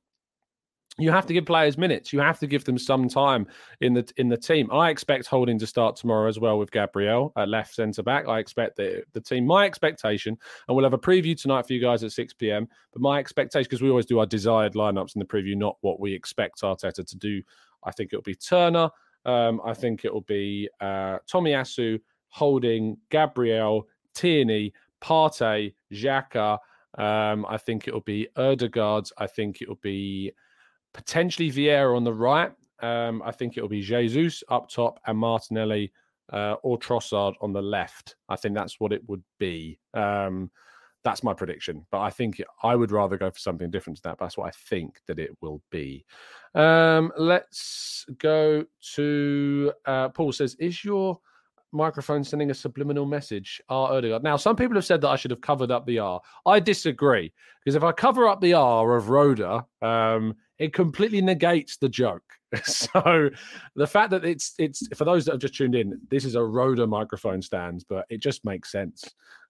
you 0.97 1.11
have 1.11 1.25
to 1.25 1.33
give 1.33 1.45
players 1.45 1.77
minutes. 1.77 2.13
You 2.13 2.19
have 2.21 2.39
to 2.39 2.47
give 2.47 2.63
them 2.63 2.77
some 2.77 3.09
time 3.09 3.47
in 3.81 3.93
the 3.93 4.09
in 4.17 4.29
the 4.29 4.37
team. 4.37 4.69
I 4.71 4.89
expect 4.89 5.27
Holding 5.27 5.59
to 5.59 5.67
start 5.67 5.95
tomorrow 5.95 6.29
as 6.29 6.39
well 6.39 6.57
with 6.57 6.71
Gabriel 6.71 7.33
at 7.35 7.49
left 7.49 7.75
centre 7.75 8.03
back. 8.03 8.27
I 8.27 8.39
expect 8.39 8.77
the 8.77 9.03
the 9.13 9.21
team. 9.21 9.45
My 9.45 9.65
expectation, 9.65 10.37
and 10.67 10.75
we'll 10.75 10.85
have 10.85 10.93
a 10.93 10.97
preview 10.97 11.39
tonight 11.39 11.67
for 11.67 11.73
you 11.73 11.81
guys 11.81 12.03
at 12.03 12.11
six 12.11 12.33
pm. 12.33 12.67
But 12.93 13.01
my 13.01 13.19
expectation, 13.19 13.67
because 13.69 13.81
we 13.81 13.89
always 13.89 14.05
do 14.05 14.19
our 14.19 14.25
desired 14.25 14.73
lineups 14.73 15.15
in 15.15 15.19
the 15.19 15.25
preview, 15.25 15.57
not 15.57 15.77
what 15.81 15.99
we 15.99 16.13
expect 16.13 16.61
Arteta 16.61 17.05
to 17.05 17.17
do. 17.17 17.41
I 17.83 17.91
think 17.91 18.13
it'll 18.13 18.23
be 18.23 18.35
Turner, 18.35 18.89
Um, 19.25 19.59
I 19.65 19.73
think 19.73 20.05
it 20.05 20.13
will 20.13 20.21
be 20.21 20.69
uh, 20.79 21.17
Tomiyasu, 21.31 21.99
Holding, 22.29 22.97
Gabriel, 23.09 23.87
Tierney, 24.13 24.73
Partey, 25.01 25.73
Xhaka. 25.91 26.59
Um, 26.97 27.45
I 27.49 27.57
think 27.57 27.87
it 27.87 27.93
will 27.93 28.01
be 28.01 28.27
Odegaard. 28.37 29.09
I 29.17 29.27
think 29.27 29.61
it 29.61 29.67
will 29.67 29.79
be 29.81 30.31
potentially 30.95 31.51
Vieira 31.51 31.95
on 31.95 32.03
the 32.03 32.13
right. 32.13 32.51
Um, 32.81 33.21
I 33.23 33.31
think 33.31 33.57
it 33.57 33.61
will 33.61 33.69
be 33.69 33.81
Jesus 33.81 34.43
up 34.49 34.69
top 34.69 34.99
and 35.05 35.17
Martinelli 35.17 35.91
uh, 36.31 36.55
or 36.63 36.79
Trossard 36.79 37.33
on 37.41 37.53
the 37.53 37.61
left. 37.61 38.15
I 38.29 38.35
think 38.35 38.55
that's 38.55 38.79
what 38.79 38.93
it 38.93 39.07
would 39.07 39.23
be. 39.37 39.77
Um, 39.93 40.49
that's 41.03 41.23
my 41.23 41.33
prediction. 41.33 41.85
But 41.91 42.01
I 42.01 42.09
think 42.09 42.41
I 42.63 42.75
would 42.75 42.91
rather 42.91 43.17
go 43.17 43.29
for 43.29 43.39
something 43.39 43.69
different 43.69 43.97
to 43.97 44.03
that. 44.03 44.17
But 44.17 44.25
that's 44.25 44.37
what 44.37 44.47
I 44.47 44.51
think 44.69 44.99
that 45.07 45.19
it 45.19 45.31
will 45.41 45.61
be. 45.69 46.05
Um, 46.55 47.11
let's 47.17 48.05
go 48.17 48.65
to 48.95 49.71
uh, 49.85 50.09
Paul 50.09 50.31
says, 50.31 50.55
Is 50.55 50.83
your 50.83 51.19
microphone 51.71 52.23
sending 52.23 52.49
a 52.51 52.55
subliminal 52.55 53.05
message? 53.05 53.61
R. 53.69 53.93
Odegaard. 53.93 54.23
Now, 54.23 54.37
some 54.37 54.55
people 54.55 54.75
have 54.75 54.85
said 54.85 55.01
that 55.01 55.09
I 55.09 55.15
should 55.15 55.31
have 55.31 55.41
covered 55.41 55.71
up 55.71 55.85
the 55.85 55.99
R. 55.99 56.21
I 56.45 56.59
disagree. 56.59 57.31
Because 57.63 57.75
if 57.75 57.83
I 57.83 57.91
cover 57.91 58.27
up 58.27 58.41
the 58.41 58.53
R 58.53 58.95
of 58.95 59.09
Rode, 59.09 59.41
um, 59.81 60.35
it 60.59 60.73
completely 60.73 61.21
negates 61.21 61.77
the 61.77 61.89
joke. 61.89 62.23
so 62.63 63.29
the 63.75 63.87
fact 63.87 64.11
that 64.11 64.23
it's 64.23 64.53
it's 64.57 64.87
for 64.95 65.05
those 65.05 65.25
that 65.25 65.33
have 65.33 65.41
just 65.41 65.55
tuned 65.55 65.75
in, 65.75 65.99
this 66.09 66.25
is 66.25 66.35
a 66.35 66.43
Rode 66.43 66.87
microphone 66.87 67.41
stand, 67.41 67.83
but 67.89 68.05
it 68.09 68.21
just 68.21 68.45
makes 68.45 68.71
sense 68.71 69.03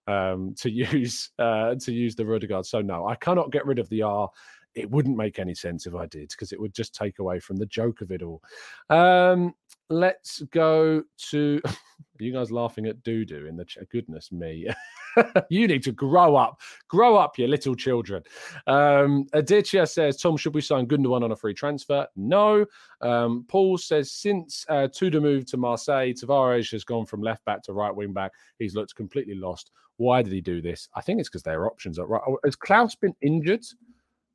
um, 0.07 0.55
to 0.59 0.69
use 0.71 1.29
uh, 1.39 1.75
to 1.75 1.91
use 1.91 2.15
the 2.15 2.23
Rudegaard. 2.23 2.65
So 2.65 2.81
no, 2.81 3.07
I 3.07 3.15
cannot 3.15 3.51
get 3.51 3.65
rid 3.65 3.79
of 3.79 3.89
the 3.89 4.03
R. 4.03 4.29
It 4.75 4.89
wouldn't 4.89 5.17
make 5.17 5.39
any 5.39 5.55
sense 5.55 5.88
if 5.88 5.95
I 5.95 6.05
did 6.05 6.29
because 6.29 6.51
it 6.51 6.59
would 6.59 6.73
just 6.73 6.93
take 6.93 7.19
away 7.19 7.39
from 7.39 7.55
the 7.57 7.65
joke 7.65 8.01
of 8.01 8.11
it 8.11 8.21
all. 8.21 8.41
Um, 8.89 9.53
let's 9.89 10.41
go 10.51 11.03
to 11.29 11.61
you 12.19 12.33
guys 12.33 12.51
laughing 12.51 12.85
at 12.85 13.01
doo 13.03 13.25
in 13.47 13.55
the. 13.55 13.65
Goodness 13.91 14.31
me. 14.31 14.67
you 15.49 15.67
need 15.67 15.83
to 15.83 15.91
grow 15.91 16.35
up. 16.35 16.59
Grow 16.88 17.15
up, 17.15 17.38
you 17.38 17.47
little 17.47 17.75
children. 17.75 18.23
Um, 18.67 19.27
Aditya 19.33 19.88
says, 19.88 20.17
Tom, 20.17 20.38
should 20.38 20.53
we 20.53 20.61
sign 20.61 20.88
Gundogan 20.88 21.23
on 21.23 21.31
a 21.31 21.35
free 21.35 21.53
transfer? 21.53 22.07
No. 22.15 22.65
Um, 23.01 23.45
Paul 23.47 23.77
says, 23.77 24.11
since 24.11 24.65
uh, 24.69 24.88
Tudor 24.88 25.21
moved 25.21 25.47
to 25.49 25.57
Marseille, 25.57 26.13
Tavares 26.13 26.71
has 26.71 26.83
gone 26.83 27.05
from 27.05 27.21
left 27.21 27.43
back 27.45 27.63
to 27.63 27.73
right 27.73 27.95
wing 27.95 28.13
back. 28.13 28.31
He's 28.59 28.75
looked 28.75 28.95
completely 28.95 29.35
lost. 29.35 29.71
Why 29.97 30.21
did 30.21 30.33
he 30.33 30.41
do 30.41 30.61
this? 30.61 30.89
I 30.95 31.01
think 31.01 31.19
it's 31.19 31.29
because 31.29 31.43
their 31.43 31.67
options 31.67 31.99
are 31.99 32.07
right. 32.07 32.21
Has 32.43 32.55
Clauss 32.55 32.95
been 32.95 33.15
injured? 33.21 33.65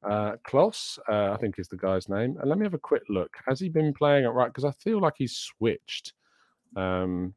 Uh, 0.08 0.32
Clauss, 0.44 0.98
uh, 1.08 1.32
I 1.32 1.36
think 1.36 1.58
is 1.58 1.68
the 1.68 1.76
guy's 1.76 2.08
name. 2.08 2.36
And 2.40 2.48
let 2.48 2.58
me 2.58 2.64
have 2.64 2.74
a 2.74 2.78
quick 2.78 3.02
look. 3.08 3.36
Has 3.46 3.60
he 3.60 3.68
been 3.68 3.92
playing 3.92 4.24
at 4.24 4.32
right? 4.32 4.48
Because 4.48 4.64
I 4.64 4.72
feel 4.72 5.00
like 5.00 5.14
he's 5.16 5.36
switched. 5.36 6.14
Um, 6.76 7.34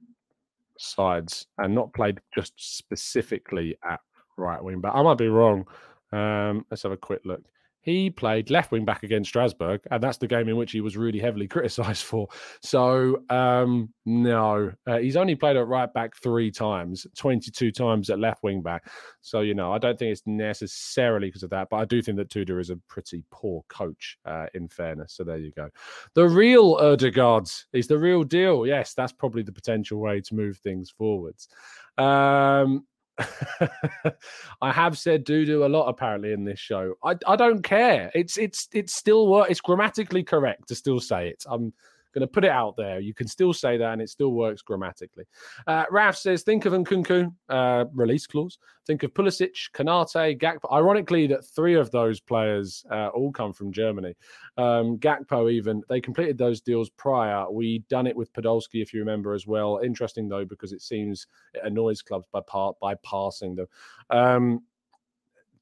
sides 0.78 1.48
and 1.58 1.74
not 1.74 1.94
played 1.94 2.20
just 2.34 2.54
specifically 2.58 3.78
at 3.84 4.00
right 4.38 4.64
wing 4.64 4.82
But 4.82 4.96
I 4.96 5.02
might 5.02 5.18
be 5.18 5.28
wrong. 5.28 5.66
Um, 6.12 6.66
let's 6.70 6.84
have 6.84 6.92
a 6.92 6.98
quick 6.98 7.22
look. 7.26 7.42
He 7.84 8.10
played 8.10 8.50
left 8.50 8.72
wing 8.72 8.86
back 8.86 9.04
against 9.04 9.30
Strasbourg, 9.30 9.82
and 9.92 10.02
that's 10.02 10.18
the 10.18 10.28
game 10.28 10.48
in 10.48 10.56
which 10.56 10.72
he 10.72 10.80
was 10.80 10.96
really 10.96 11.20
heavily 11.20 11.48
criticised 11.50 12.04
for. 12.04 12.30
So, 12.62 13.24
um, 13.30 13.94
no, 14.06 14.72
uh, 14.88 14.98
he's 14.98 15.18
only 15.18 15.36
played 15.36 15.58
at 15.58 15.68
right 15.68 15.94
back 15.94 16.16
three 16.16 16.50
times, 16.50 17.06
22 17.18 17.72
times 17.72 18.10
at 18.10 18.20
left 18.20 18.42
wing 18.42 18.62
back. 18.62 18.90
So, 19.22 19.42
you 19.42 19.54
know, 19.54 19.74
I 19.74 19.80
don't 19.80 20.00
think 20.00 20.14
it's 20.14 20.24
necessarily 20.26 21.28
because 21.28 21.44
of 21.44 21.50
that, 21.50 21.68
but 21.70 21.78
I 21.78 21.86
do 21.86 22.02
think 22.02 22.18
that 22.18 22.30
Tudor 22.30 22.60
is 22.60 22.70
a 22.70 22.78
pretty 22.88 23.26
poor 23.32 23.64
coach, 23.68 24.18
uh, 24.26 24.46
in 24.54 24.70
fairness. 24.70 25.14
So, 25.14 25.26
there 25.26 25.38
you 25.38 25.52
go. 25.52 25.70
The 26.16 26.28
real 26.28 26.78
Erdegaard 26.78 27.52
is 27.74 27.88
the 27.88 27.98
real 27.98 28.24
deal. 28.24 28.66
Yes, 28.66 28.94
that's 28.94 29.12
probably 29.12 29.44
the 29.44 29.52
potential 29.52 30.00
way 30.00 30.22
to 30.22 30.36
move 30.36 30.58
things 30.58 30.90
forwards. 30.90 31.50
Um, 31.98 32.86
I 34.62 34.72
have 34.72 34.98
said 34.98 35.24
doo 35.24 35.46
doo 35.46 35.66
a 35.66 35.68
lot 35.68 35.88
apparently 35.88 36.34
in 36.34 36.44
this 36.44 36.60
show. 36.60 36.96
I, 37.04 37.16
I 37.28 37.36
don't 37.36 37.62
care. 37.62 38.12
It's 38.16 38.38
it's 38.38 38.68
it's 38.74 38.96
still. 38.96 39.44
It's 39.44 39.62
grammatically 39.62 40.24
correct 40.24 40.68
to 40.70 40.76
still 40.76 41.00
say 41.00 41.30
it. 41.30 41.44
I'm 41.48 41.74
going 42.14 42.22
to 42.22 42.28
put 42.28 42.46
it 42.46 42.52
out 42.52 42.76
there. 42.78 43.00
You 43.00 43.14
can 43.14 43.28
still 43.28 43.54
say 43.54 43.78
that, 43.78 43.94
and 43.94 44.02
it 44.02 44.10
still 44.10 44.32
works 44.32 44.62
grammatically. 44.62 45.26
Uh, 45.68 45.86
Raf 45.92 46.16
says, 46.16 46.44
think 46.44 46.66
of 46.66 46.74
Nkunku 46.74 47.34
uh, 47.50 47.86
release 47.94 48.28
clause. 48.28 48.58
Think 48.86 49.04
of 49.04 49.14
Pulisic, 49.14 49.72
Konate, 49.74 50.40
Gakpo. 50.40 50.72
Ironically, 50.72 51.26
that 51.28 51.46
three 51.46 51.76
of 51.76 51.90
those 51.92 52.20
players 52.20 52.84
uh, 52.92 53.08
all 53.08 53.32
come 53.32 53.54
from 53.54 53.72
Germany. 53.72 54.14
Um, 54.58 54.98
Gakpo, 54.98 55.52
even 55.52 55.84
they 55.88 56.02
completed 56.02 56.38
those 56.38 56.60
deals 56.60 56.90
prior. 56.90 57.50
We 57.50 57.80
done 57.90 58.08
it 58.08 58.16
with 58.16 58.34
Podolski, 58.34 58.82
if 58.82 58.94
you 58.94 59.00
remember 59.00 59.34
as 59.34 59.48
well. 59.48 59.80
Interesting 59.84 60.28
though, 60.28 60.46
because 60.46 60.74
it 60.74 60.82
seems 60.82 61.28
it 61.54 61.62
annoys 61.64 62.02
clubs 62.02 62.28
by 62.32 62.42
part 62.42 62.78
by 62.82 62.96
passing 63.04 63.56
them. 63.56 63.68
Um, 64.10 64.64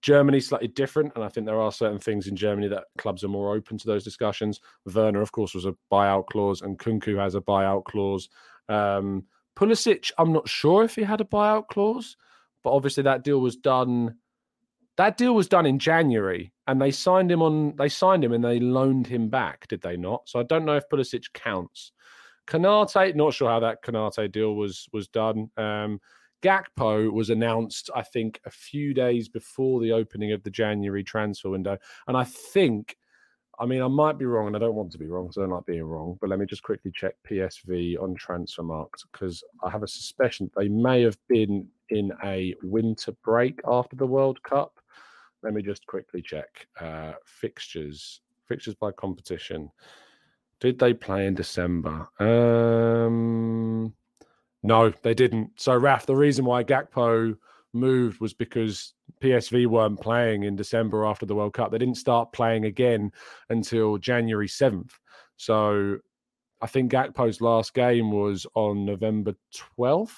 Germany's 0.01 0.47
slightly 0.47 0.67
different, 0.67 1.13
and 1.15 1.23
I 1.23 1.29
think 1.29 1.45
there 1.45 1.61
are 1.61 1.71
certain 1.71 1.99
things 1.99 2.27
in 2.27 2.35
Germany 2.35 2.67
that 2.69 2.85
clubs 2.97 3.23
are 3.23 3.29
more 3.29 3.55
open 3.55 3.77
to 3.77 3.87
those 3.87 4.03
discussions. 4.03 4.59
Werner, 4.91 5.21
of 5.21 5.31
course, 5.31 5.53
was 5.53 5.65
a 5.65 5.75
buyout 5.91 6.27
clause, 6.27 6.61
and 6.61 6.77
Nkunku 6.77 7.19
has 7.19 7.35
a 7.35 7.41
buyout 7.41 7.85
clause. 7.85 8.29
Um, 8.67 9.25
Pulisic, 9.55 10.11
I'm 10.17 10.33
not 10.33 10.49
sure 10.49 10.83
if 10.83 10.95
he 10.95 11.03
had 11.03 11.21
a 11.21 11.25
buyout 11.25 11.67
clause, 11.67 12.17
but 12.63 12.71
obviously 12.71 13.03
that 13.03 13.23
deal 13.23 13.39
was 13.39 13.55
done. 13.55 14.15
That 14.97 15.17
deal 15.17 15.35
was 15.35 15.47
done 15.47 15.65
in 15.65 15.77
January, 15.77 16.51
and 16.67 16.81
they 16.81 16.91
signed 16.91 17.31
him 17.31 17.41
on. 17.41 17.75
They 17.75 17.89
signed 17.89 18.23
him 18.23 18.33
and 18.33 18.43
they 18.43 18.59
loaned 18.59 19.07
him 19.07 19.29
back, 19.29 19.67
did 19.67 19.81
they 19.81 19.97
not? 19.97 20.27
So 20.27 20.39
I 20.39 20.43
don't 20.43 20.65
know 20.65 20.77
if 20.77 20.89
Pulisic 20.89 21.33
counts. 21.33 21.91
Konate, 22.47 23.15
not 23.15 23.33
sure 23.33 23.49
how 23.49 23.59
that 23.59 23.83
Konate 23.83 24.31
deal 24.31 24.55
was 24.55 24.87
was 24.91 25.07
done. 25.07 25.51
Um, 25.57 25.99
Gakpo 26.41 27.11
was 27.11 27.29
announced, 27.29 27.89
I 27.95 28.01
think, 28.01 28.39
a 28.45 28.49
few 28.49 28.93
days 28.93 29.29
before 29.29 29.79
the 29.79 29.91
opening 29.91 30.31
of 30.31 30.43
the 30.43 30.49
January 30.49 31.03
transfer 31.03 31.49
window. 31.49 31.77
And 32.07 32.17
I 32.17 32.23
think, 32.23 32.97
I 33.59 33.65
mean, 33.65 33.81
I 33.81 33.87
might 33.87 34.17
be 34.17 34.25
wrong, 34.25 34.47
and 34.47 34.55
I 34.55 34.59
don't 34.59 34.75
want 34.75 34.91
to 34.93 34.97
be 34.97 35.07
wrong 35.07 35.25
because 35.25 35.37
I 35.37 35.41
don't 35.41 35.51
like 35.51 35.65
being 35.65 35.83
wrong, 35.83 36.17
but 36.19 36.29
let 36.29 36.39
me 36.39 36.45
just 36.45 36.63
quickly 36.63 36.91
check 36.93 37.15
PSV 37.29 38.01
on 38.01 38.15
Transfermarkt 38.15 39.05
because 39.11 39.43
I 39.63 39.69
have 39.69 39.83
a 39.83 39.87
suspicion 39.87 40.49
they 40.55 40.67
may 40.67 41.01
have 41.03 41.17
been 41.27 41.67
in 41.89 42.11
a 42.23 42.55
winter 42.63 43.11
break 43.23 43.59
after 43.67 43.95
the 43.95 44.07
World 44.07 44.41
Cup. 44.43 44.79
Let 45.43 45.53
me 45.53 45.61
just 45.61 45.85
quickly 45.85 46.21
check 46.21 46.67
uh, 46.79 47.13
fixtures, 47.25 48.21
fixtures 48.47 48.75
by 48.75 48.91
competition. 48.91 49.71
Did 50.59 50.77
they 50.77 50.93
play 50.93 51.25
in 51.25 51.33
December? 51.33 52.07
Um, 52.19 53.93
no, 54.63 54.89
they 55.01 55.13
didn't. 55.13 55.51
So, 55.59 55.75
Raf, 55.75 56.05
the 56.05 56.15
reason 56.15 56.45
why 56.45 56.63
Gakpo 56.63 57.37
moved 57.73 58.19
was 58.19 58.33
because 58.33 58.93
PSV 59.21 59.67
weren't 59.67 59.99
playing 59.99 60.43
in 60.43 60.55
December 60.55 61.05
after 61.05 61.25
the 61.25 61.35
World 61.35 61.53
Cup. 61.53 61.71
They 61.71 61.77
didn't 61.77 61.95
start 61.95 62.33
playing 62.33 62.65
again 62.65 63.11
until 63.49 63.97
January 63.97 64.47
7th. 64.47 64.91
So, 65.37 65.97
I 66.61 66.67
think 66.67 66.91
Gakpo's 66.91 67.41
last 67.41 67.73
game 67.73 68.11
was 68.11 68.45
on 68.53 68.85
November 68.85 69.33
12th. 69.79 70.11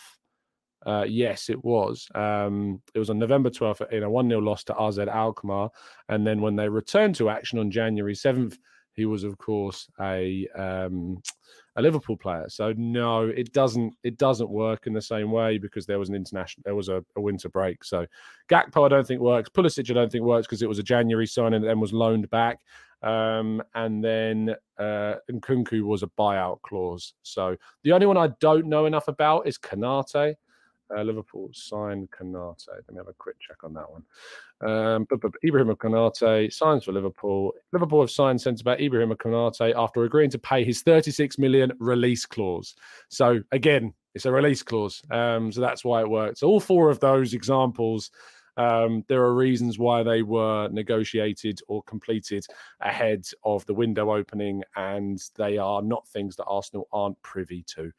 Uh, 0.86 1.06
yes, 1.08 1.50
it 1.50 1.64
was. 1.64 2.10
Um, 2.14 2.82
it 2.94 3.00
was 3.00 3.10
on 3.10 3.18
November 3.18 3.50
12th 3.50 3.90
in 3.92 4.04
a 4.04 4.10
1 4.10 4.28
0 4.28 4.42
loss 4.42 4.66
to 4.66 4.80
AZ 4.80 5.00
Alkmaar. 5.00 5.70
And 6.10 6.28
then 6.28 6.42
when 6.42 6.58
they 6.58 6.68
returned 6.68 7.16
to 7.16 7.30
action 7.30 7.60
on 7.60 7.72
January 7.72 8.16
7th, 8.16 8.58
he 8.96 9.06
was, 9.06 9.24
of 9.24 9.38
course, 9.38 9.88
a 10.00 10.48
um, 10.56 11.22
a 11.76 11.82
Liverpool 11.82 12.18
player. 12.18 12.46
So 12.50 12.74
no, 12.78 13.28
it 13.28 13.54
doesn't 13.54 13.96
it 14.04 14.18
doesn't 14.18 14.50
work 14.50 14.88
in 14.88 14.94
the 14.94 15.02
same 15.02 15.32
way 15.32 15.58
because 15.58 15.86
there 15.86 16.00
was 16.00 16.10
an 16.10 16.16
international 16.16 16.64
there 16.64 16.76
was 16.76 16.90
a, 16.90 17.04
a 17.16 17.22
winter 17.22 17.50
break. 17.50 17.84
So 17.84 18.06
Gakpo 18.50 18.86
I 18.86 18.90
don't 18.90 19.08
think 19.08 19.22
works. 19.22 19.50
Pulisic 19.50 19.90
I 19.90 19.94
don't 19.94 20.12
think 20.12 20.24
works 20.24 20.48
because 20.48 20.62
it 20.62 20.70
was 20.70 20.80
a 20.80 20.84
January 20.84 21.28
signing 21.28 21.56
and 21.56 21.66
then 21.66 21.80
was 21.80 21.94
loaned 21.94 22.30
back. 22.30 22.60
Um, 23.02 23.62
and 23.76 24.02
then 24.04 24.56
uh, 24.78 25.16
Nkunku 25.30 25.82
was 25.82 26.04
a 26.04 26.12
buyout 26.18 26.62
clause. 26.62 27.14
So 27.24 27.58
the 27.84 27.92
only 27.92 28.06
one 28.06 28.18
I 28.18 28.30
don't 28.40 28.68
know 28.68 28.86
enough 28.86 29.10
about 29.10 29.48
is 29.48 29.58
Konate. 29.58 30.36
Uh, 30.96 31.02
Liverpool 31.02 31.50
signed 31.54 32.10
Konate. 32.12 32.68
Let 32.68 32.92
me 32.92 32.98
have 32.98 33.08
a 33.08 33.14
quick 33.14 33.36
check 33.40 33.64
on 33.64 33.74
that 33.74 33.86
one. 33.90 34.04
Um, 34.62 35.08
but, 35.10 35.22
but 35.22 35.32
Ibrahim 35.46 35.76
Konate 35.76 36.54
signs 36.54 36.84
for 36.84 36.92
Liverpool. 36.92 37.54
Liverpool 37.72 38.02
have 38.02 38.12
signed 38.12 38.42
centre 38.42 38.64
back 38.64 38.80
Ibrahim 38.80 39.14
Konate 39.16 39.74
after 39.76 40.04
agreeing 40.04 40.30
to 40.32 40.40
pay 40.40 40.64
his 40.64 40.82
36 40.82 41.38
million 41.38 41.72
release 41.80 42.26
clause. 42.26 42.76
So 43.10 43.42
again, 43.52 43.94
it's 44.16 44.26
a 44.26 44.32
release 44.32 44.64
clause. 44.64 45.02
Um, 45.12 45.52
so 45.52 45.62
that's 45.62 45.84
why 45.84 46.02
it 46.02 46.10
works. 46.10 46.44
All 46.44 46.60
four 46.60 46.90
of 46.90 47.00
those 47.00 47.34
examples. 47.34 48.12
Um, 48.56 49.04
there 49.08 49.24
are 49.24 49.34
reasons 49.34 49.80
why 49.80 50.04
they 50.04 50.22
were 50.22 50.70
negotiated 50.70 51.60
or 51.68 51.82
completed 51.84 52.46
ahead 52.82 53.26
of 53.44 53.66
the 53.66 53.74
window 53.74 54.14
opening, 54.14 54.64
and 54.76 55.20
they 55.38 55.58
are 55.58 55.82
not 55.82 56.08
things 56.08 56.36
that 56.36 56.46
Arsenal 56.46 56.88
aren't 56.92 57.22
privy 57.24 57.64
to. 57.76 57.92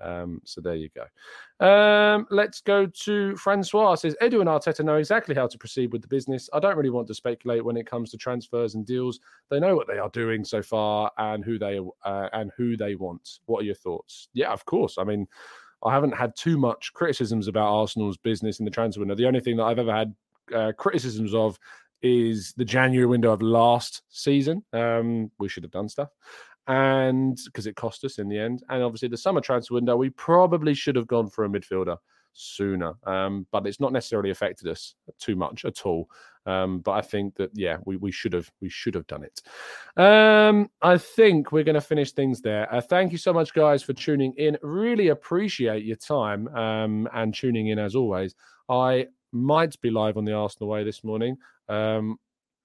Um, 0.00 0.40
so 0.44 0.60
there 0.60 0.76
you 0.76 0.88
go. 0.94 1.66
Um, 1.66 2.26
let's 2.30 2.60
go 2.60 2.86
to 2.86 3.36
Francois. 3.36 3.96
Says 3.96 4.16
Edu 4.22 4.40
and 4.40 4.48
Arteta 4.48 4.84
know 4.84 4.96
exactly 4.96 5.34
how 5.34 5.46
to 5.46 5.58
proceed 5.58 5.92
with 5.92 6.02
the 6.02 6.08
business. 6.08 6.48
I 6.52 6.60
don't 6.60 6.76
really 6.76 6.90
want 6.90 7.08
to 7.08 7.14
speculate 7.14 7.64
when 7.64 7.76
it 7.76 7.86
comes 7.86 8.10
to 8.10 8.16
transfers 8.16 8.74
and 8.74 8.86
deals. 8.86 9.20
They 9.50 9.60
know 9.60 9.74
what 9.74 9.86
they 9.86 9.98
are 9.98 10.10
doing 10.10 10.44
so 10.44 10.62
far 10.62 11.10
and 11.18 11.44
who 11.44 11.58
they 11.58 11.80
uh, 12.04 12.28
and 12.32 12.50
who 12.56 12.76
they 12.76 12.94
want. 12.94 13.40
What 13.46 13.62
are 13.62 13.66
your 13.66 13.74
thoughts? 13.74 14.28
Yeah, 14.34 14.52
of 14.52 14.64
course. 14.64 14.98
I 14.98 15.04
mean, 15.04 15.26
I 15.84 15.92
haven't 15.92 16.14
had 16.14 16.36
too 16.36 16.58
much 16.58 16.92
criticisms 16.94 17.48
about 17.48 17.72
Arsenal's 17.72 18.16
business 18.16 18.58
in 18.58 18.64
the 18.64 18.70
transfer 18.70 19.00
window. 19.00 19.14
The 19.14 19.26
only 19.26 19.40
thing 19.40 19.56
that 19.56 19.64
I've 19.64 19.78
ever 19.78 19.94
had 19.94 20.14
uh, 20.54 20.72
criticisms 20.76 21.34
of 21.34 21.58
is 22.00 22.54
the 22.56 22.64
January 22.64 23.06
window 23.06 23.32
of 23.32 23.42
last 23.42 24.02
season. 24.08 24.64
Um, 24.72 25.32
we 25.40 25.48
should 25.48 25.64
have 25.64 25.72
done 25.72 25.88
stuff 25.88 26.10
and 26.68 27.38
because 27.46 27.66
it 27.66 27.76
cost 27.76 28.04
us 28.04 28.18
in 28.18 28.28
the 28.28 28.38
end. 28.38 28.62
And 28.68 28.82
obviously, 28.82 29.08
the 29.08 29.16
summer 29.16 29.40
transfer 29.40 29.74
window, 29.74 29.96
we 29.96 30.10
probably 30.10 30.74
should 30.74 30.96
have 30.96 31.06
gone 31.06 31.28
for 31.28 31.44
a 31.44 31.48
midfielder 31.48 31.96
sooner, 32.34 32.94
um, 33.04 33.46
but 33.50 33.66
it's 33.66 33.80
not 33.80 33.92
necessarily 33.92 34.30
affected 34.30 34.68
us 34.68 34.94
too 35.18 35.34
much 35.34 35.64
at 35.64 35.84
all. 35.84 36.08
Um, 36.46 36.78
but 36.80 36.92
I 36.92 37.00
think 37.00 37.34
that 37.36 37.50
yeah, 37.54 37.78
we, 37.84 37.96
we 37.96 38.12
should 38.12 38.32
have 38.32 38.50
we 38.60 38.68
should 38.68 38.94
have 38.94 39.06
done 39.06 39.24
it. 39.24 39.42
Um, 40.00 40.70
I 40.80 40.96
think 40.96 41.52
we're 41.52 41.64
going 41.64 41.74
to 41.74 41.80
finish 41.80 42.12
things 42.12 42.40
there. 42.40 42.72
Uh, 42.72 42.80
thank 42.80 43.12
you 43.12 43.18
so 43.18 43.32
much, 43.32 43.52
guys, 43.52 43.82
for 43.82 43.92
tuning 43.92 44.32
in. 44.36 44.56
Really 44.62 45.08
appreciate 45.08 45.84
your 45.84 45.96
time 45.96 46.48
um, 46.48 47.08
and 47.12 47.34
tuning 47.34 47.68
in 47.68 47.78
as 47.78 47.94
always. 47.94 48.34
I 48.68 49.08
might 49.32 49.78
be 49.80 49.90
live 49.90 50.16
on 50.16 50.24
the 50.24 50.32
Arsenal 50.32 50.68
way 50.68 50.84
this 50.84 51.04
morning. 51.04 51.36
Um, 51.68 52.18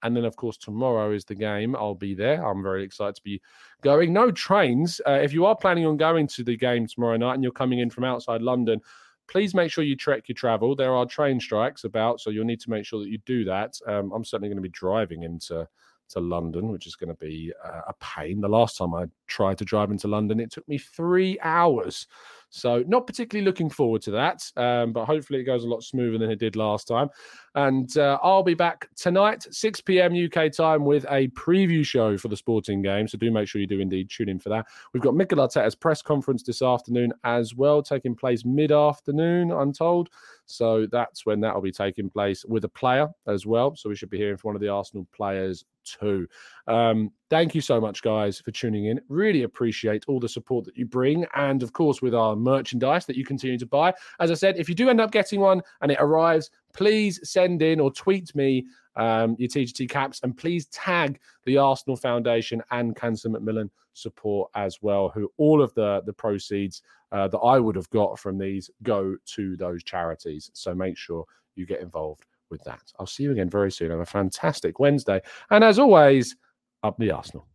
and 0.03 0.15
then, 0.15 0.25
of 0.25 0.35
course, 0.35 0.57
tomorrow 0.57 1.11
is 1.11 1.25
the 1.25 1.35
game. 1.35 1.75
I'll 1.75 1.95
be 1.95 2.13
there. 2.13 2.45
I'm 2.45 2.61
very 2.61 2.83
excited 2.83 3.15
to 3.15 3.23
be 3.23 3.41
going. 3.81 4.13
No 4.13 4.31
trains. 4.31 5.01
Uh, 5.07 5.13
if 5.13 5.33
you 5.33 5.45
are 5.45 5.55
planning 5.55 5.85
on 5.85 5.97
going 5.97 6.27
to 6.27 6.43
the 6.43 6.57
game 6.57 6.87
tomorrow 6.87 7.17
night 7.17 7.35
and 7.35 7.43
you're 7.43 7.51
coming 7.51 7.79
in 7.79 7.89
from 7.89 8.03
outside 8.03 8.41
London, 8.41 8.79
please 9.27 9.55
make 9.55 9.71
sure 9.71 9.83
you 9.83 9.95
track 9.95 10.27
your 10.27 10.35
travel. 10.35 10.75
There 10.75 10.93
are 10.93 11.05
train 11.05 11.39
strikes 11.39 11.85
about, 11.85 12.19
so 12.19 12.29
you'll 12.29 12.45
need 12.45 12.61
to 12.61 12.69
make 12.69 12.85
sure 12.85 12.99
that 12.99 13.09
you 13.09 13.17
do 13.25 13.45
that. 13.45 13.79
Um, 13.87 14.11
I'm 14.11 14.25
certainly 14.25 14.49
going 14.49 14.57
to 14.57 14.61
be 14.61 14.69
driving 14.69 15.23
into 15.23 15.67
to 16.09 16.19
London, 16.19 16.67
which 16.67 16.85
is 16.85 16.95
going 16.95 17.09
to 17.09 17.15
be 17.15 17.51
uh, 17.63 17.81
a 17.87 17.93
pain. 17.93 18.41
The 18.41 18.49
last 18.49 18.77
time 18.77 18.93
I 18.93 19.05
tried 19.27 19.57
to 19.59 19.65
drive 19.65 19.91
into 19.91 20.07
London, 20.07 20.39
it 20.39 20.51
took 20.51 20.67
me 20.67 20.77
three 20.77 21.39
hours. 21.41 22.07
So, 22.55 22.83
not 22.87 23.07
particularly 23.07 23.43
looking 23.43 23.67
forward 23.67 24.03
to 24.03 24.11
that, 24.11 24.43
um, 24.57 24.93
but 24.93 25.05
hopefully 25.05 25.39
it 25.39 25.43
goes 25.43 25.63
a 25.63 25.67
lot 25.67 25.83
smoother 25.83 26.19
than 26.19 26.29
it 26.29 26.37
did 26.37 26.55
last 26.55 26.87
time. 26.87 27.09
And 27.55 27.97
uh, 27.97 28.19
I'll 28.21 28.43
be 28.43 28.53
back 28.53 28.87
tonight, 28.95 29.47
6 29.49 29.81
p.m. 29.81 30.13
UK 30.13 30.51
time, 30.51 30.85
with 30.85 31.03
a 31.09 31.29
preview 31.29 31.83
show 31.83 32.15
for 32.15 32.27
the 32.27 32.37
sporting 32.37 32.83
game. 32.83 33.07
So, 33.07 33.17
do 33.17 33.31
make 33.31 33.47
sure 33.47 33.59
you 33.59 33.65
do 33.65 33.79
indeed 33.79 34.11
tune 34.11 34.29
in 34.29 34.37
for 34.37 34.49
that. 34.49 34.67
We've 34.93 35.01
got 35.01 35.15
Mikel 35.15 35.39
Arteta's 35.39 35.73
press 35.73 36.03
conference 36.03 36.43
this 36.43 36.61
afternoon 36.61 37.11
as 37.23 37.55
well, 37.55 37.81
taking 37.81 38.13
place 38.13 38.45
mid 38.45 38.71
afternoon, 38.71 39.51
I'm 39.51 39.73
told. 39.73 40.09
So, 40.45 40.85
that's 40.85 41.25
when 41.25 41.41
that 41.41 41.55
will 41.55 41.63
be 41.63 41.71
taking 41.71 42.07
place 42.07 42.45
with 42.45 42.65
a 42.65 42.69
player 42.69 43.09
as 43.25 43.47
well. 43.47 43.75
So, 43.75 43.89
we 43.89 43.95
should 43.95 44.11
be 44.11 44.19
hearing 44.19 44.37
from 44.37 44.49
one 44.49 44.55
of 44.55 44.61
the 44.61 44.69
Arsenal 44.69 45.07
players 45.11 45.65
too. 45.83 46.27
Um, 46.67 47.11
thank 47.29 47.53
you 47.53 47.61
so 47.61 47.79
much, 47.79 48.01
guys, 48.01 48.39
for 48.39 48.51
tuning 48.51 48.85
in. 48.85 49.01
Really 49.09 49.43
appreciate 49.43 50.05
all 50.07 50.19
the 50.19 50.29
support 50.29 50.65
that 50.65 50.77
you 50.77 50.85
bring. 50.85 51.25
And 51.35 51.63
of 51.63 51.73
course, 51.73 52.01
with 52.01 52.15
our 52.15 52.35
merchandise 52.35 53.05
that 53.05 53.17
you 53.17 53.25
continue 53.25 53.57
to 53.57 53.65
buy. 53.65 53.93
As 54.19 54.31
I 54.31 54.35
said, 54.35 54.57
if 54.57 54.69
you 54.69 54.75
do 54.75 54.89
end 54.89 55.01
up 55.01 55.11
getting 55.11 55.39
one 55.39 55.61
and 55.81 55.91
it 55.91 55.97
arrives, 55.99 56.49
please 56.73 57.19
send 57.29 57.61
in 57.61 57.79
or 57.79 57.91
tweet 57.91 58.33
me 58.35 58.65
um, 58.95 59.35
your 59.39 59.49
TGT 59.49 59.89
caps 59.89 60.19
and 60.23 60.37
please 60.37 60.67
tag 60.67 61.19
the 61.45 61.57
Arsenal 61.57 61.95
Foundation 61.95 62.61
and 62.71 62.95
Cancer 62.95 63.29
Macmillan 63.29 63.71
support 63.93 64.51
as 64.55 64.81
well, 64.81 65.09
who 65.09 65.31
all 65.37 65.61
of 65.61 65.73
the, 65.73 66.01
the 66.05 66.13
proceeds 66.13 66.81
uh, 67.11 67.27
that 67.27 67.39
I 67.39 67.59
would 67.59 67.75
have 67.75 67.89
got 67.89 68.19
from 68.19 68.37
these 68.37 68.69
go 68.83 69.15
to 69.25 69.55
those 69.57 69.83
charities. 69.83 70.49
So 70.53 70.73
make 70.73 70.97
sure 70.97 71.25
you 71.55 71.65
get 71.65 71.81
involved 71.81 72.25
with 72.53 72.63
that. 72.63 72.93
I'll 72.99 73.05
see 73.07 73.23
you 73.23 73.31
again 73.31 73.49
very 73.49 73.71
soon. 73.71 73.89
Have 73.89 73.99
a 73.99 74.05
fantastic 74.05 74.79
Wednesday. 74.79 75.21
And 75.49 75.63
as 75.63 75.79
always, 75.79 76.37
up 76.83 76.95
the 76.97 77.11
Arsenal. 77.11 77.47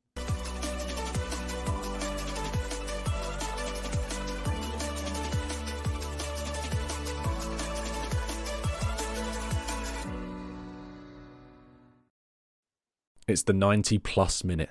It's 13.28 13.42
the 13.42 13.52
90 13.52 13.98
plus 13.98 14.42
minute. 14.42 14.70